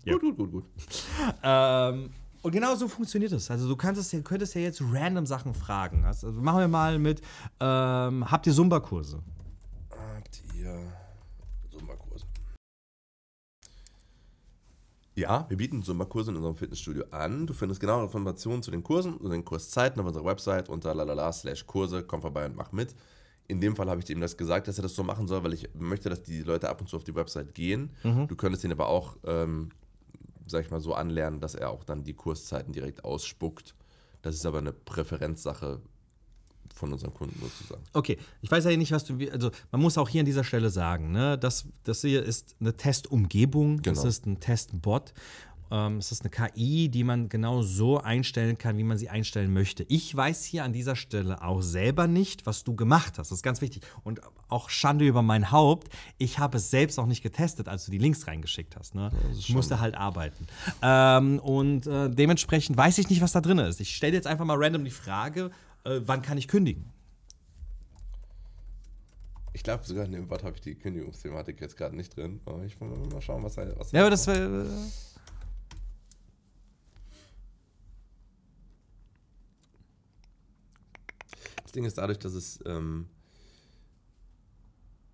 Gut, 0.05 0.21
gut, 0.21 0.37
gut, 0.37 0.53
gut. 0.53 0.65
Ähm, 1.43 2.11
und 2.43 2.53
genau 2.53 2.77
so 2.77 2.87
funktioniert 2.87 3.33
es. 3.33 3.51
Also 3.51 3.69
du 3.69 3.75
kannst 3.77 4.01
es, 4.01 4.25
könntest 4.25 4.55
ja 4.55 4.61
jetzt 4.61 4.81
random 4.81 5.27
Sachen 5.27 5.53
fragen. 5.53 6.05
Also 6.05 6.31
machen 6.31 6.61
wir 6.61 6.69
mal 6.69 6.99
mit, 6.99 7.21
ähm, 7.59 8.31
habt 8.31 8.47
ihr 8.47 8.53
Zumba-Kurse? 8.53 9.21
Habt 9.91 10.43
ihr 10.55 10.79
Zumba-Kurse? 11.71 12.25
Ja, 15.17 15.47
wir 15.49 15.57
bieten 15.57 15.83
Zumba-Kurse 15.83 16.31
in 16.31 16.37
unserem 16.37 16.57
Fitnessstudio 16.57 17.05
an. 17.11 17.47
Du 17.47 17.55
findest 17.55 17.81
genauere 17.81 18.05
Informationen 18.05 18.63
zu 18.63 18.71
den 18.71 18.83
Kursen 18.83 19.17
und 19.17 19.31
den 19.31 19.47
Kurszeiten 19.47 19.99
auf 19.99 20.07
unserer 20.07 20.27
Website 20.27 20.69
unter 20.69 20.95
lalala 20.95 21.33
slash 21.33 21.67
Kurse. 21.67 22.03
Komm 22.03 22.21
vorbei 22.21 22.45
und 22.45 22.55
mach 22.55 22.71
mit. 22.73 22.95
In 23.49 23.59
dem 23.59 23.77
Fall 23.77 23.89
habe 23.89 24.03
ich 24.03 24.11
ihm 24.11 24.21
das 24.21 24.37
gesagt, 24.37 24.69
dass 24.69 24.79
er 24.79 24.83
das 24.83 24.95
so 24.95 25.03
machen 25.03 25.27
soll, 25.27 25.43
weil 25.43 25.55
ich 25.55 25.71
möchte, 25.73 26.11
dass 26.11 26.23
die 26.23 26.43
Leute 26.43 26.69
ab 26.69 26.83
und 26.83 26.89
zu 26.89 26.97
auf 26.97 27.05
die 27.05 27.15
Website 27.15 27.55
gehen. 27.55 27.93
Du 28.27 28.37
könntest 28.37 28.65
ihn 28.65 28.73
aber 28.73 28.89
auch, 28.89 29.17
ähm, 29.25 29.71
sag 30.47 30.67
ich 30.67 30.71
mal, 30.71 30.81
so 30.81 30.93
anlernen, 30.93 31.41
dass 31.41 31.55
er 31.55 31.71
auch 31.71 31.85
dann 31.85 32.05
die 32.05 32.13
Kurszeiten 32.13 32.75
direkt 32.75 33.03
ausspuckt. 33.05 33.75
Das 34.21 34.35
ist 34.35 34.45
aber 34.45 34.59
eine 34.59 34.75
Präferenzsache 34.75 35.81
von 36.77 36.93
unseren 36.93 37.13
Kunden 37.15 37.39
sozusagen. 37.41 37.83
Okay, 37.93 38.19
ich 38.43 38.51
weiß 38.51 38.65
ja 38.65 38.77
nicht, 38.77 38.93
was 38.93 39.05
du. 39.05 39.19
Also, 39.33 39.51
man 39.73 39.81
muss 39.81 39.97
auch 39.99 40.09
hier 40.09 40.21
an 40.21 40.27
dieser 40.27 40.45
Stelle 40.45 40.71
sagen, 40.71 41.11
ne, 41.11 41.39
das, 41.39 41.67
das 41.85 42.03
hier 42.03 42.23
ist 42.23 42.55
eine 42.61 42.75
Testumgebung, 42.77 43.83
das 43.83 43.99
Genau. 43.99 44.09
ist 44.09 44.27
ein 44.27 44.41
Testbot. 44.41 45.13
Ähm, 45.69 45.97
es 45.99 46.13
ist 46.13 46.23
eine 46.23 46.31
KI, 46.31 46.89
die 46.89 47.03
man 47.03 47.29
genau 47.29 47.61
so 47.63 47.99
einstellen 47.99 48.57
kann, 48.57 48.79
wie 48.79 48.85
man 48.85 48.99
sie 48.99 49.09
einstellen 49.09 49.53
möchte. 49.53 49.85
Ich 49.89 50.15
weiß 50.17 50.45
hier 50.45 50.63
an 50.63 50.73
dieser 50.73 50.95
Stelle 50.95 51.43
auch 51.43 51.61
selber 51.61 52.07
nicht, 52.07 52.47
was 52.47 52.63
du 52.63 52.77
gemacht 52.77 53.19
hast. 53.19 53.33
Das 53.33 53.39
ist 53.39 53.43
ganz 53.43 53.61
wichtig. 53.61 53.83
Und 54.05 54.21
auch 54.49 54.71
Schande 54.71 55.05
über 55.05 55.23
mein 55.23 55.51
Haupt. 55.51 55.89
Ich 56.19 56.39
habe 56.39 56.59
es 56.59 56.71
selbst 56.71 57.01
auch 57.01 57.07
nicht 57.07 57.21
getestet, 57.23 57.67
als 57.67 57.85
du 57.85 57.91
die 57.91 57.99
Links 57.99 58.29
reingeschickt 58.29 58.77
hast. 58.77 58.95
Ne? 58.95 59.11
ich 59.37 59.53
musste 59.55 59.81
halt 59.81 59.97
arbeiten. 59.97 60.47
Ähm, 60.83 61.41
und 61.41 61.89
äh, 61.89 62.11
dementsprechend 62.11 62.77
weiß 62.77 62.99
ich 62.99 63.11
nicht, 63.11 63.21
was 63.21 63.33
da 63.33 63.41
drin 63.41 63.59
ist. 63.59 63.81
Ich 63.81 63.97
stelle 63.97 64.13
jetzt 64.15 64.29
einfach 64.29 64.45
mal 64.45 64.57
random 64.63 64.85
die 64.85 64.91
Frage, 64.93 65.51
äh, 65.87 66.03
wann 66.07 66.23
kann 66.23 66.39
ich 66.39 66.49
kündigen? 66.49 66.93
Ich 69.53 69.63
glaube, 69.63 69.85
sogar 69.85 70.05
in 70.05 70.13
dem 70.13 70.29
Wort 70.29 70.45
habe 70.45 70.55
ich 70.57 70.61
die 70.61 70.75
Kündigungsthematik 70.75 71.61
jetzt 71.63 71.79
gerade 71.79 71.97
nicht 71.97 72.15
drin. 72.15 72.41
Aber 72.45 72.63
ich 72.65 72.79
will 72.79 72.89
mal 72.89 73.23
schauen, 73.23 73.43
was 73.43 73.57
er. 73.57 73.79
Was 73.79 73.91
Ja, 73.93 74.03
aber 74.03 74.11
das 74.11 74.27
wäre. 74.27 74.67
Das 81.63 81.73
Ding 81.73 81.85
ist 81.85 81.97
dadurch, 81.97 82.19
dass 82.19 82.35
es. 82.35 82.59
Ähm, 82.67 83.09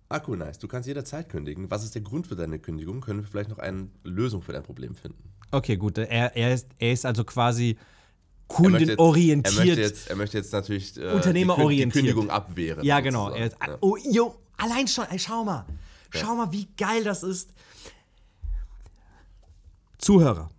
ah, 0.09 0.21
cool, 0.27 0.35
nice. 0.35 0.59
Du 0.59 0.67
kannst 0.67 0.87
jederzeit 0.87 1.29
kündigen. 1.29 1.71
Was 1.71 1.85
ist 1.85 1.95
der 1.95 2.01
Grund 2.01 2.27
für 2.27 2.35
deine 2.35 2.59
Kündigung? 2.59 2.99
Können 2.99 3.21
wir 3.21 3.27
vielleicht 3.27 3.49
noch 3.49 3.59
eine 3.59 3.87
Lösung 4.03 4.41
für 4.41 4.51
dein 4.51 4.63
Problem 4.63 4.93
finden? 4.95 5.23
Okay, 5.51 5.77
gut. 5.77 5.97
Er, 5.97 6.35
er, 6.35 6.53
ist, 6.53 6.67
er 6.79 6.91
ist 6.91 7.05
also 7.05 7.23
quasi 7.23 7.77
Er 8.49 8.59
möchte 8.69 8.85
jetzt- 8.85 8.97
kundenorientiert. 8.97 9.55
Er 9.57 9.65
möchte 9.65 9.81
jetzt, 9.81 10.09
er 10.09 10.15
möchte 10.15 10.37
jetzt 10.37 10.53
natürlich 10.53 10.97
äh, 10.97 11.11
Unternehmerorientiert. 11.11 11.95
Die, 11.95 11.99
Kün- 11.99 12.01
die 12.01 12.07
Kündigung 12.13 12.29
abwehren. 12.29 12.83
ja, 12.85 12.99
genau. 12.99 13.29
Er 13.31 13.47
ist, 13.47 13.55
Ja. 13.65 13.77
oh, 13.81 13.97
jo, 13.97 14.35
allein 14.57 14.87
schon, 14.87 15.05
ey, 15.09 15.17
schau 15.19 15.43
mal. 15.43 15.65
Schau 16.11 16.35
mal, 16.35 16.51
wie 16.51 16.67
geil 16.77 17.03
das 17.03 17.23
ist. 17.23 17.49
Zuhörer, 19.97 20.49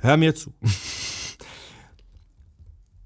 hör 0.00 0.16
mir 0.16 0.34
zu. 0.34 0.52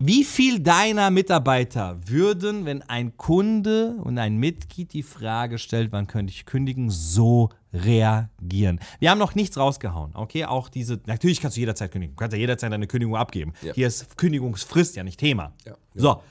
Wie 0.00 0.22
viel 0.22 0.60
deiner 0.60 1.10
Mitarbeiter 1.10 1.98
würden, 2.06 2.64
wenn 2.64 2.82
ein 2.82 3.16
Kunde 3.16 3.96
und 4.04 4.16
ein 4.18 4.36
Mitglied 4.36 4.92
die 4.92 5.02
Frage 5.02 5.58
stellt, 5.58 5.90
wann 5.90 6.06
könnte 6.06 6.32
ich 6.32 6.46
kündigen, 6.46 6.88
so 6.88 7.48
reagieren? 7.72 8.78
Wir 9.00 9.10
haben 9.10 9.18
noch 9.18 9.34
nichts 9.34 9.56
rausgehauen, 9.58 10.14
okay? 10.14 10.44
Auch 10.44 10.68
diese, 10.68 11.00
natürlich 11.06 11.40
kannst 11.40 11.56
du 11.56 11.60
jederzeit 11.60 11.90
kündigen. 11.90 12.14
Du 12.14 12.20
kannst 12.20 12.32
ja 12.32 12.38
jederzeit 12.38 12.70
deine 12.70 12.86
Kündigung 12.86 13.16
abgeben. 13.16 13.52
Ja. 13.60 13.72
Hier 13.74 13.88
ist 13.88 14.16
Kündigungsfrist 14.16 14.94
ja 14.94 15.02
nicht 15.02 15.18
Thema. 15.18 15.52
Ja, 15.66 15.76
So. 15.94 16.22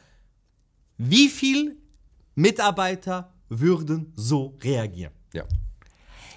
Wie 0.98 1.28
viel 1.28 1.78
Mitarbeiter 2.36 3.34
würden 3.50 4.14
so 4.16 4.58
reagieren? 4.64 5.14
ja. 5.34 5.44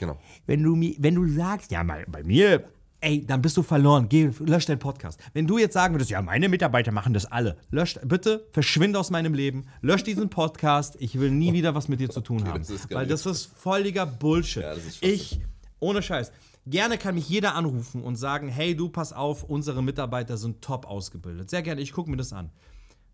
Genau. 0.00 0.18
Wenn 0.46 0.62
du, 0.62 0.74
wenn 0.98 1.14
du 1.14 1.28
sagst, 1.28 1.70
ja, 1.70 1.82
bei 1.82 2.24
mir, 2.24 2.64
ey, 3.00 3.24
dann 3.24 3.42
bist 3.42 3.56
du 3.56 3.62
verloren. 3.62 4.08
Geh, 4.08 4.30
lösch 4.40 4.66
deinen 4.66 4.78
Podcast. 4.78 5.20
Wenn 5.32 5.46
du 5.46 5.58
jetzt 5.58 5.74
sagen 5.74 5.94
würdest, 5.94 6.10
ja, 6.10 6.20
meine 6.22 6.48
Mitarbeiter 6.48 6.92
machen 6.92 7.14
das 7.14 7.26
alle, 7.26 7.56
lösch, 7.70 7.98
bitte, 8.04 8.46
verschwinde 8.52 8.98
aus 8.98 9.10
meinem 9.10 9.34
Leben, 9.34 9.66
lösch 9.80 10.04
diesen 10.04 10.30
Podcast. 10.30 10.96
Ich 11.00 11.18
will 11.18 11.30
nie 11.30 11.52
wieder 11.52 11.74
was 11.74 11.88
mit 11.88 12.00
dir 12.00 12.10
zu 12.10 12.20
tun 12.20 12.44
haben. 12.48 12.64
das 12.66 12.90
weil 12.90 13.06
das 13.06 13.26
ist 13.26 13.46
völliger 13.56 14.06
Bullshit. 14.06 14.62
Ja, 14.62 14.72
ist 14.72 15.02
ich, 15.02 15.40
ohne 15.78 16.02
Scheiß, 16.02 16.32
gerne 16.66 16.98
kann 16.98 17.14
mich 17.14 17.28
jeder 17.28 17.54
anrufen 17.54 18.02
und 18.02 18.16
sagen, 18.16 18.48
hey, 18.48 18.76
du, 18.76 18.88
pass 18.88 19.12
auf, 19.12 19.44
unsere 19.44 19.82
Mitarbeiter 19.82 20.36
sind 20.36 20.62
top 20.62 20.86
ausgebildet. 20.86 21.50
Sehr 21.50 21.62
gerne, 21.62 21.80
ich 21.80 21.92
gucke 21.92 22.10
mir 22.10 22.16
das 22.16 22.32
an. 22.32 22.50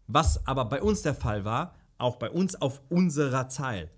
Was 0.07 0.47
aber 0.47 0.65
bei 0.67 0.83
uns 0.83 1.03
der 1.03 1.15
Fall 1.15 1.45
war, 1.45 1.75
auch 1.99 2.17
bei 2.17 2.31
uns 2.31 2.61
auf 2.61 2.83
unserer 2.89 3.49
Zahl, 3.49 3.91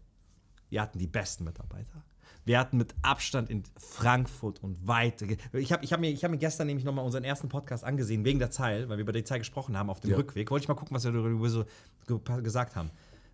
wir 0.70 0.82
hatten 0.82 0.98
die 0.98 1.06
besten 1.06 1.44
Mitarbeiter. 1.44 2.04
Wir 2.48 2.58
hatten 2.58 2.78
mit 2.78 2.94
Abstand 3.02 3.50
in 3.50 3.62
Frankfurt 3.76 4.62
und 4.62 4.86
weit. 4.86 5.20
Ich 5.52 5.70
habe 5.70 5.84
ich 5.84 5.92
hab 5.92 6.00
mir, 6.00 6.10
ich 6.10 6.24
hab 6.24 6.30
mir 6.30 6.38
gestern 6.38 6.66
nämlich 6.66 6.82
nochmal 6.86 7.04
unseren 7.04 7.22
ersten 7.22 7.50
Podcast 7.50 7.84
angesehen, 7.84 8.24
wegen 8.24 8.38
der 8.38 8.50
Zahl, 8.50 8.88
weil 8.88 8.96
wir 8.96 9.02
über 9.02 9.12
die 9.12 9.22
Zahl 9.22 9.38
gesprochen 9.38 9.76
haben 9.76 9.90
auf 9.90 10.00
dem 10.00 10.12
Ja. 10.12 10.16
Rückweg. 10.16 10.50
Wollte 10.50 10.64
ich 10.64 10.68
mal 10.68 10.74
gucken, 10.74 10.94
was 10.96 11.04
wir 11.04 11.12
darüber 11.12 11.46
so 11.50 11.66
ge 12.06 12.18
gesagt 12.42 12.74
haben. 12.74 12.90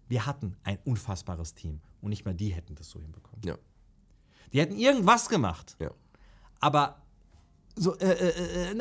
wir 0.08 0.26
hatten 0.26 0.56
ein 0.64 0.78
unfassbares 0.84 1.54
Team 1.54 1.80
und 2.02 2.10
nicht 2.10 2.24
mal 2.24 2.34
die 2.34 2.48
hätten 2.48 2.74
das 2.74 2.90
so 2.90 3.00
hinbekommen. 3.00 3.40
Ja. 3.44 3.56
Die 4.52 4.60
hätten 4.60 4.76
irgendwas 4.76 5.28
gemacht, 5.28 5.76
Ja. 5.78 5.92
aber 6.60 7.00
so, 7.76 7.96
äh, 7.98 8.10
äh, 8.10 8.28
äh, 8.28 8.70
äh, 8.72 8.74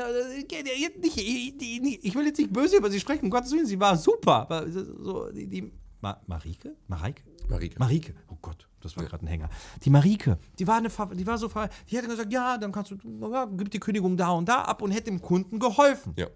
nicht, 1.00 1.18
ich, 1.18 1.58
die- 1.58 2.00
ich 2.02 2.16
will 2.16 2.26
jetzt 2.26 2.40
nicht 2.40 2.52
böse 2.52 2.78
über 2.78 2.90
sie 2.92 3.00
sprechen, 3.00 3.26
um 3.26 3.30
Gottes 3.30 3.52
Willen, 3.52 3.66
sie 3.68 3.80
war 3.80 3.96
super. 3.98 4.34
Aber 4.42 4.68
so, 4.70 5.32
die, 5.32 5.48
die 5.48 5.72
Ma 6.04 6.22
Marike? 6.28 6.76
Mareike? 6.90 7.24
Marike. 7.48 7.80
Marike. 7.80 8.14
Oh 8.28 8.36
Gott, 8.42 8.68
das 8.82 8.98
war 8.98 9.06
gerade 9.06 9.24
ein 9.24 9.28
Hänger. 9.28 9.50
Die 9.84 9.90
Marike, 9.90 10.38
die 10.60 10.68
war, 10.68 10.76
eine, 10.76 10.90
die 11.16 11.26
war 11.26 11.38
so, 11.38 11.48
ver- 11.48 11.70
die 11.90 11.96
hätte 11.96 12.10
gesagt, 12.10 12.32
ja, 12.34 12.58
dann 12.58 12.74
kannst 12.74 12.92
du, 12.92 12.98
ja, 13.32 13.46
gib 13.46 13.72
die 13.72 13.80
Kündigung 13.80 14.18
da 14.18 14.32
und 14.32 14.50
da 14.50 14.64
ab 14.64 14.82
und 14.82 14.92
hätte 14.92 15.06
dem 15.06 15.22
Kunden 15.22 15.60
geholfen. 15.60 16.14
Ja. 16.18 16.28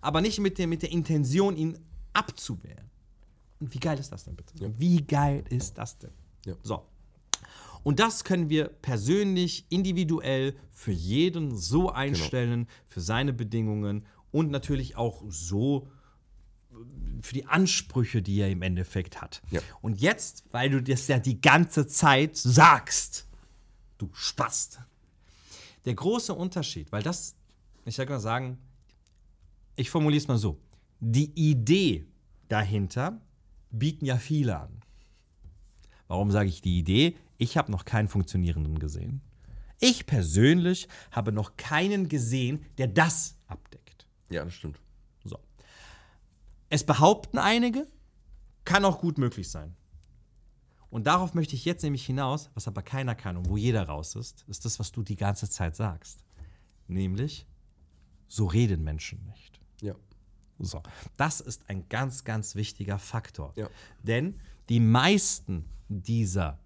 Aber 0.00 0.20
nicht 0.20 0.38
mit 0.38 0.58
der, 0.58 0.68
mit 0.68 0.82
der 0.82 0.92
Intention, 0.92 1.56
ihn 1.56 1.76
abzuwehren. 2.12 2.88
Und 3.58 3.74
wie 3.74 3.80
geil 3.80 3.98
ist 3.98 4.12
das 4.12 4.22
denn 4.24 4.36
bitte? 4.36 4.54
Wie 4.78 5.02
geil 5.04 5.42
ist 5.50 5.76
das 5.76 5.98
denn? 5.98 6.12
Ja. 6.44 6.54
So. 6.62 6.84
Und 7.82 7.98
das 7.98 8.22
können 8.22 8.48
wir 8.48 8.66
persönlich, 8.68 9.66
individuell 9.70 10.54
für 10.70 10.92
jeden 10.92 11.56
so 11.56 11.90
einstellen, 11.90 12.68
für 12.86 13.00
seine 13.00 13.32
Bedingungen 13.32 14.06
und 14.30 14.52
natürlich 14.52 14.96
auch 14.96 15.24
so 15.28 15.88
für 17.22 17.34
die 17.34 17.46
Ansprüche, 17.46 18.22
die 18.22 18.40
er 18.40 18.50
im 18.50 18.62
Endeffekt 18.62 19.20
hat. 19.20 19.42
Ja. 19.50 19.60
Und 19.80 20.00
jetzt, 20.00 20.44
weil 20.52 20.70
du 20.70 20.82
das 20.82 21.08
ja 21.08 21.18
die 21.18 21.40
ganze 21.40 21.86
Zeit 21.86 22.36
sagst, 22.36 23.26
du 23.98 24.10
Spast. 24.12 24.80
Der 25.84 25.94
große 25.94 26.34
Unterschied, 26.34 26.92
weil 26.92 27.02
das, 27.02 27.36
ich 27.84 27.94
sag 27.94 28.08
mal 28.08 28.20
sagen, 28.20 28.58
ich 29.76 29.90
formuliere 29.90 30.20
es 30.20 30.28
mal 30.28 30.38
so: 30.38 30.58
Die 31.00 31.32
Idee 31.34 32.06
dahinter 32.48 33.20
bieten 33.70 34.04
ja 34.04 34.16
viele 34.16 34.58
an. 34.58 34.80
Warum 36.08 36.30
sage 36.30 36.48
ich 36.48 36.60
die 36.60 36.78
Idee? 36.78 37.16
Ich 37.38 37.56
habe 37.56 37.70
noch 37.70 37.84
keinen 37.84 38.08
funktionierenden 38.08 38.78
gesehen. 38.78 39.20
Ich 39.80 40.06
persönlich 40.06 40.88
habe 41.10 41.32
noch 41.32 41.56
keinen 41.56 42.08
gesehen, 42.08 42.64
der 42.78 42.88
das 42.88 43.36
abdeckt. 43.46 44.06
Ja, 44.30 44.44
das 44.44 44.54
stimmt. 44.54 44.80
Es 46.68 46.84
behaupten 46.84 47.38
einige, 47.38 47.86
kann 48.64 48.84
auch 48.84 49.00
gut 49.00 49.18
möglich 49.18 49.50
sein. 49.50 49.76
Und 50.90 51.06
darauf 51.06 51.34
möchte 51.34 51.54
ich 51.54 51.64
jetzt 51.64 51.82
nämlich 51.82 52.06
hinaus, 52.06 52.50
was 52.54 52.68
aber 52.68 52.82
keiner 52.82 53.14
kann 53.14 53.36
und 53.36 53.48
wo 53.48 53.56
jeder 53.56 53.84
raus 53.84 54.14
ist, 54.14 54.44
ist 54.48 54.64
das, 54.64 54.78
was 54.78 54.92
du 54.92 55.02
die 55.02 55.16
ganze 55.16 55.48
Zeit 55.50 55.76
sagst. 55.76 56.24
Nämlich, 56.88 57.46
so 58.28 58.46
reden 58.46 58.82
Menschen 58.82 59.24
nicht. 59.26 59.60
Ja. 59.80 59.94
So, 60.58 60.82
das 61.16 61.40
ist 61.40 61.68
ein 61.68 61.88
ganz, 61.88 62.24
ganz 62.24 62.54
wichtiger 62.54 62.98
Faktor. 62.98 63.52
Ja. 63.56 63.68
Denn 64.02 64.40
die 64.68 64.80
meisten 64.80 65.66
dieser, 65.88 66.58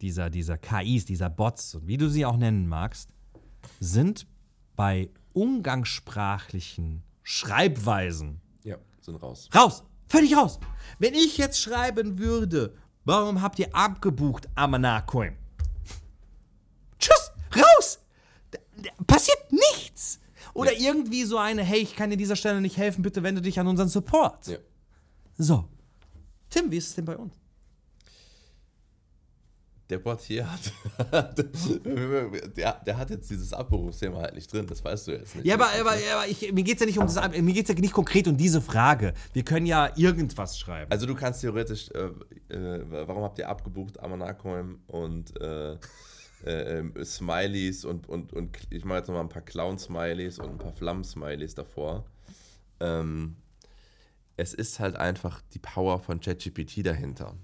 dieser, 0.00 0.30
dieser 0.30 0.58
KIs, 0.58 1.04
dieser 1.04 1.30
Bots, 1.30 1.74
und 1.74 1.86
wie 1.86 1.96
du 1.96 2.08
sie 2.08 2.24
auch 2.24 2.36
nennen 2.36 2.68
magst, 2.68 3.10
sind 3.80 4.26
bei 4.76 5.10
umgangssprachlichen 5.32 7.02
Schreibweisen 7.22 8.40
sind 9.04 9.16
raus. 9.16 9.48
raus. 9.54 9.82
Völlig 10.08 10.36
raus. 10.36 10.58
Wenn 10.98 11.14
ich 11.14 11.38
jetzt 11.38 11.60
schreiben 11.60 12.18
würde, 12.18 12.76
warum 13.04 13.42
habt 13.42 13.58
ihr 13.58 13.74
abgebucht, 13.74 14.48
Amanakoim? 14.54 15.36
Tschüss, 16.98 17.32
raus. 17.56 17.98
Passiert 19.06 19.38
nichts. 19.50 20.20
Oder 20.54 20.78
irgendwie 20.78 21.24
so 21.24 21.38
eine, 21.38 21.62
hey, 21.62 21.80
ich 21.80 21.96
kann 21.96 22.10
dir 22.10 22.16
dieser 22.16 22.36
Stelle 22.36 22.60
nicht 22.60 22.76
helfen, 22.76 23.02
bitte 23.02 23.22
wende 23.22 23.40
dich 23.40 23.58
an 23.58 23.66
unseren 23.66 23.88
Support. 23.88 24.46
Ja. 24.48 24.58
So. 25.38 25.64
Tim, 26.50 26.70
wie 26.70 26.76
ist 26.76 26.88
es 26.88 26.94
denn 26.94 27.06
bei 27.06 27.16
uns? 27.16 27.41
Der 29.92 29.98
Bot 29.98 30.22
hier 30.22 30.50
hat. 30.50 30.72
der, 32.56 32.80
der 32.86 32.96
hat 32.96 33.10
jetzt 33.10 33.28
dieses 33.28 33.52
Abberufsthema 33.52 34.22
halt 34.22 34.34
nicht 34.34 34.50
drin, 34.50 34.66
das 34.66 34.82
weißt 34.82 35.06
du 35.06 35.12
jetzt 35.12 35.36
nicht. 35.36 35.44
Ja, 35.44 35.56
aber, 35.56 35.66
aber, 35.78 35.90
aber 35.90 36.26
ich, 36.26 36.50
mir 36.50 36.64
geht 36.64 36.76
es 36.76 36.80
ja 36.80 36.86
nicht 36.86 36.98
um 36.98 37.04
das, 37.04 37.16
mir 37.38 37.52
geht's 37.52 37.68
ja 37.68 37.74
nicht 37.74 37.92
konkret 37.92 38.26
um 38.26 38.38
diese 38.38 38.62
Frage. 38.62 39.12
Wir 39.34 39.44
können 39.44 39.66
ja 39.66 39.90
irgendwas 39.94 40.58
schreiben. 40.58 40.90
Also 40.90 41.04
du 41.04 41.14
kannst 41.14 41.42
theoretisch, 41.42 41.90
äh, 41.90 42.54
äh, 42.54 42.86
warum 42.88 43.22
habt 43.22 43.38
ihr 43.38 43.50
abgebucht, 43.50 44.00
Amanakoim 44.00 44.80
und 44.86 45.38
äh, 45.38 45.72
äh, 45.72 46.78
ähm, 46.78 46.94
Smileys 47.04 47.84
und, 47.84 48.08
und, 48.08 48.32
und 48.32 48.56
ich 48.70 48.86
mache 48.86 49.00
jetzt 49.00 49.08
nochmal 49.08 49.24
ein 49.24 49.28
paar 49.28 49.42
Clown-Smileys 49.42 50.38
und 50.38 50.52
ein 50.52 50.58
paar 50.58 50.72
Flammen-Smileys 50.72 51.54
davor. 51.54 52.06
Ähm, 52.80 53.36
es 54.38 54.54
ist 54.54 54.80
halt 54.80 54.96
einfach 54.96 55.42
die 55.52 55.58
Power 55.58 55.98
von 55.98 56.18
ChatGPT 56.18 56.86
dahinter. 56.86 57.36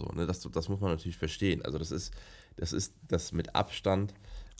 So, 0.00 0.12
ne, 0.14 0.26
das, 0.26 0.40
das 0.40 0.68
muss 0.68 0.80
man 0.80 0.90
natürlich 0.90 1.18
verstehen. 1.18 1.62
Also 1.62 1.78
das 1.78 1.90
ist, 1.90 2.14
das 2.56 2.72
ist 2.72 2.94
das 3.06 3.32
mit 3.32 3.54
Abstand, 3.54 4.14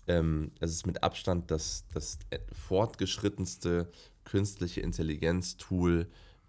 ähm, 0.07 0.53
es 0.61 0.73
ist 0.73 0.87
mit 0.87 1.03
Abstand 1.03 1.51
das, 1.51 1.85
das 1.95 2.19
fortgeschrittenste 2.53 3.91
künstliche 4.25 4.81
Intelligenz-Tool, 4.81 6.09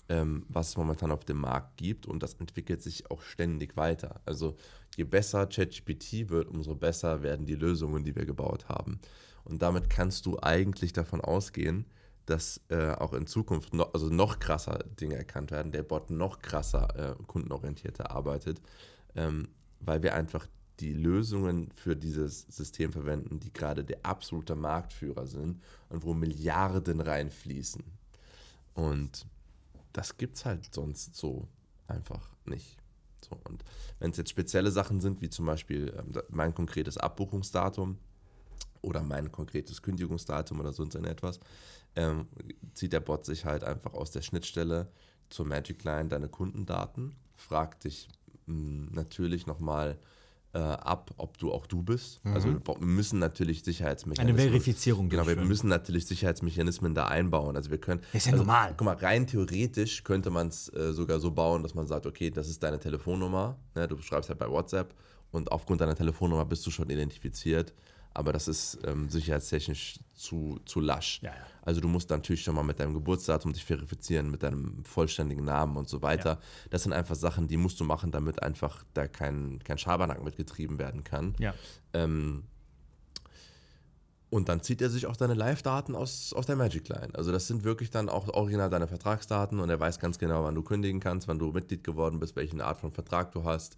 ähm, 0.10 0.46
was 0.50 0.70
es 0.70 0.78
momentan 0.78 1.12
auf 1.12 1.26
dem 1.26 1.38
Markt 1.38 1.78
gibt 1.78 2.06
und 2.06 2.22
das 2.22 2.34
entwickelt 2.36 2.82
sich 2.82 3.10
auch 3.10 3.22
ständig 3.22 3.78
weiter. 3.78 4.22
Also 4.26 4.58
je 4.98 5.06
besser 5.06 5.48
ChatGPT 5.48 6.30
wird, 6.30 6.50
umso 6.50 6.76
besser 6.76 7.24
werden 7.24 7.46
die 7.46 7.56
Lösungen, 7.56 8.04
die 8.04 8.16
wir 8.16 8.26
gebaut 8.26 8.68
haben. 8.68 9.00
Und 9.44 9.62
damit 9.62 9.90
kannst 9.90 10.26
du 10.26 10.38
eigentlich 10.42 10.94
davon 10.94 11.22
ausgehen, 11.22 11.86
dass 12.26 12.62
äh, 12.70 12.92
auch 12.92 13.14
in 13.14 13.28
Zukunft 13.28 13.74
noch, 13.74 13.94
also 13.94 14.08
noch 14.08 14.40
krasser 14.40 14.80
Dinge 15.00 15.16
erkannt 15.16 15.52
werden, 15.52 15.72
der 15.72 15.84
Bot 15.84 16.10
noch 16.10 16.40
krasser 16.40 17.18
äh, 17.20 17.24
kundenorientierter 17.28 18.12
arbeitet, 18.12 18.62
ähm, 19.16 19.50
weil 19.80 20.04
wir 20.04 20.14
einfach 20.16 20.48
die 20.80 20.94
Lösungen 20.94 21.72
für 21.72 21.96
dieses 21.96 22.42
System 22.50 22.92
verwenden, 22.92 23.40
die 23.40 23.54
gerade 23.54 23.84
der 23.84 24.06
absolute 24.06 24.56
Marktführer 24.56 25.28
sind 25.28 25.62
und 25.90 26.04
wo 26.04 26.14
Milliarden 26.14 27.02
reinfließen. 27.02 27.84
Und 28.74 29.26
das 29.94 30.18
gibt 30.18 30.38
es 30.38 30.46
halt 30.46 30.74
sonst 30.74 31.16
so 31.16 31.48
einfach 31.88 32.30
nicht. 32.46 32.78
So, 33.24 33.38
und 33.48 33.64
wenn 34.00 34.12
es 34.12 34.18
jetzt 34.18 34.32
spezielle 34.32 34.72
Sachen 34.72 35.02
sind, 35.02 35.22
wie 35.22 35.30
zum 35.30 35.46
Beispiel 35.46 35.94
ähm, 35.98 36.22
mein 36.30 36.56
konkretes 36.56 36.98
Abbuchungsdatum 36.98 37.98
oder 38.82 39.04
mein 39.04 39.32
konkretes 39.32 39.82
Kündigungsdatum 39.82 40.60
oder 40.60 40.74
sonst 40.74 40.96
etwas, 40.96 41.40
ähm, 41.96 42.28
zieht 42.74 42.94
der 42.94 43.00
Bot 43.00 43.26
sich 43.26 43.46
halt 43.46 43.64
einfach 43.64 43.94
aus 43.94 44.12
der 44.12 44.22
Schnittstelle 44.22 44.88
zur 45.30 45.46
Magic 45.46 45.84
Line 45.84 46.10
deine 46.10 46.30
Kundendaten, 46.30 47.16
fragt 47.36 47.86
dich 47.86 48.08
mh, 48.46 48.90
natürlich 48.92 49.48
nochmal 49.48 49.98
äh, 50.54 50.60
ab, 50.60 51.12
ob 51.18 51.38
du 51.38 51.52
auch 51.52 51.66
du 51.66 51.82
bist. 51.82 52.20
Also 52.26 52.50
wir 52.50 52.78
müssen 52.80 53.20
natürlich 53.20 53.64
Sicherheitsmechanismen. 53.64 54.38
Eine 54.38 54.50
Verifizierung 54.50 55.08
Genau, 55.08 55.26
wir 55.26 55.38
müssen 55.38 55.70
natürlich 55.70 56.06
Sicherheitsmechanismen 56.08 56.94
da 56.94 57.08
einbauen. 57.08 57.56
Also 57.56 57.72
wir 57.72 57.78
können. 57.78 58.02
Ist 58.12 58.26
ja 58.26 58.34
also, 58.34 58.44
normal. 58.44 58.74
Guck 58.76 58.86
mal, 58.86 58.96
rein 58.96 59.28
theoretisch 59.28 60.04
könnte 60.04 60.30
man 60.30 60.48
es 60.48 60.68
äh, 60.74 60.92
sogar 60.92 61.20
so 61.20 61.32
bauen, 61.32 61.64
dass 61.64 61.74
man 61.74 61.88
sagt, 61.88 62.06
okay, 62.06 62.30
das 62.32 62.50
ist 62.50 62.62
deine 62.64 62.80
Telefonnummer. 62.80 63.58
Ne? 63.76 63.88
Du 63.88 63.98
schreibst 64.00 64.30
halt 64.30 64.40
bei 64.40 64.50
WhatsApp 64.50 64.94
und 65.32 65.52
aufgrund 65.52 65.80
deiner 65.80 65.96
Telefonnummer 65.96 66.44
bist 66.44 66.66
du 66.68 66.72
schon 66.72 66.90
identifiziert. 66.90 67.74
Aber 68.14 68.34
das 68.34 68.48
ist 68.48 68.80
ähm, 68.86 69.10
sicherheitstechnisch 69.10 70.00
zu, 70.14 70.60
zu 70.66 70.80
lasch. 70.80 71.22
Ja, 71.22 71.30
ja. 71.30 71.36
Also 71.64 71.80
du 71.80 71.88
musst 71.88 72.10
natürlich 72.10 72.44
schon 72.44 72.56
mal 72.56 72.64
mit 72.64 72.80
deinem 72.80 72.94
Geburtsdatum 72.94 73.54
dich 73.54 73.64
verifizieren, 73.64 74.32
mit 74.32 74.44
deinem 74.44 74.84
vollständigen 74.84 75.46
Namen 75.46 75.78
und 75.78 75.88
so 75.88 76.02
weiter. 76.02 76.40
Das 76.70 76.84
sind 76.84 76.94
einfach 76.94 77.16
Sachen, 77.16 77.48
die 77.48 77.58
musst 77.58 77.80
du 77.80 77.84
machen, 77.84 78.12
damit 78.12 78.42
einfach 78.42 78.84
da 78.94 79.08
kein, 79.08 79.60
kein 79.64 79.78
Schabernack 79.78 80.24
mitgetrieben 80.24 80.80
werden 80.80 81.04
kann. 81.04 81.36
ja. 81.40 81.54
Ähm, 81.94 82.44
und 84.32 84.48
dann 84.48 84.62
zieht 84.62 84.82
er 84.82 84.90
sich 84.90 85.08
auch 85.08 85.18
deine 85.18 85.34
Live-Daten 85.34 85.94
aus, 85.94 86.32
aus 86.32 86.46
der 86.46 86.56
Magic 86.56 86.88
Line. 86.88 87.10
Also 87.16 87.34
das 87.34 87.48
sind 87.48 87.66
wirklich 87.66 87.90
dann 87.92 88.08
auch 88.08 88.30
original 88.30 88.70
deine 88.70 88.88
Vertragsdaten 88.88 89.60
und 89.60 89.70
er 89.70 89.78
weiß 89.78 90.00
ganz 90.00 90.20
genau, 90.20 90.46
wann 90.46 90.56
du 90.56 90.64
kündigen 90.64 91.02
kannst, 91.02 91.28
wann 91.28 91.38
du 91.38 91.52
Mitglied 91.52 91.84
geworden 91.84 92.18
bist, 92.18 92.38
welche 92.38 92.64
Art 92.64 92.80
von 92.80 92.94
Vertrag 92.94 93.34
du 93.34 93.44
hast. 93.44 93.76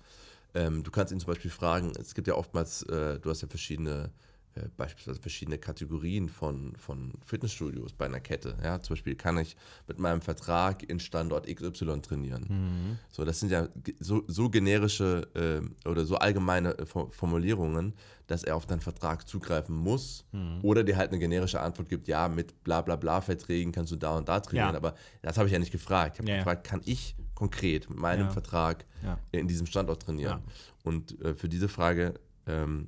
Ähm, 0.56 0.84
du 0.84 0.92
kannst 0.92 1.12
ihn 1.12 1.20
zum 1.20 1.28
Beispiel 1.28 1.52
fragen, 1.52 1.92
es 2.00 2.14
gibt 2.14 2.28
ja 2.28 2.36
oftmals, 2.36 2.84
äh, 2.84 3.20
du 3.20 3.30
hast 3.30 3.42
ja 3.42 3.48
verschiedene, 3.48 4.12
äh, 4.56 4.68
beispielsweise 4.78 5.20
verschiedene 5.20 5.58
Kategorien 5.58 6.30
von, 6.30 6.76
von 6.76 7.14
Fitnessstudios 7.26 7.94
bei 7.94 8.06
einer 8.06 8.20
Kette. 8.20 8.56
Ja? 8.64 8.80
Zum 8.80 8.94
Beispiel 8.94 9.16
kann 9.16 9.38
ich 9.40 9.56
mit 9.88 9.98
meinem 9.98 10.22
Vertrag 10.22 10.84
in 10.84 11.00
Standort 11.00 11.48
XY 11.48 12.02
trainieren. 12.02 13.00
So, 13.10 13.26
das 13.26 13.40
sind 13.40 13.52
ja 13.52 13.68
so, 14.00 14.24
so 14.28 14.50
generische 14.50 15.28
äh, 15.34 15.90
oder 15.90 16.06
so 16.06 16.18
allgemeine 16.18 16.78
äh, 16.78 16.86
Fo- 16.86 17.10
Formulierungen, 17.10 17.94
dass 18.28 18.44
er 18.44 18.56
auf 18.56 18.68
deinen 18.68 18.80
Vertrag 18.82 19.28
zugreifen 19.28 19.76
muss 19.76 20.26
oder 20.62 20.84
dir 20.84 20.98
halt 20.98 21.10
eine 21.10 21.20
generische 21.20 21.60
Antwort 21.60 21.90
gibt, 21.90 22.08
ja, 22.08 22.28
mit 22.30 22.64
bla 22.64 22.82
bla 22.82 22.96
bla 22.96 23.22
Verträgen 23.22 23.72
kannst 23.72 23.92
du 23.92 23.96
da 23.96 24.16
und 24.18 24.30
da 24.30 24.40
trainieren. 24.40 24.72
Ja. 24.72 24.78
Aber 24.78 24.96
das 25.24 25.38
habe 25.38 25.48
ich 25.48 25.54
ja 25.54 25.60
nicht 25.60 25.72
gefragt. 25.72 26.16
Ich 26.16 26.20
habe 26.20 26.30
ja. 26.30 26.38
gefragt, 26.38 26.64
kann 26.64 26.82
ich 26.86 27.16
konkret 27.44 27.90
mit 27.90 28.00
meinem 28.00 28.28
Ja. 28.28 28.32
Vertrag 28.32 28.86
Ja. 29.04 29.18
in 29.32 29.48
diesem 29.48 29.68
Standort 29.68 30.02
trainieren? 30.04 30.40
Ja. 30.46 30.52
Und 30.84 31.20
äh, 31.22 31.36
für 31.36 31.50
diese 31.50 31.68
Frage 31.68 32.14
ähm, 32.48 32.88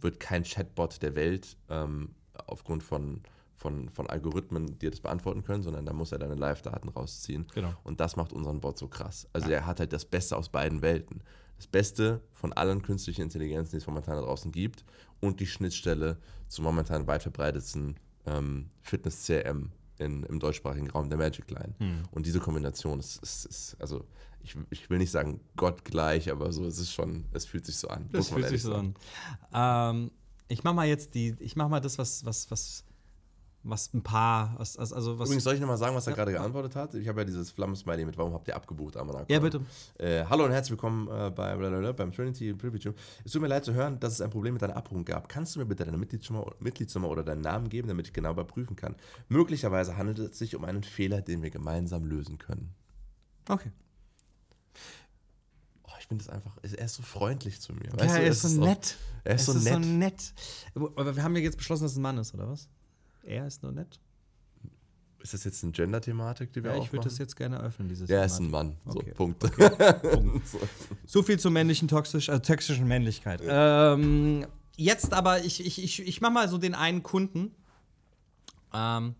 wird 0.00 0.20
kein 0.20 0.44
Chatbot 0.44 1.02
der 1.02 1.14
Welt 1.16 1.56
ähm, 1.68 2.10
aufgrund 2.46 2.82
von, 2.84 3.20
von, 3.54 3.88
von 3.88 4.06
Algorithmen 4.08 4.78
dir 4.78 4.90
das 4.90 5.00
beantworten 5.00 5.42
können, 5.42 5.62
sondern 5.64 5.84
da 5.84 5.92
muss 5.92 6.12
er 6.12 6.18
deine 6.18 6.36
Live-Daten 6.36 6.88
rausziehen. 6.90 7.46
Genau. 7.54 7.74
Und 7.84 7.98
das 8.00 8.14
macht 8.16 8.32
unseren 8.32 8.60
Bot 8.60 8.78
so 8.78 8.86
krass. 8.88 9.26
Also 9.32 9.50
er 9.50 9.66
hat 9.66 9.80
halt 9.80 9.92
das 9.92 10.04
Beste 10.04 10.36
aus 10.36 10.48
beiden 10.48 10.80
Welten. 10.82 11.20
Das 11.56 11.66
Beste 11.66 12.20
von 12.34 12.52
allen 12.52 12.82
künstlichen 12.82 13.22
Intelligenzen, 13.22 13.72
die 13.72 13.76
es 13.78 13.86
momentan 13.88 14.14
da 14.16 14.22
draußen 14.22 14.52
gibt 14.52 14.84
und 15.20 15.40
die 15.40 15.46
Schnittstelle 15.46 16.18
zum 16.46 16.64
momentan 16.64 17.08
weit 17.08 17.22
verbreitetsten 17.24 17.96
ähm, 18.26 18.68
Fitness-CRM 18.82 19.70
in, 20.00 20.22
im 20.24 20.38
deutschsprachigen 20.40 20.90
Raum, 20.90 21.08
der 21.08 21.18
Magic 21.18 21.50
Line. 21.50 21.74
Hm. 21.78 22.02
Und 22.10 22.26
diese 22.26 22.40
Kombination 22.40 22.98
ist, 22.98 23.22
ist, 23.22 23.44
ist 23.46 23.76
also 23.80 24.04
ich, 24.42 24.56
ich 24.70 24.90
will 24.90 24.98
nicht 24.98 25.10
sagen 25.10 25.40
gottgleich, 25.56 26.30
aber 26.30 26.52
so 26.52 26.64
es 26.64 26.78
ist 26.78 26.92
schon, 26.92 27.26
es 27.32 27.44
fühlt 27.44 27.66
sich 27.66 27.76
so 27.76 27.88
an. 27.88 28.08
Man 28.12 28.22
fühlt 28.22 28.48
sich 28.48 28.62
so 28.62 28.72
ehrlich 28.72 28.94
an. 29.52 29.96
Ähm, 30.00 30.10
ich 30.48 30.64
mach 30.64 30.74
mal 30.74 30.86
jetzt 30.86 31.14
die, 31.14 31.36
ich 31.40 31.56
mach 31.56 31.68
mal 31.68 31.80
das, 31.80 31.98
was, 31.98 32.24
was, 32.24 32.50
was, 32.50 32.84
was 33.64 33.92
ein 33.92 34.02
paar, 34.02 34.54
was, 34.58 34.76
also- 34.78 35.18
was. 35.18 35.26
Übrigens, 35.28 35.44
soll 35.44 35.54
ich 35.54 35.60
nochmal 35.60 35.76
sagen, 35.76 35.94
was 35.94 36.06
er 36.06 36.14
gerade 36.14 36.32
geantwortet 36.32 36.76
hat? 36.76 36.94
Ich 36.94 37.08
habe 37.08 37.20
ja 37.20 37.24
dieses 37.24 37.50
Flammensmiley 37.50 38.04
mit, 38.04 38.16
warum 38.16 38.32
habt 38.32 38.48
ihr 38.48 38.56
abgebucht? 38.56 38.96
Amanaco? 38.96 39.26
Ja, 39.30 39.40
bitte. 39.40 39.60
Äh, 39.98 40.24
hallo 40.24 40.44
und 40.44 40.52
herzlich 40.52 40.70
willkommen 40.70 41.08
äh, 41.08 41.30
bei, 41.30 41.54
blablabla, 41.56 41.92
beim 41.92 42.12
Trinity 42.12 42.54
Preview. 42.54 42.92
Es 43.24 43.32
tut 43.32 43.42
mir 43.42 43.48
leid 43.48 43.64
zu 43.64 43.74
hören, 43.74 43.98
dass 44.00 44.12
es 44.14 44.20
ein 44.20 44.30
Problem 44.30 44.54
mit 44.54 44.62
deiner 44.62 44.76
Abbuchung 44.76 45.04
gab. 45.04 45.28
Kannst 45.28 45.54
du 45.54 45.58
mir 45.58 45.66
bitte 45.66 45.84
deine 45.84 45.98
Mitgliedsnummer, 45.98 46.54
Mitgliedsnummer 46.60 47.08
oder 47.08 47.24
deinen 47.24 47.42
Namen 47.42 47.68
geben, 47.68 47.88
damit 47.88 48.06
ich 48.06 48.12
genau 48.12 48.30
überprüfen 48.30 48.76
kann? 48.76 48.94
Möglicherweise 49.28 49.96
handelt 49.96 50.18
es 50.18 50.38
sich 50.38 50.54
um 50.54 50.64
einen 50.64 50.82
Fehler, 50.84 51.20
den 51.20 51.42
wir 51.42 51.50
gemeinsam 51.50 52.04
lösen 52.06 52.38
können. 52.38 52.72
Okay. 53.48 53.72
Oh, 55.82 55.90
ich 55.98 56.06
finde 56.06 56.22
es 56.22 56.28
einfach, 56.30 56.52
er 56.62 56.84
ist 56.84 56.94
so 56.94 57.02
freundlich 57.02 57.60
zu 57.60 57.72
mir. 57.72 57.86
Ja, 57.86 57.98
Weißt 57.98 58.16
du, 58.16 58.20
er 58.20 58.26
ist 58.28 58.42
so 58.42 58.62
auch- 58.62 58.66
nett. 58.66 58.96
Er 59.24 59.34
ist 59.34 59.40
Es 59.42 59.46
so 59.46 59.52
ist 59.58 59.64
nett. 59.64 59.84
so 59.84 59.90
nett. 59.90 60.32
Aber 60.96 61.16
wir 61.16 61.22
haben 61.22 61.34
ja 61.36 61.42
jetzt 61.42 61.56
beschlossen, 61.58 61.82
dass 61.84 61.92
es 61.92 61.98
ein 61.98 62.02
Mann 62.02 62.18
ist, 62.18 62.32
oder 62.34 62.48
was? 62.48 62.68
Er 63.28 63.46
ist 63.46 63.62
nur 63.62 63.72
nett. 63.72 64.00
Ist 65.20 65.34
das 65.34 65.44
jetzt 65.44 65.62
eine 65.62 65.72
Gender-Thematik, 65.72 66.52
die 66.52 66.62
wir 66.62 66.70
Ja, 66.70 66.76
ich 66.76 66.82
aufmachen? 66.82 66.92
würde 66.98 67.08
das 67.08 67.18
jetzt 67.18 67.36
gerne 67.36 67.58
öffnen, 67.60 67.88
dieses 67.88 68.08
Ja, 68.08 68.18
er 68.18 68.24
ist 68.26 68.38
ein 68.38 68.50
Mann. 68.50 68.76
So, 68.86 69.00
Okay. 69.00 69.12
Punkt. 69.16 69.42
so. 70.46 70.58
So 71.06 71.22
viel 71.22 71.38
zur 71.38 71.50
männlichen 71.50 71.88
toxisch, 71.88 72.28
äh, 72.28 72.40
toxischen 72.40 72.86
Männlichkeit. 72.86 73.42
Ähm, 73.44 74.46
jetzt 74.76 75.12
aber, 75.12 75.44
ich, 75.44 75.64
ich, 75.64 75.82
ich, 75.82 76.00
ich 76.06 76.20
mach 76.20 76.30
mal 76.30 76.48
so 76.48 76.56
den 76.56 76.74
einen 76.74 77.02
Kunden. 77.02 77.50
Ähm, 78.72 79.14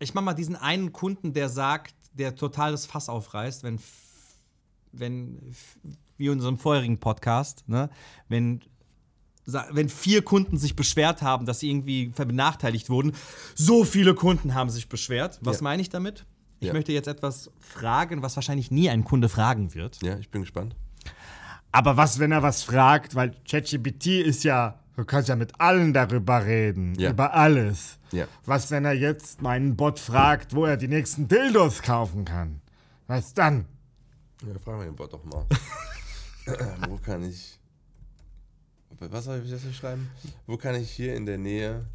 ich 0.00 0.12
mach 0.14 0.22
mal 0.22 0.34
diesen 0.34 0.56
einen 0.56 0.92
Kunden, 0.92 1.32
der 1.32 1.48
sagt, 1.48 1.94
der 2.12 2.34
total 2.34 2.72
das 2.72 2.86
Fass 2.86 3.08
aufreißt, 3.08 3.62
wenn, 3.62 3.78
wenn 4.92 5.54
wie 6.16 6.26
in 6.26 6.32
unserem 6.32 6.58
vorherigen 6.58 6.98
Podcast, 6.98 7.66
ne, 7.68 7.88
wenn 8.28 8.60
wenn 9.70 9.88
vier 9.88 10.22
Kunden 10.22 10.56
sich 10.58 10.76
beschwert 10.76 11.22
haben, 11.22 11.46
dass 11.46 11.60
sie 11.60 11.70
irgendwie 11.70 12.06
benachteiligt 12.08 12.90
wurden, 12.90 13.12
so 13.54 13.84
viele 13.84 14.14
Kunden 14.14 14.54
haben 14.54 14.70
sich 14.70 14.88
beschwert. 14.88 15.38
Was 15.42 15.58
Ja. 15.58 15.62
meine 15.64 15.82
ich 15.82 15.88
damit? 15.88 16.24
Ich 16.60 16.66
Ja. 16.68 16.72
möchte 16.74 16.92
jetzt 16.92 17.08
etwas 17.08 17.50
fragen, 17.58 18.22
was 18.22 18.36
wahrscheinlich 18.36 18.70
nie 18.70 18.90
ein 18.90 19.04
Kunde 19.04 19.28
fragen 19.28 19.74
wird. 19.74 20.02
Ja, 20.02 20.18
ich 20.18 20.30
bin 20.30 20.42
gespannt. 20.42 20.76
Aber 21.72 21.96
was, 21.96 22.18
wenn 22.18 22.32
er 22.32 22.42
was 22.42 22.62
fragt? 22.62 23.14
Weil 23.14 23.34
ChatGPT 23.48 24.06
ist 24.20 24.42
ja, 24.44 24.80
du 24.96 25.04
kannst 25.04 25.28
ja 25.28 25.36
mit 25.36 25.60
allen 25.60 25.92
darüber 25.92 26.44
reden, 26.44 26.94
Ja. 26.98 27.10
über 27.10 27.32
alles. 27.34 27.98
Ja. 28.12 28.26
Was, 28.44 28.70
wenn 28.72 28.84
er 28.84 28.92
jetzt 28.92 29.40
meinen 29.40 29.76
Bot 29.76 30.00
fragt, 30.00 30.54
wo 30.54 30.64
er 30.66 30.76
die 30.76 30.88
nächsten 30.88 31.28
Dildos 31.28 31.80
kaufen 31.82 32.24
kann? 32.24 32.60
Was 33.06 33.32
dann? 33.34 33.66
Ja, 34.42 34.58
fragen 34.58 34.80
wir 34.80 34.86
den 34.86 34.96
Bot 34.96 35.12
doch 35.12 35.24
mal. 35.24 35.46
Wo 36.88 36.96
kann 36.96 37.22
ich. 37.22 37.59
Was 39.00 39.24
soll 39.24 39.42
ich 39.42 39.50
jetzt 39.50 39.74
schreiben? 39.74 40.10
Wo 40.46 40.58
kann 40.58 40.74
ich 40.74 40.90
hier 40.90 41.14
in 41.14 41.24
der 41.24 41.38
Nähe 41.38 41.86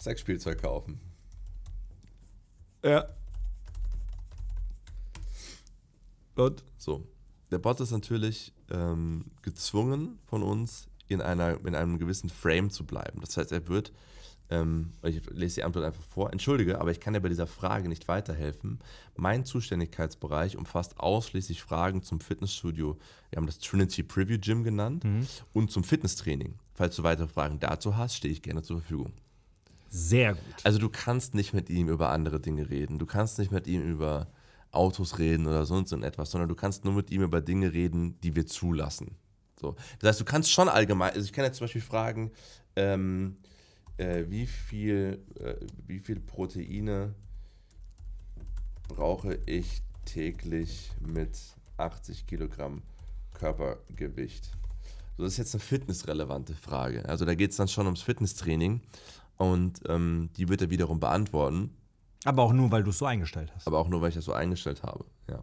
Sexspielzeug 0.00 0.60
kaufen? 0.60 1.00
Ja. 2.82 3.08
Und? 6.34 6.64
So. 6.76 7.06
Der 7.52 7.58
Bot 7.58 7.80
ist 7.80 7.92
natürlich 7.92 8.52
ähm, 8.70 9.26
gezwungen 9.42 10.18
von 10.24 10.42
uns, 10.42 10.88
in, 11.06 11.22
einer, 11.22 11.58
in 11.64 11.74
einem 11.74 11.98
gewissen 11.98 12.28
Frame 12.28 12.70
zu 12.70 12.84
bleiben. 12.84 13.20
Das 13.20 13.36
heißt, 13.36 13.52
er 13.52 13.66
wird, 13.68 13.92
ähm, 14.50 14.92
ich 15.02 15.24
lese 15.30 15.56
die 15.56 15.64
Antwort 15.64 15.84
einfach 15.84 16.02
vor, 16.02 16.32
entschuldige, 16.32 16.80
aber 16.80 16.90
ich 16.90 17.00
kann 17.00 17.14
dir 17.14 17.20
bei 17.20 17.28
dieser 17.28 17.46
Frage 17.46 17.88
nicht 17.88 18.08
weiterhelfen. 18.08 18.78
Mein 19.16 19.44
Zuständigkeitsbereich 19.44 20.56
umfasst 20.56 20.98
ausschließlich 20.98 21.62
Fragen 21.62 22.02
zum 22.02 22.20
Fitnessstudio, 22.20 22.98
wir 23.30 23.36
haben 23.36 23.46
das 23.46 23.58
Trinity 23.58 24.02
Preview 24.02 24.38
Gym 24.40 24.64
genannt, 24.64 25.04
und 25.52 25.70
zum 25.70 25.84
Fitnesstraining. 25.84 26.54
Falls 26.74 26.96
du 26.96 27.02
weitere 27.02 27.28
Fragen 27.28 27.58
dazu 27.60 27.96
hast, 27.96 28.14
stehe 28.14 28.32
ich 28.32 28.42
gerne 28.42 28.62
zur 28.62 28.80
Verfügung. 28.80 29.12
Sehr 29.90 30.34
gut. 30.34 30.42
Also 30.64 30.78
du 30.78 30.88
kannst 30.88 31.34
nicht 31.34 31.54
mit 31.54 31.70
ihm 31.70 31.88
über 31.88 32.10
andere 32.10 32.40
Dinge 32.40 32.68
reden. 32.68 32.98
Du 32.98 33.06
kannst 33.06 33.38
nicht 33.38 33.50
mit 33.50 33.66
ihm 33.66 33.82
über 33.82 34.28
Autos 34.70 35.18
reden 35.18 35.46
oder 35.46 35.64
sonst 35.64 35.92
irgendetwas, 35.92 36.30
sondern 36.30 36.48
du 36.48 36.54
kannst 36.54 36.84
nur 36.84 36.94
mit 36.94 37.10
ihm 37.10 37.22
über 37.22 37.40
Dinge 37.40 37.72
reden, 37.72 38.20
die 38.20 38.36
wir 38.36 38.46
zulassen. 38.46 39.16
So. 39.58 39.76
Das 39.98 40.10
heißt, 40.10 40.20
du 40.20 40.24
kannst 40.24 40.52
schon 40.52 40.68
allgemein, 40.68 41.12
also 41.14 41.24
ich 41.24 41.32
kann 41.32 41.44
jetzt 41.44 41.56
zum 41.56 41.64
Beispiel 41.64 41.82
fragen, 41.82 42.30
ähm, 42.76 43.36
äh, 43.98 44.24
wie, 44.28 44.46
viel, 44.46 45.22
äh, 45.40 45.54
wie 45.86 45.98
viel 46.00 46.20
Proteine 46.20 47.14
brauche 48.88 49.38
ich 49.46 49.82
täglich 50.04 50.90
mit 51.00 51.38
80 51.76 52.26
Kilogramm 52.26 52.82
Körpergewicht? 53.34 54.50
So, 55.16 55.24
das 55.24 55.32
ist 55.34 55.38
jetzt 55.38 55.54
eine 55.54 55.60
fitnessrelevante 55.60 56.54
Frage. 56.54 57.08
Also 57.08 57.24
da 57.24 57.34
geht 57.34 57.50
es 57.50 57.56
dann 57.56 57.68
schon 57.68 57.86
ums 57.86 58.02
Fitnesstraining 58.02 58.80
und 59.36 59.80
ähm, 59.88 60.30
die 60.36 60.48
wird 60.48 60.62
er 60.62 60.70
wiederum 60.70 61.00
beantworten, 61.00 61.70
Aber 62.24 62.42
auch 62.42 62.52
nur, 62.52 62.70
weil 62.70 62.82
du 62.82 62.90
es 62.90 62.98
so 62.98 63.06
eingestellt 63.06 63.52
hast. 63.54 63.66
aber 63.66 63.78
auch 63.78 63.88
nur, 63.88 64.00
weil 64.00 64.08
ich 64.10 64.14
das 64.14 64.24
so 64.24 64.32
eingestellt 64.32 64.82
habe. 64.82 65.04
Ja. 65.28 65.42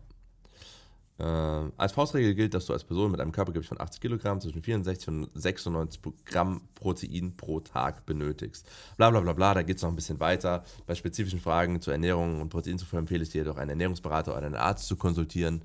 Äh, 1.17 1.23
als 1.23 1.93
Faustregel 1.93 2.35
gilt, 2.35 2.53
dass 2.53 2.65
du 2.65 2.73
als 2.73 2.83
Person 2.83 3.11
mit 3.11 3.21
einem 3.21 3.31
Körpergewicht 3.31 3.69
von 3.69 3.79
80 3.79 4.01
Kilogramm 4.01 4.41
zwischen 4.41 4.61
64 4.61 5.07
und 5.07 5.29
96 5.33 6.01
Gramm 6.25 6.61
Protein 6.75 7.37
pro 7.37 7.61
Tag 7.61 8.05
benötigst. 8.05 8.67
Bla 8.97 9.09
bla 9.09 9.21
bla 9.21 9.31
bla, 9.31 9.53
da 9.53 9.61
geht 9.63 9.77
es 9.77 9.83
noch 9.83 9.89
ein 9.89 9.95
bisschen 9.95 10.19
weiter. 10.19 10.63
Bei 10.85 10.93
spezifischen 10.93 11.39
Fragen 11.39 11.79
zur 11.79 11.93
Ernährung 11.93 12.41
und 12.41 12.49
Proteinzufuhr 12.49 12.99
empfehle 12.99 13.23
ich 13.23 13.29
dir 13.29 13.43
jedoch 13.43 13.57
einen 13.57 13.69
Ernährungsberater 13.69 14.35
oder 14.35 14.45
einen 14.45 14.55
Arzt 14.55 14.87
zu 14.87 14.97
konsultieren. 14.97 15.61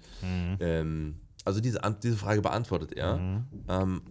Ähm, 0.61 1.17
also 1.45 1.61
diese, 1.61 1.81
diese 2.01 2.17
Frage 2.17 2.43
beantwortet 2.43 2.93
er, 2.93 3.19
ähm, 3.69 4.03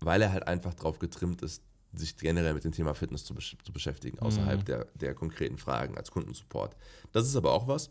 weil 0.00 0.22
er 0.22 0.32
halt 0.32 0.48
einfach 0.48 0.74
drauf 0.74 0.98
getrimmt 0.98 1.42
ist, 1.42 1.62
sich 1.92 2.16
generell 2.16 2.54
mit 2.54 2.64
dem 2.64 2.72
Thema 2.72 2.94
Fitness 2.94 3.24
zu, 3.24 3.34
besch 3.34 3.56
zu 3.62 3.72
beschäftigen, 3.72 4.18
außerhalb 4.20 4.64
der, 4.64 4.86
der 4.94 5.14
konkreten 5.14 5.56
Fragen 5.56 5.96
als 5.96 6.10
Kundensupport. 6.10 6.76
Das 7.12 7.26
ist 7.26 7.36
aber 7.36 7.52
auch 7.52 7.68
was, 7.68 7.90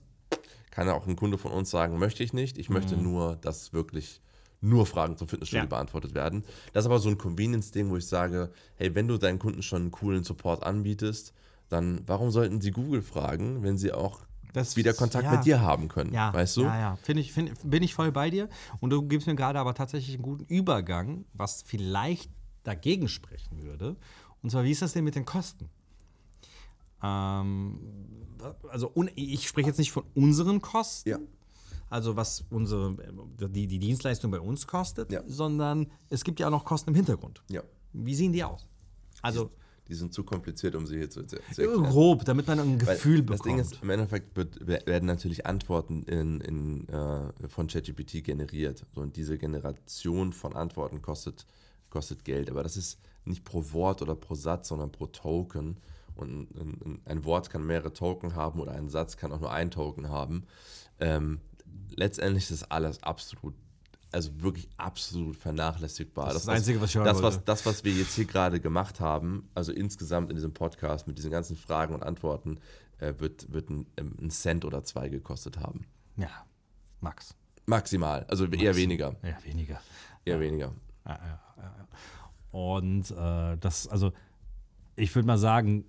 kann 0.71 0.87
ja 0.87 0.93
auch 0.93 1.07
ein 1.07 1.15
Kunde 1.15 1.37
von 1.37 1.51
uns 1.51 1.69
sagen, 1.69 1.97
möchte 1.97 2.23
ich 2.23 2.33
nicht. 2.33 2.57
Ich 2.57 2.69
möchte 2.69 2.95
nur, 2.95 3.35
dass 3.37 3.73
wirklich 3.73 4.21
nur 4.61 4.85
Fragen 4.85 5.17
zum 5.17 5.27
Fitnessstudio 5.27 5.63
Ja. 5.63 5.69
beantwortet 5.69 6.13
werden. 6.13 6.43
Das 6.73 6.83
ist 6.83 6.87
aber 6.87 6.99
so 6.99 7.09
ein 7.09 7.17
Convenience-Ding, 7.17 7.89
wo 7.89 7.97
ich 7.97 8.07
sage, 8.07 8.51
hey, 8.75 8.93
wenn 8.93 9.07
du 9.07 9.17
deinen 9.17 9.39
Kunden 9.39 9.63
schon 9.63 9.83
einen 9.83 9.91
coolen 9.91 10.23
Support 10.23 10.63
anbietest, 10.63 11.33
dann 11.69 12.01
warum 12.05 12.31
sollten 12.31 12.61
sie 12.61 12.71
Google 12.71 13.01
fragen, 13.01 13.63
wenn 13.63 13.77
sie 13.77 13.91
auch 13.93 14.21
Das 14.53 14.75
wieder 14.75 14.93
Kontakt 14.93 15.25
ja. 15.25 15.31
mit 15.31 15.45
dir 15.45 15.61
haben 15.61 15.87
können? 15.87 16.13
Ja, 16.13 16.33
weißt 16.33 16.57
du? 16.57 16.61
Ja, 16.63 16.79
ja. 16.79 16.95
Find 17.03 17.19
ich, 17.19 17.31
find, 17.31 17.51
bin 17.63 17.83
ich 17.83 17.93
voll 17.93 18.11
bei 18.11 18.29
dir. 18.29 18.49
Und 18.79 18.89
du 18.89 19.01
gibst 19.03 19.27
mir 19.27 19.35
gerade 19.35 19.59
aber 19.59 19.73
tatsächlich 19.75 20.15
einen 20.15 20.23
guten 20.23 20.45
Übergang, 20.45 21.25
was 21.33 21.61
vielleicht 21.61 22.29
dagegen 22.63 23.07
sprechen 23.07 23.63
würde. 23.63 23.95
Und 24.41 24.49
zwar, 24.51 24.63
wie 24.63 24.71
ist 24.71 24.81
das 24.81 24.93
denn 24.93 25.03
mit 25.03 25.15
den 25.15 25.25
Kosten? 25.25 25.69
Ähm, 27.01 27.79
also, 28.69 28.91
ich 29.15 29.47
spreche 29.47 29.67
jetzt 29.67 29.77
nicht 29.79 29.91
von 29.91 30.03
unseren 30.15 30.61
Kosten, 30.61 31.09
Ja. 31.09 31.19
also 31.89 32.15
was 32.15 32.43
unsere, 32.49 32.95
die, 33.49 33.67
die 33.67 33.79
Dienstleistung 33.79 34.31
bei 34.31 34.39
uns 34.39 34.67
kostet, 34.67 35.11
Ja. 35.11 35.23
sondern 35.27 35.87
es 36.09 36.23
gibt 36.23 36.39
ja 36.39 36.47
auch 36.47 36.51
noch 36.51 36.65
Kosten 36.65 36.89
im 36.91 36.95
Hintergrund. 36.95 37.41
Ja. 37.49 37.63
Wie 37.93 38.15
sehen 38.15 38.33
die 38.33 38.43
aus? 38.43 38.67
Also, 39.21 39.49
Die 39.87 39.95
sind 39.95 40.13
zu 40.13 40.23
kompliziert, 40.23 40.75
um 40.75 40.85
sie 40.85 40.97
hier 40.97 41.09
zu, 41.09 41.23
zu 41.25 41.37
erklären. 41.37 41.83
grob, 41.83 42.23
damit 42.25 42.45
man 42.47 42.59
ein 42.59 42.85
Weil 42.85 42.95
Gefühl 42.95 43.23
das 43.23 43.39
bekommt. 43.39 43.45
Ding 43.45 43.59
ist, 43.59 43.81
im 43.81 43.89
Endeffekt 43.89 44.37
werden 44.37 45.05
natürlich 45.07 45.45
Antworten 45.47 46.03
in, 46.03 46.39
in, 46.41 46.87
äh, 46.89 47.47
von 47.49 47.65
ChatGPT 47.67 48.23
generiert. 48.23 48.85
So, 48.93 49.01
und 49.01 49.15
diese 49.15 49.37
Generation 49.39 50.31
von 50.31 50.55
Antworten 50.55 51.01
kostet, 51.01 51.47
kostet 51.89 52.23
Geld. 52.23 52.51
Aber 52.51 52.61
das 52.61 52.77
ist 52.77 52.99
nicht 53.25 53.43
pro 53.43 53.63
Wort 53.73 54.03
oder 54.03 54.15
pro 54.15 54.35
Satz, 54.35 54.67
sondern 54.67 54.91
pro 54.91 55.07
Token. 55.07 55.77
Und 56.19 56.51
ein, 56.55 56.81
ein, 56.85 57.01
ein 57.05 57.25
Wort 57.25 57.49
kann 57.49 57.65
mehrere 57.65 57.93
Token 57.93 58.35
haben 58.35 58.59
oder 58.59 58.73
ein 58.73 58.89
Satz 58.89 59.15
kann 59.17 59.31
auch 59.31 59.39
nur 59.39 59.51
ein 59.51 59.71
Token 59.71 60.09
haben. 60.09 60.45
Ähm, 60.99 61.39
letztendlich 61.95 62.51
ist 62.51 62.71
alles 62.71 63.01
absolut, 63.03 63.55
also 64.11 64.41
wirklich 64.41 64.67
absolut 64.77 65.37
vernachlässigbar. 65.37 66.27
Das 66.27 66.37
ist 66.37 66.47
das 66.47 66.55
Einzige, 66.55 66.81
was 66.81 66.89
ich 66.89 66.95
hören 66.97 67.05
das, 67.05 67.21
was, 67.21 67.43
das, 67.45 67.65
was 67.65 67.83
wir 67.83 67.93
jetzt 67.93 68.15
hier 68.15 68.25
gerade 68.25 68.59
gemacht 68.59 68.99
haben, 68.99 69.49
also 69.55 69.71
insgesamt 69.71 70.29
in 70.29 70.35
diesem 70.35 70.53
Podcast 70.53 71.07
mit 71.07 71.17
diesen 71.17 71.31
ganzen 71.31 71.55
Fragen 71.55 71.93
und 71.93 72.03
Antworten, 72.03 72.59
äh, 72.97 73.13
wird, 73.17 73.51
wird 73.53 73.69
ein, 73.69 73.85
ein 73.97 74.29
Cent 74.29 74.65
oder 74.65 74.83
zwei 74.83 75.09
gekostet 75.09 75.57
haben. 75.57 75.85
ja, 76.17 76.45
Max. 76.99 77.35
Maximal, 77.65 78.25
also 78.27 78.45
eher 78.45 78.75
weniger. 78.75 79.15
Ja, 79.21 79.37
weniger. 79.43 79.79
Eher 80.25 80.39
weniger. 80.39 80.73
Ja, 81.05 81.19
ja, 81.23 81.39
ja, 81.57 81.63
ja. 81.63 81.87
Und 82.51 83.11
äh, 83.11 83.57
das, 83.57 83.87
also, 83.87 84.11
ich 84.95 85.13
würde 85.13 85.27
mal 85.27 85.37
sagen, 85.37 85.85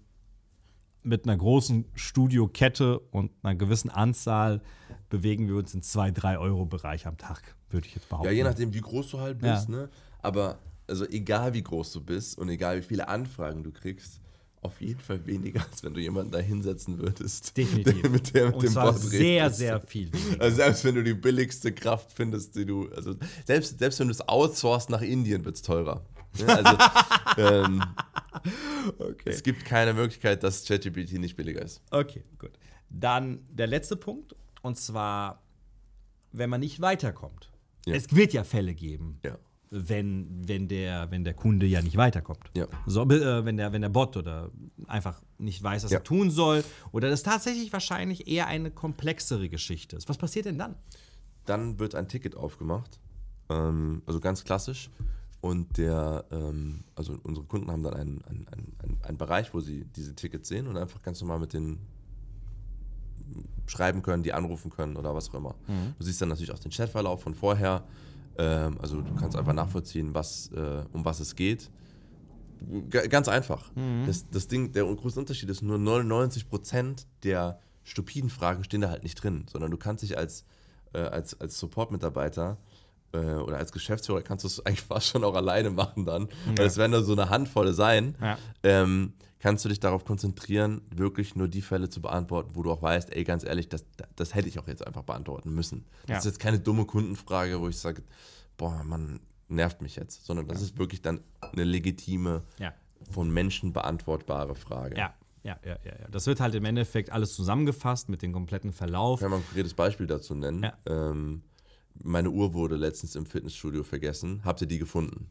mit 1.02 1.24
einer 1.24 1.36
großen 1.36 1.86
Studiokette 1.94 2.98
und 2.98 3.30
einer 3.42 3.54
gewissen 3.54 3.90
Anzahl 3.90 4.60
bewegen 5.08 5.48
wir 5.48 5.56
uns 5.56 5.74
im 5.74 5.80
2-3-Euro-Bereich 5.80 7.06
am 7.06 7.16
Tag, 7.16 7.56
würde 7.70 7.86
ich 7.86 7.94
jetzt 7.94 8.08
behaupten. 8.08 8.28
Ja, 8.28 8.32
je 8.32 8.44
nachdem, 8.44 8.74
wie 8.74 8.80
groß 8.80 9.10
du 9.10 9.20
halt 9.20 9.38
bist, 9.38 9.68
ne? 9.68 9.88
Aber 10.22 10.58
also 10.86 11.06
egal 11.08 11.54
wie 11.54 11.62
groß 11.62 11.92
du 11.92 12.00
bist 12.00 12.36
und 12.38 12.48
egal 12.48 12.78
wie 12.78 12.82
viele 12.82 13.08
Anfragen 13.08 13.62
du 13.62 13.70
kriegst, 13.70 14.20
auf 14.62 14.80
jeden 14.80 15.00
Fall 15.00 15.24
weniger, 15.26 15.64
als 15.70 15.82
wenn 15.82 15.94
du 15.94 16.00
jemanden 16.00 16.32
da 16.32 16.38
hinsetzen 16.38 16.98
würdest. 16.98 17.56
Definitiv. 17.56 18.02
Der, 18.02 18.10
mit 18.10 18.34
der 18.34 18.46
mit 18.46 18.54
und 18.56 18.62
dem 18.64 18.72
zwar 18.72 18.92
sehr, 18.92 19.44
redest. 19.44 19.58
sehr 19.58 19.80
viel 19.80 20.12
weniger. 20.12 20.40
Also 20.42 20.56
selbst 20.56 20.84
wenn 20.84 20.94
du 20.96 21.02
die 21.02 21.14
billigste 21.14 21.72
Kraft 21.72 22.12
findest, 22.12 22.56
die 22.56 22.66
du, 22.66 22.88
also 22.90 23.14
selbst, 23.46 23.78
selbst 23.78 24.00
wenn 24.00 24.08
du 24.08 24.12
es 24.12 24.28
outsourcest 24.28 24.90
nach 24.90 25.00
Indien, 25.00 25.44
wird 25.44 25.56
es 25.56 25.62
teurer. 25.62 26.02
Ja, 26.36 26.46
also 26.46 26.76
ähm, 27.38 27.82
es 29.24 29.42
gibt 29.42 29.64
keine 29.64 29.92
Möglichkeit, 29.94 30.42
dass 30.42 30.64
ChatGPT 30.64 31.12
nicht 31.18 31.36
billiger 31.36 31.62
ist. 31.62 31.82
Okay, 31.90 32.24
gut. 32.38 32.52
Dann 32.88 33.40
der 33.50 33.66
letzte 33.66 33.96
Punkt, 33.96 34.34
und 34.62 34.76
zwar, 34.78 35.42
wenn 36.32 36.50
man 36.50 36.60
nicht 36.60 36.80
weiterkommt. 36.80 37.50
Ja. 37.86 37.94
Es 37.94 38.14
wird 38.14 38.32
ja 38.32 38.44
Fälle 38.44 38.74
geben, 38.74 39.18
Ja. 39.24 39.38
wenn, 39.70 40.46
wenn, 40.46 40.68
der, 40.68 41.10
wenn 41.10 41.24
der 41.24 41.34
Kunde 41.34 41.66
ja 41.66 41.82
nicht 41.82 41.96
weiterkommt. 41.96 42.50
Ja. 42.54 42.66
So, 42.86 43.02
äh, 43.08 43.44
wenn, 43.44 43.56
der, 43.56 43.72
wenn 43.72 43.82
der 43.82 43.88
Bot 43.88 44.16
oder 44.16 44.50
einfach 44.86 45.22
nicht 45.38 45.62
weiß, 45.62 45.84
was 45.84 45.92
er 45.92 46.02
tun 46.04 46.30
soll. 46.30 46.64
Oder 46.92 47.10
das 47.10 47.22
tatsächlich 47.22 47.72
wahrscheinlich 47.72 48.28
eher 48.28 48.46
eine 48.46 48.70
komplexere 48.70 49.48
Geschichte 49.48 49.96
ist. 49.96 50.08
Was 50.08 50.18
passiert 50.18 50.46
denn 50.46 50.58
dann? 50.58 50.76
Dann 51.46 51.78
wird 51.78 51.94
ein 51.94 52.06
Ticket 52.08 52.36
aufgemacht, 52.36 53.00
ähm, 53.48 54.02
also 54.06 54.20
ganz 54.20 54.44
klassisch. 54.44 54.90
Und 55.40 55.78
der, 55.78 56.24
ähm, 56.30 56.84
also 56.94 57.16
unsere 57.22 57.46
Kunden 57.46 57.70
haben 57.70 57.82
dann 57.82 57.94
einen, 57.94 58.22
einen, 58.24 58.46
einen, 58.48 58.98
einen, 59.02 59.18
Bereich, 59.18 59.54
wo 59.54 59.60
sie 59.60 59.86
diese 59.96 60.14
Tickets 60.14 60.48
sehen 60.48 60.66
und 60.66 60.76
einfach 60.76 61.02
ganz 61.02 61.20
normal 61.20 61.38
mit 61.38 61.54
denen 61.54 61.78
schreiben 63.66 64.02
können, 64.02 64.22
die 64.22 64.32
anrufen 64.32 64.70
können 64.70 64.96
oder 64.96 65.14
was 65.14 65.30
auch 65.30 65.34
immer. 65.34 65.54
Du 65.98 66.04
siehst 66.04 66.20
dann 66.20 66.28
natürlich 66.28 66.52
auch 66.52 66.58
den 66.58 66.72
Chatverlauf 66.72 67.22
von 67.22 67.34
vorher. 67.34 67.84
Ähm, 68.36 68.78
also 68.80 69.00
du 69.00 69.14
kannst 69.14 69.36
einfach 69.36 69.52
nachvollziehen, 69.52 70.12
was, 70.12 70.50
äh, 70.52 70.82
um 70.92 71.04
was 71.04 71.20
es 71.20 71.36
geht. 71.36 71.70
G 72.90 73.08
ganz 73.08 73.28
einfach. 73.28 73.70
Das, 74.06 74.28
das 74.28 74.48
Ding, 74.48 74.72
der 74.72 74.84
große 74.84 75.18
Unterschied 75.18 75.48
ist 75.48 75.62
nur 75.62 75.78
99% 75.78 77.06
der 77.22 77.60
stupiden 77.82 78.30
Fragen 78.30 78.64
stehen 78.64 78.82
da 78.82 78.90
halt 78.90 79.02
nicht 79.02 79.16
drin, 79.22 79.46
sondern 79.50 79.70
du 79.70 79.76
kannst 79.76 80.02
dich 80.02 80.18
als, 80.18 80.44
äh, 80.92 80.98
als, 80.98 81.40
als 81.40 81.58
Support-Mitarbeiter 81.58 82.58
oder 83.18 83.56
als 83.58 83.72
Geschäftsführer 83.72 84.22
kannst 84.22 84.44
du 84.44 84.48
es 84.48 84.60
eigentlich 84.66 84.82
fast 84.82 85.08
schon 85.08 85.24
auch 85.24 85.34
alleine 85.34 85.70
machen 85.70 86.04
dann, 86.06 86.28
weil 86.56 86.66
es 86.66 86.76
werden 86.76 86.92
da 86.92 87.02
so 87.02 87.12
eine 87.12 87.28
Handvolle 87.30 87.72
sein. 87.72 88.16
Ja. 88.20 88.38
Ähm, 88.62 89.14
kannst 89.40 89.64
du 89.64 89.68
dich 89.70 89.80
darauf 89.80 90.04
konzentrieren, 90.04 90.82
wirklich 90.94 91.34
nur 91.34 91.48
die 91.48 91.62
Fälle 91.62 91.88
zu 91.88 92.02
beantworten, 92.02 92.50
wo 92.54 92.62
du 92.62 92.70
auch 92.70 92.82
weißt, 92.82 93.14
ey, 93.16 93.24
ganz 93.24 93.42
ehrlich, 93.42 93.68
das, 93.70 93.84
das 94.14 94.34
hätte 94.34 94.48
ich 94.48 94.58
auch 94.58 94.68
jetzt 94.68 94.86
einfach 94.86 95.02
beantworten 95.02 95.54
müssen. 95.54 95.86
Das 96.02 96.10
Ja. 96.10 96.18
ist 96.18 96.24
jetzt 96.26 96.40
keine 96.40 96.58
dumme 96.60 96.84
Kundenfrage, 96.84 97.58
wo 97.60 97.66
ich 97.68 97.78
sage, 97.78 98.02
boah, 98.58 98.82
man 98.84 99.18
nervt 99.48 99.80
mich 99.80 99.96
jetzt, 99.96 100.26
sondern 100.26 100.46
das 100.46 100.60
ist 100.60 100.78
wirklich 100.78 101.00
dann 101.02 101.20
eine 101.40 101.64
legitime, 101.64 102.42
Ja. 102.58 102.74
von 103.10 103.30
Menschen 103.30 103.72
beantwortbare 103.72 104.54
Frage. 104.54 104.98
Ja, 104.98 105.14
ja, 105.42 105.58
ja, 105.64 105.78
ja. 105.84 105.92
ja. 106.00 106.08
Das 106.10 106.26
wird 106.26 106.38
halt 106.40 106.54
im 106.54 106.66
Endeffekt 106.66 107.10
alles 107.10 107.34
zusammengefasst 107.34 108.10
mit 108.10 108.20
dem 108.20 108.32
kompletten 108.34 108.74
Verlauf. 108.74 109.20
Kann 109.20 109.30
man 109.30 109.40
ein 109.40 109.44
konkretes 109.46 109.72
Beispiel 109.72 110.06
dazu 110.06 110.34
nennen? 110.34 110.62
Ja. 110.64 110.74
Ähm, 110.86 111.42
meine 112.02 112.30
Uhr 112.30 112.54
wurde 112.54 112.76
letztens 112.76 113.14
im 113.16 113.26
Fitnessstudio 113.26 113.82
vergessen. 113.84 114.42
Habt 114.44 114.60
ihr 114.60 114.66
die 114.66 114.78
gefunden? 114.78 115.30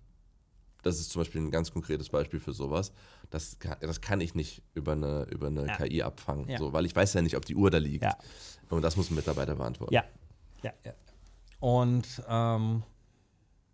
Das 0.81 0.99
ist 0.99 1.09
zum 1.11 1.21
Beispiel 1.21 1.41
ein 1.41 1.51
ganz 1.51 1.71
konkretes 1.71 2.09
Beispiel 2.09 2.39
für 2.39 2.53
sowas. 2.53 2.93
Das 3.29 3.59
kann, 3.59 3.77
das 3.81 3.99
kann 3.99 4.21
ich 4.21 4.33
nicht 4.33 4.61
über 4.73 4.93
eine, 4.93 5.23
über 5.25 5.47
eine 5.47 5.67
Ja. 5.67 5.75
KI 5.75 6.03
abfangen, 6.03 6.47
Ja. 6.47 6.57
so, 6.57 6.71
weil 6.71 6.85
ich 6.85 6.95
weiß 6.95 7.13
ja 7.15 7.21
nicht, 7.21 7.35
ob 7.35 7.43
die 7.45 7.55
Uhr 7.55 7.69
da 7.69 7.77
liegt. 7.79 8.03
Ja. 8.03 8.17
Und 8.69 8.81
das 8.81 8.95
muss 8.95 9.09
ein 9.09 9.15
Mitarbeiter 9.15 9.55
beantworten. 9.55 9.93
Ja, 9.93 10.03
ja. 10.63 10.71
Und 11.59 12.07
ähm, 12.29 12.83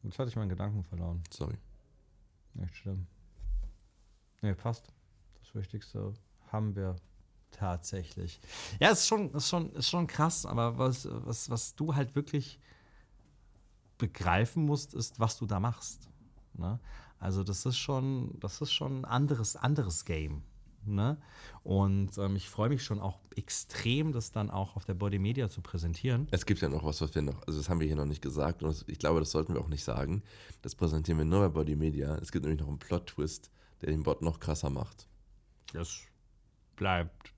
jetzt 0.04 0.18
hatte 0.18 0.30
ich 0.30 0.36
meinen 0.36 0.50
Gedanken 0.50 0.84
verloren. 0.84 1.22
Sorry. 1.32 1.58
Nicht 2.56 2.76
schlimm. 2.76 3.06
Nee, 4.42 4.54
passt. 4.56 4.88
Das 5.44 5.54
Wichtigste 5.54 6.14
haben 6.52 6.76
wir 6.76 6.96
tatsächlich. 7.52 8.40
Ja, 8.80 8.90
ist 8.90 9.06
schon, 9.06 9.32
ist 9.34 9.48
schon, 9.50 9.72
ist 9.74 9.90
schon 9.90 10.08
krass, 10.08 10.46
aber 10.46 10.78
was, 10.78 11.08
was, 11.12 11.50
was 11.50 11.76
du 11.76 11.94
halt 11.96 12.16
wirklich 12.16 12.60
begreifen 13.98 14.66
musst, 14.66 14.94
ist, 14.94 15.20
was 15.20 15.38
du 15.38 15.46
da 15.46 15.60
machst. 15.60 16.10
Ne? 16.54 16.80
Also 17.20 17.44
das 17.44 17.66
ist 17.66 17.78
schon, 17.78 18.38
das 18.40 18.62
ist 18.62 18.72
schon 18.72 19.02
ein 19.02 19.06
anderes, 19.06 19.56
anderes 19.56 20.06
Game. 20.06 20.44
Ne? 20.88 21.18
Und 21.64 22.18
ähm, 22.20 22.36
ich 22.36 22.48
freue 22.48 22.70
mich 22.70 22.84
schon 22.84 23.00
auch 23.00 23.20
extrem, 23.36 24.12
das 24.12 24.32
dann 24.32 24.52
auch 24.52 24.76
auf 24.76 24.86
der 24.86 24.94
Body 24.94 25.18
Media 25.18 25.50
zu 25.50 25.62
präsentieren. 25.62 26.28
Es 26.32 26.46
gibt 26.46 26.62
ja 26.62 26.70
noch 26.70 26.84
was, 26.84 27.02
was 27.02 27.16
wir 27.16 27.24
noch, 27.24 27.42
also 27.48 27.58
das 27.60 27.70
haben 27.70 27.80
wir 27.80 27.88
hier 27.88 27.96
noch 27.96 28.06
nicht 28.06 28.22
gesagt 28.22 28.62
und 28.62 28.70
das, 28.70 28.86
ich 28.88 29.00
glaube, 29.00 29.20
das 29.20 29.32
sollten 29.32 29.56
wir 29.56 29.62
auch 29.62 29.68
nicht 29.68 29.84
sagen. 29.84 30.22
Das 30.62 30.76
präsentieren 30.76 31.18
wir 31.18 31.26
nur 31.26 31.40
bei 31.42 31.50
Body 31.50 31.76
Media. 31.76 32.16
Es 32.18 32.32
gibt 32.32 32.46
nämlich 32.46 32.62
noch 32.62 32.68
einen 32.68 32.78
Plot-Twist, 32.78 33.50
der 33.82 33.90
den 33.90 34.04
Bot 34.04 34.22
noch 34.22 34.40
krasser 34.40 34.70
macht. 34.70 35.08
Das 35.74 36.02
bleibt. 36.76 37.34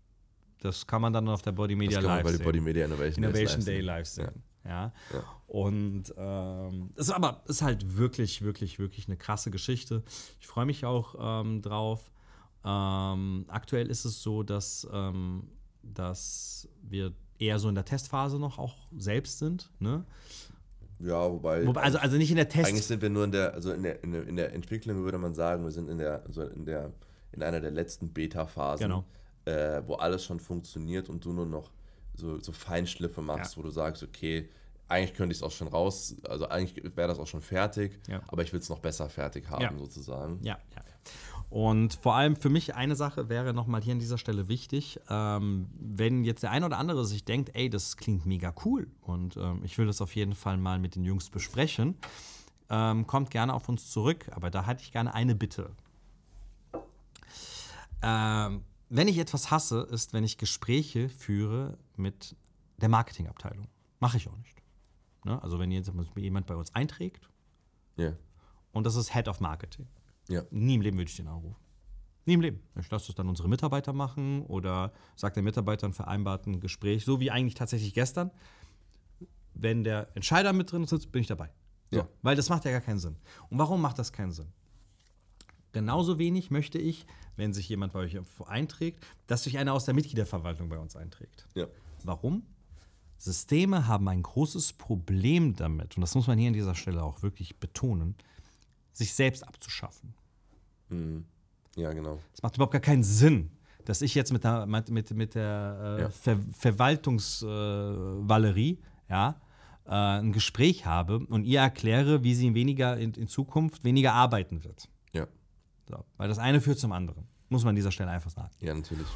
Das 0.60 0.86
kann 0.86 1.02
man 1.02 1.14
dann 1.14 1.30
auf 1.30 1.42
der 1.42 1.52
Body 1.54 1.76
Media 1.76 2.00
Das 2.02 2.06
kann 2.06 2.10
man 2.10 2.18
live 2.18 2.24
bei 2.26 2.32
sehen. 2.32 2.38
der 2.40 2.46
Body 2.46 2.60
Media 2.62 2.86
Innovation, 2.86 3.24
Innovation 3.24 3.58
live 3.60 3.66
Day 3.66 3.76
sehen. 3.78 3.86
live 3.86 4.08
sehen. 4.08 4.26
Ja. 4.26 4.42
Ja. 4.68 4.92
Und 5.48 6.14
ähm, 6.18 6.92
ist 6.96 7.10
aber 7.10 7.42
ist 7.48 7.62
halt 7.62 7.98
wirklich, 7.98 8.42
wirklich, 8.42 8.80
wirklich 8.80 9.08
eine 9.08 9.18
krasse 9.18 9.50
Geschichte. 9.50 10.04
Ich 10.40 10.48
freue 10.48 10.66
mich 10.66 10.86
auch 10.86 11.16
ähm, 11.20 11.62
drauf. 11.62 12.12
Ähm, 12.66 13.46
aktuell 13.48 13.88
ist 13.90 14.04
es 14.06 14.22
so, 14.22 14.44
dass, 14.44 14.88
ähm, 14.92 15.48
dass 15.84 16.68
wir 16.82 17.14
eher 17.40 17.60
so 17.60 17.70
in 17.70 17.76
der 17.76 17.86
Testphase 17.86 18.40
noch 18.40 18.58
auch 18.58 18.76
selbst 18.98 19.40
sind. 19.40 19.70
Ne? 19.80 20.04
Ja, 21.00 21.32
wobei. 21.32 21.66
Wobei, 21.66 21.82
also, 21.82 21.98
also 22.00 22.18
nicht 22.18 22.32
in 22.32 22.38
der 22.38 22.50
Test. 22.50 22.70
Eigentlich 22.70 22.86
sind 22.86 23.02
wir 23.02 23.10
nur 23.10 23.24
in 23.24 23.32
der, 23.32 23.54
also 23.54 23.72
in 23.72 23.84
der, 23.84 24.04
in 24.04 24.12
der, 24.12 24.28
in 24.28 24.36
der 24.36 24.54
Entwicklung 24.54 25.04
würde 25.04 25.18
man 25.18 25.34
sagen, 25.34 25.64
wir 25.64 25.72
sind 25.72 25.90
in 25.90 26.00
der, 26.00 26.24
also 26.26 26.42
in 26.42 26.66
der, 26.66 26.92
in 27.32 27.44
einer 27.44 27.62
der 27.62 27.72
letzten 27.72 28.10
Beta-Phasen, 28.12 28.84
Genau. 28.88 29.06
äh, 29.46 29.82
wo 29.86 29.96
alles 29.96 30.26
schon 30.26 30.40
funktioniert 30.40 31.08
und 31.10 31.24
du 31.24 31.34
nur 31.34 31.46
noch 31.46 31.70
so, 32.18 32.40
so 32.42 32.52
Feinschliffe 32.52 33.22
machst, 33.22 33.54
Ja. 33.54 33.58
wo 33.58 33.64
du 33.64 33.70
sagst, 33.70 34.04
okay, 34.04 34.50
eigentlich 34.90 35.14
könnte 35.16 35.32
ich 35.34 35.40
es 35.40 35.44
auch 35.44 35.52
schon 35.52 35.68
raus, 35.68 36.16
also 36.28 36.48
eigentlich 36.50 36.82
wäre 36.96 37.08
das 37.08 37.20
auch 37.20 37.28
schon 37.28 37.42
fertig, 37.42 38.00
Ja. 38.08 38.22
aber 38.28 38.42
ich 38.44 38.52
will 38.54 38.60
es 38.60 38.70
noch 38.70 38.80
besser 38.80 39.10
fertig 39.10 39.50
haben, 39.50 39.62
Ja. 39.64 39.78
sozusagen. 39.78 40.40
Ja, 40.44 40.58
ja. 40.76 40.82
Und 41.50 41.94
vor 41.96 42.16
allem 42.16 42.36
für 42.36 42.50
mich 42.50 42.76
eine 42.76 42.96
Sache 42.98 43.30
wäre 43.30 43.54
nochmal 43.54 43.82
hier 43.82 43.94
an 43.94 44.00
dieser 44.00 44.18
Stelle 44.18 44.50
wichtig, 44.50 45.00
ähm, 45.10 45.70
wenn 45.80 46.26
jetzt 46.26 46.44
der 46.44 46.52
eine 46.52 46.66
oder 46.66 46.78
andere 46.78 47.06
sich 47.06 47.24
denkt, 47.24 47.52
ey, 47.54 47.70
das 47.70 47.96
klingt 47.96 48.26
mega 48.26 48.54
cool 48.66 48.88
und 49.02 49.38
ähm, 49.38 49.62
ich 49.64 49.78
will 49.78 49.86
das 49.88 50.02
auf 50.02 50.16
jeden 50.16 50.36
Fall 50.36 50.58
mal 50.58 50.78
mit 50.80 50.96
den 50.96 51.06
Jungs 51.06 51.30
besprechen, 51.30 51.96
ähm, 52.70 53.08
kommt 53.08 53.30
gerne 53.32 53.54
auf 53.54 53.70
uns 53.70 53.92
zurück, 53.92 54.26
aber 54.32 54.50
da 54.50 54.66
hätte 54.66 54.84
ich 54.84 54.92
gerne 54.92 55.14
eine 55.14 55.36
Bitte. 55.36 55.70
Ähm, 58.02 58.64
wenn 58.90 59.08
ich 59.08 59.18
etwas 59.18 59.52
hasse, 59.52 59.82
ist, 59.90 60.14
wenn 60.14 60.24
ich 60.24 60.38
Gespräche 60.38 61.10
führe 61.10 61.78
mit 61.98 62.36
der 62.78 62.90
Marketingabteilung. 62.90 63.68
Mache 64.00 64.18
ich 64.18 64.28
auch 64.28 64.38
nicht. 64.38 64.56
Ne? 65.26 65.42
Also 65.42 65.60
wenn 65.60 65.72
jetzt 65.72 65.92
jemand 66.16 66.46
bei 66.48 66.56
uns 66.56 66.74
einträgt 66.76 67.30
Ja. 67.98 68.14
und 68.72 68.86
das 68.86 68.96
ist 68.96 69.14
Head 69.14 69.28
of 69.28 69.40
Marketing. 69.40 69.88
Ja. 70.30 70.44
Nie 70.52 70.76
im 70.76 70.82
Leben 70.82 70.98
würde 70.98 71.10
ich 71.10 71.16
den 71.16 71.28
anrufen. 71.28 71.56
Nie 72.26 72.34
im 72.34 72.42
Leben. 72.42 72.62
Ich 72.80 72.90
lasse 72.92 73.08
das 73.08 73.16
dann 73.16 73.30
unsere 73.30 73.48
Mitarbeiter 73.48 73.94
machen 73.94 74.42
oder 74.44 74.92
sagt 75.16 75.38
der 75.38 75.44
Mitarbeiter 75.44 75.88
ein 75.88 75.94
vereinbarten 75.94 76.60
Gespräch, 76.60 77.06
so 77.06 77.20
wie 77.22 77.32
eigentlich 77.32 77.56
tatsächlich 77.56 77.94
gestern. 77.94 78.32
Wenn 79.54 79.84
der 79.84 80.16
Entscheider 80.16 80.54
mit 80.54 80.72
drin 80.72 80.86
sitzt, 80.86 81.12
bin 81.12 81.22
ich 81.22 81.28
dabei. 81.28 81.50
So, 81.90 82.00
Ja. 82.00 82.08
Weil 82.22 82.36
das 82.36 82.50
macht 82.50 82.66
ja 82.66 82.72
gar 82.72 82.82
keinen 82.82 83.00
Sinn. 83.00 83.16
Und 83.50 83.58
warum 83.58 83.82
macht 83.82 83.98
das 83.98 84.12
keinen 84.12 84.32
Sinn? 84.34 84.52
Genauso 85.72 86.18
wenig 86.20 86.52
möchte 86.52 86.78
ich, 86.78 87.06
wenn 87.36 87.54
sich 87.54 87.70
jemand 87.70 87.94
bei 87.94 88.00
euch 88.00 88.18
einträgt, 88.46 89.06
dass 89.28 89.44
sich 89.44 89.58
einer 89.58 89.74
aus 89.74 89.86
der 89.86 89.94
Mitgliederverwaltung 89.94 90.70
bei 90.70 90.78
uns 90.80 90.96
einträgt. 90.96 91.48
Ja. 91.56 91.68
Warum? 92.04 92.44
Systeme 93.18 93.88
haben 93.88 94.08
ein 94.10 94.22
großes 94.22 94.74
Problem 94.74 95.56
damit, 95.56 95.98
und 95.98 96.02
das 96.02 96.14
muss 96.16 96.28
man 96.28 96.38
hier 96.38 96.50
an 96.50 96.54
dieser 96.54 96.76
Stelle 96.76 97.02
auch 97.04 97.24
wirklich 97.24 97.60
betonen, 97.60 98.16
sich 98.94 99.14
selbst 99.14 99.48
abzuschaffen. 99.48 100.14
Ja, 101.76 101.92
genau. 101.94 102.20
Es 102.34 102.42
macht 102.44 102.56
überhaupt 102.56 102.74
gar 102.74 102.82
keinen 102.82 103.04
Sinn, 103.04 103.52
dass 103.86 104.02
ich 104.02 104.16
jetzt 104.16 104.32
mit 104.32 104.44
der, 104.44 104.66
mit, 104.66 104.90
mit, 105.12 105.36
der 105.36 105.98
äh, 105.98 106.02
Ja. 106.02 106.10
Ver 106.10 106.40
Verwaltungsvalerie 106.58 108.80
ja, 109.10 109.40
äh, 109.86 109.92
ein 109.92 110.32
Gespräch 110.34 110.86
habe 110.86 111.20
und 111.20 111.46
ihr 111.46 111.60
erkläre, 111.60 112.24
wie 112.24 112.34
sie 112.36 112.54
weniger 112.54 112.98
in, 112.98 113.14
in 113.14 113.28
Zukunft 113.28 113.84
weniger 113.84 114.14
arbeiten 114.14 114.64
wird. 114.64 114.88
Ja. 115.14 115.28
So, 115.90 116.06
weil 116.18 116.30
das 116.30 116.40
eine 116.40 116.62
führt 116.62 116.80
zum 116.80 116.92
anderen. 116.92 117.28
Muss 117.50 117.64
man 117.64 117.70
an 117.70 117.76
dieser 117.76 117.92
Stelle 117.92 118.10
einfach 118.12 118.32
sagen. 118.32 118.52
Ja, 118.60 118.74
natürlich. 118.74 119.08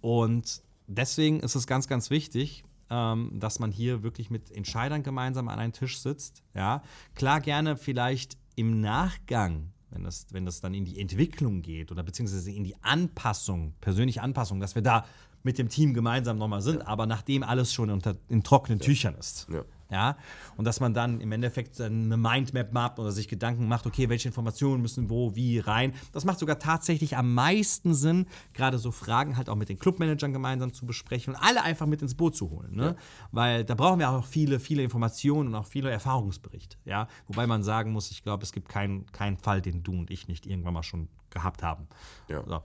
Und 0.00 0.62
deswegen 0.90 1.40
ist 1.40 1.54
es 1.54 1.66
ganz, 1.66 1.88
ganz 1.88 2.10
wichtig, 2.10 2.64
ähm, 2.90 3.32
dass 3.34 3.58
man 3.58 3.70
hier 3.70 4.02
wirklich 4.02 4.30
mit 4.30 4.50
Entscheidern 4.50 5.02
gemeinsam 5.02 5.48
an 5.48 5.58
einen 5.58 5.72
Tisch 5.72 6.00
sitzt. 6.00 6.42
Ja, 6.54 6.82
klar 7.14 7.40
gerne 7.40 7.76
vielleicht 7.76 8.36
im 8.56 8.80
Nachgang 8.80 9.72
wenn 9.90 10.04
das, 10.04 10.26
wenn 10.30 10.44
das 10.44 10.60
dann 10.60 10.74
in 10.74 10.84
die 10.84 11.00
Entwicklung 11.00 11.62
geht 11.62 11.90
oder 11.90 12.02
beziehungsweise 12.02 12.50
in 12.50 12.64
die 12.64 12.76
Anpassung, 12.82 13.74
persönliche 13.80 14.22
Anpassung, 14.22 14.60
dass 14.60 14.74
wir 14.74 14.82
da 14.82 15.04
mit 15.42 15.58
dem 15.58 15.68
Team 15.68 15.94
gemeinsam 15.94 16.38
nochmal 16.38 16.62
sind, 16.62 16.86
aber 16.86 17.06
nachdem 17.06 17.42
alles 17.42 17.72
schon 17.72 17.90
unter, 17.90 18.16
in 18.28 18.42
trockenen 18.42 18.78
Tüchern 18.78 19.14
ist. 19.14 19.46
Ja. 19.50 19.64
Ja, 19.90 20.16
und 20.56 20.64
dass 20.64 20.80
man 20.80 20.94
dann 20.94 21.20
im 21.20 21.32
Endeffekt 21.32 21.80
eine 21.80 22.16
Mindmap 22.16 22.72
macht 22.72 22.98
oder 22.98 23.10
sich 23.10 23.28
Gedanken 23.28 23.66
macht, 23.66 23.86
okay, 23.86 24.08
welche 24.08 24.28
Informationen 24.28 24.82
müssen 24.82 25.10
wo, 25.10 25.34
wie 25.34 25.58
rein. 25.58 25.94
Das 26.12 26.24
macht 26.24 26.38
sogar 26.38 26.58
tatsächlich 26.58 27.16
am 27.16 27.34
meisten 27.34 27.94
Sinn, 27.94 28.26
gerade 28.54 28.78
so 28.78 28.92
Fragen 28.92 29.36
halt 29.36 29.48
auch 29.48 29.56
mit 29.56 29.68
den 29.68 29.78
Clubmanagern 29.78 30.32
gemeinsam 30.32 30.72
zu 30.72 30.86
besprechen 30.86 31.34
und 31.34 31.40
alle 31.40 31.62
einfach 31.62 31.86
mit 31.86 32.02
ins 32.02 32.14
Boot 32.14 32.36
zu 32.36 32.50
holen. 32.50 32.74
Ne? 32.74 32.96
Weil 33.32 33.64
da 33.64 33.74
brauchen 33.74 33.98
wir 33.98 34.10
auch 34.10 34.24
viele, 34.24 34.60
viele 34.60 34.82
Informationen 34.82 35.48
und 35.48 35.54
auch 35.54 35.66
viele 35.66 35.90
Erfahrungsberichte. 35.90 36.76
Ja? 36.84 37.08
Wobei 37.26 37.46
man 37.46 37.62
sagen 37.62 37.92
muss, 37.92 38.10
ich 38.10 38.22
glaube, 38.22 38.44
es 38.44 38.52
gibt 38.52 38.68
keinen 38.68 39.06
keinen 39.12 39.36
Fall, 39.36 39.60
den 39.60 39.82
du 39.82 39.92
und 39.92 40.10
ich 40.10 40.28
nicht 40.28 40.46
irgendwann 40.46 40.74
mal 40.74 40.82
schon 40.82 41.08
gehabt 41.30 41.62
haben. 41.62 41.86
Ja. 42.28 42.42
So. 42.44 42.62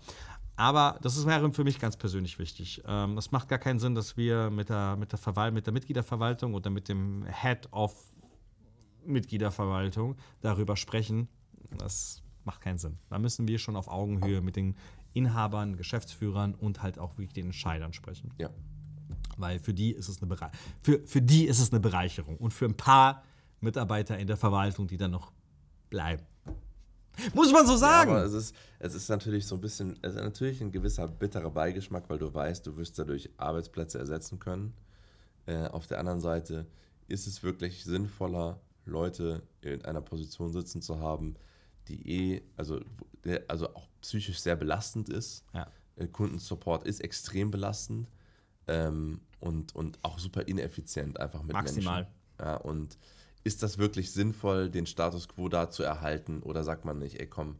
Aber 0.58 0.98
das 1.02 1.18
ist- 1.18 1.26
wäre 1.26 1.52
für 1.52 1.64
mich 1.64 1.80
ganz 1.80 1.98
persönlich 1.98 2.40
wichtig. 2.40 2.82
Ähm, 2.86 3.18
es 3.18 3.32
macht 3.32 3.50
gar 3.50 3.60
keinen 3.60 3.80
Sinn, 3.80 3.96
dass 3.96 4.16
wir 4.16 4.50
mit 4.50 4.70
der, 4.70 4.96
mit 4.96 5.12
der, 5.12 5.20
Verwal 5.20 5.52
mit 5.52 5.66
der 5.66 5.74
Mitgliederverwaltung 5.74 6.54
oder 6.54 6.70
mit 6.70 6.88
dem 6.88 7.26
Head 7.26 7.72
of 7.72 7.94
Mitgliederverwaltung 9.06 10.16
darüber 10.42 10.76
sprechen. 10.78 11.28
Das 11.78 12.24
macht 12.44 12.62
keinen 12.62 12.78
Sinn. 12.78 12.98
Da 13.10 13.20
müssen 13.20 13.48
wir 13.48 13.60
schon 13.60 13.76
auf 13.76 13.88
Augenhöhe 13.88 14.42
mit 14.42 14.56
den 14.56 14.76
Inhabern, 15.14 15.78
Geschäftsführern 15.78 16.54
und 16.56 16.82
halt 16.82 17.00
auch 17.00 17.18
wirklich 17.18 17.34
den 17.34 17.48
Entscheidern 17.48 17.94
sprechen. 17.94 18.34
Ja. 18.38 18.50
Weil 19.38 19.60
für 19.60 19.74
die 19.74 19.92
ist 19.92 20.08
es 20.10 20.22
eine 20.22 20.36
für, 20.82 21.06
für 21.06 21.22
die 21.22 21.46
ist 21.46 21.60
es 21.60 21.72
eine 21.72 21.80
Bereicherung. 21.80 22.38
Und 22.38 22.54
für 22.54 22.66
ein 22.66 22.76
paar 22.78 23.24
Mitarbeiter 23.60 24.18
in 24.18 24.28
der 24.28 24.38
Verwaltung, 24.38 24.88
die 24.88 24.98
dann 24.98 25.12
noch 25.12 25.32
bleiben. 25.90 26.24
Muss 27.34 27.52
man 27.52 27.66
so 27.66 27.74
Ja, 27.74 27.78
sagen. 27.78 28.12
aber 28.12 28.24
es 28.24 28.34
ist, 28.34 28.56
es 28.80 28.94
ist 28.96 29.10
natürlich 29.10 29.46
so 29.48 29.56
ein 29.56 29.62
bisschen, 29.62 29.98
es 30.02 30.16
ist 30.16 30.22
natürlich 30.22 30.62
ein 30.62 30.72
gewisser 30.72 31.08
bitterer 31.08 31.50
Beigeschmack, 31.52 32.10
weil 32.10 32.18
du 32.18 32.34
weißt, 32.34 32.66
du 32.66 32.78
wirst 32.78 32.98
dadurch 33.00 33.30
Arbeitsplätze 33.38 33.98
ersetzen 34.00 34.40
können. 34.40 34.74
Äh, 35.46 35.68
auf 35.68 35.88
der 35.88 36.00
anderen 36.00 36.20
Seite 36.22 36.66
ist 37.08 37.28
es 37.28 37.44
wirklich 37.44 37.84
sinnvoller, 37.84 38.60
Leute 38.86 39.42
in 39.62 39.84
einer 39.84 40.02
Position 40.02 40.52
sitzen 40.54 40.82
zu 40.82 41.00
haben, 41.00 41.36
die 41.88 42.36
eh, 42.36 42.42
also, 42.56 42.80
also 43.48 43.74
auch 43.74 43.88
psychisch 44.02 44.40
sehr 44.40 44.56
belastend 44.56 45.10
ist. 45.10 45.44
Ja. 45.54 45.68
Äh, 45.96 46.08
Kundensupport 46.08 46.86
ist 46.86 47.00
extrem 47.02 47.50
belastend 47.52 48.08
ähm, 48.68 49.22
und, 49.40 49.76
und 49.76 49.98
auch 50.04 50.20
super 50.20 50.48
ineffizient 50.48 51.20
einfach 51.20 51.42
mit 51.44 51.54
Maximal. 51.54 52.04
Menschen. 52.04 52.14
Ja, 52.40 52.56
und 52.58 52.98
ist 53.46 53.62
das 53.62 53.78
wirklich 53.78 54.12
sinnvoll, 54.12 54.70
den 54.70 54.88
Status 54.88 55.30
quo 55.30 55.48
da 55.48 55.70
zu 55.70 55.84
erhalten? 55.84 56.42
Oder 56.42 56.64
sagt 56.64 56.84
man 56.84 56.98
nicht, 56.98 57.20
ey 57.20 57.28
komm, 57.28 57.60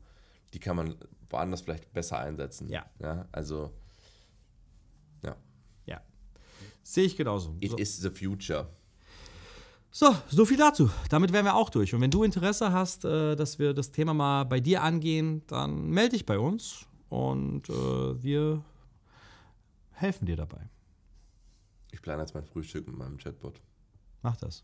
die 0.54 0.60
kann 0.60 0.76
man 0.76 0.96
woanders 1.30 1.62
vielleicht 1.62 1.94
besser 1.94 2.18
einsetzen? 2.20 2.68
Ja. 2.70 2.86
ja 3.00 3.28
also, 3.32 3.72
ja. 5.24 5.38
Ja. 5.86 6.02
Sehe 6.82 7.06
ich 7.06 7.16
genauso. 7.16 7.56
It 7.62 7.72
So. 7.72 7.78
is 7.78 7.98
the 7.98 8.10
future. 8.10 8.68
So, 9.92 10.14
so 10.28 10.44
viel 10.46 10.58
dazu. 10.58 10.90
Damit 11.10 11.32
wären 11.32 11.46
wir 11.46 11.56
auch 11.56 11.70
durch. 11.70 11.94
Und 11.94 12.02
wenn 12.02 12.12
du 12.12 12.24
Interesse 12.24 12.72
hast, 12.74 13.06
äh, 13.06 13.36
dass 13.36 13.60
wir 13.60 13.74
das 13.76 13.92
Thema 13.92 14.16
mal 14.16 14.44
bei 14.44 14.60
dir 14.60 14.82
angehen, 14.82 15.44
dann 15.48 15.90
melde 15.92 16.14
dich 16.18 16.26
bei 16.26 16.40
uns 16.40 16.88
und 17.10 17.70
äh, 17.70 18.24
wir 18.24 18.66
helfen 19.92 20.26
dir 20.26 20.36
dabei. 20.36 20.68
Ich 21.92 22.02
plane 22.02 22.24
jetzt 22.24 22.34
mein 22.34 22.44
Frühstück 22.44 22.88
mit 22.88 22.98
meinem 22.98 23.18
Chatbot. 23.18 23.62
Mach 24.24 24.36
das. 24.36 24.64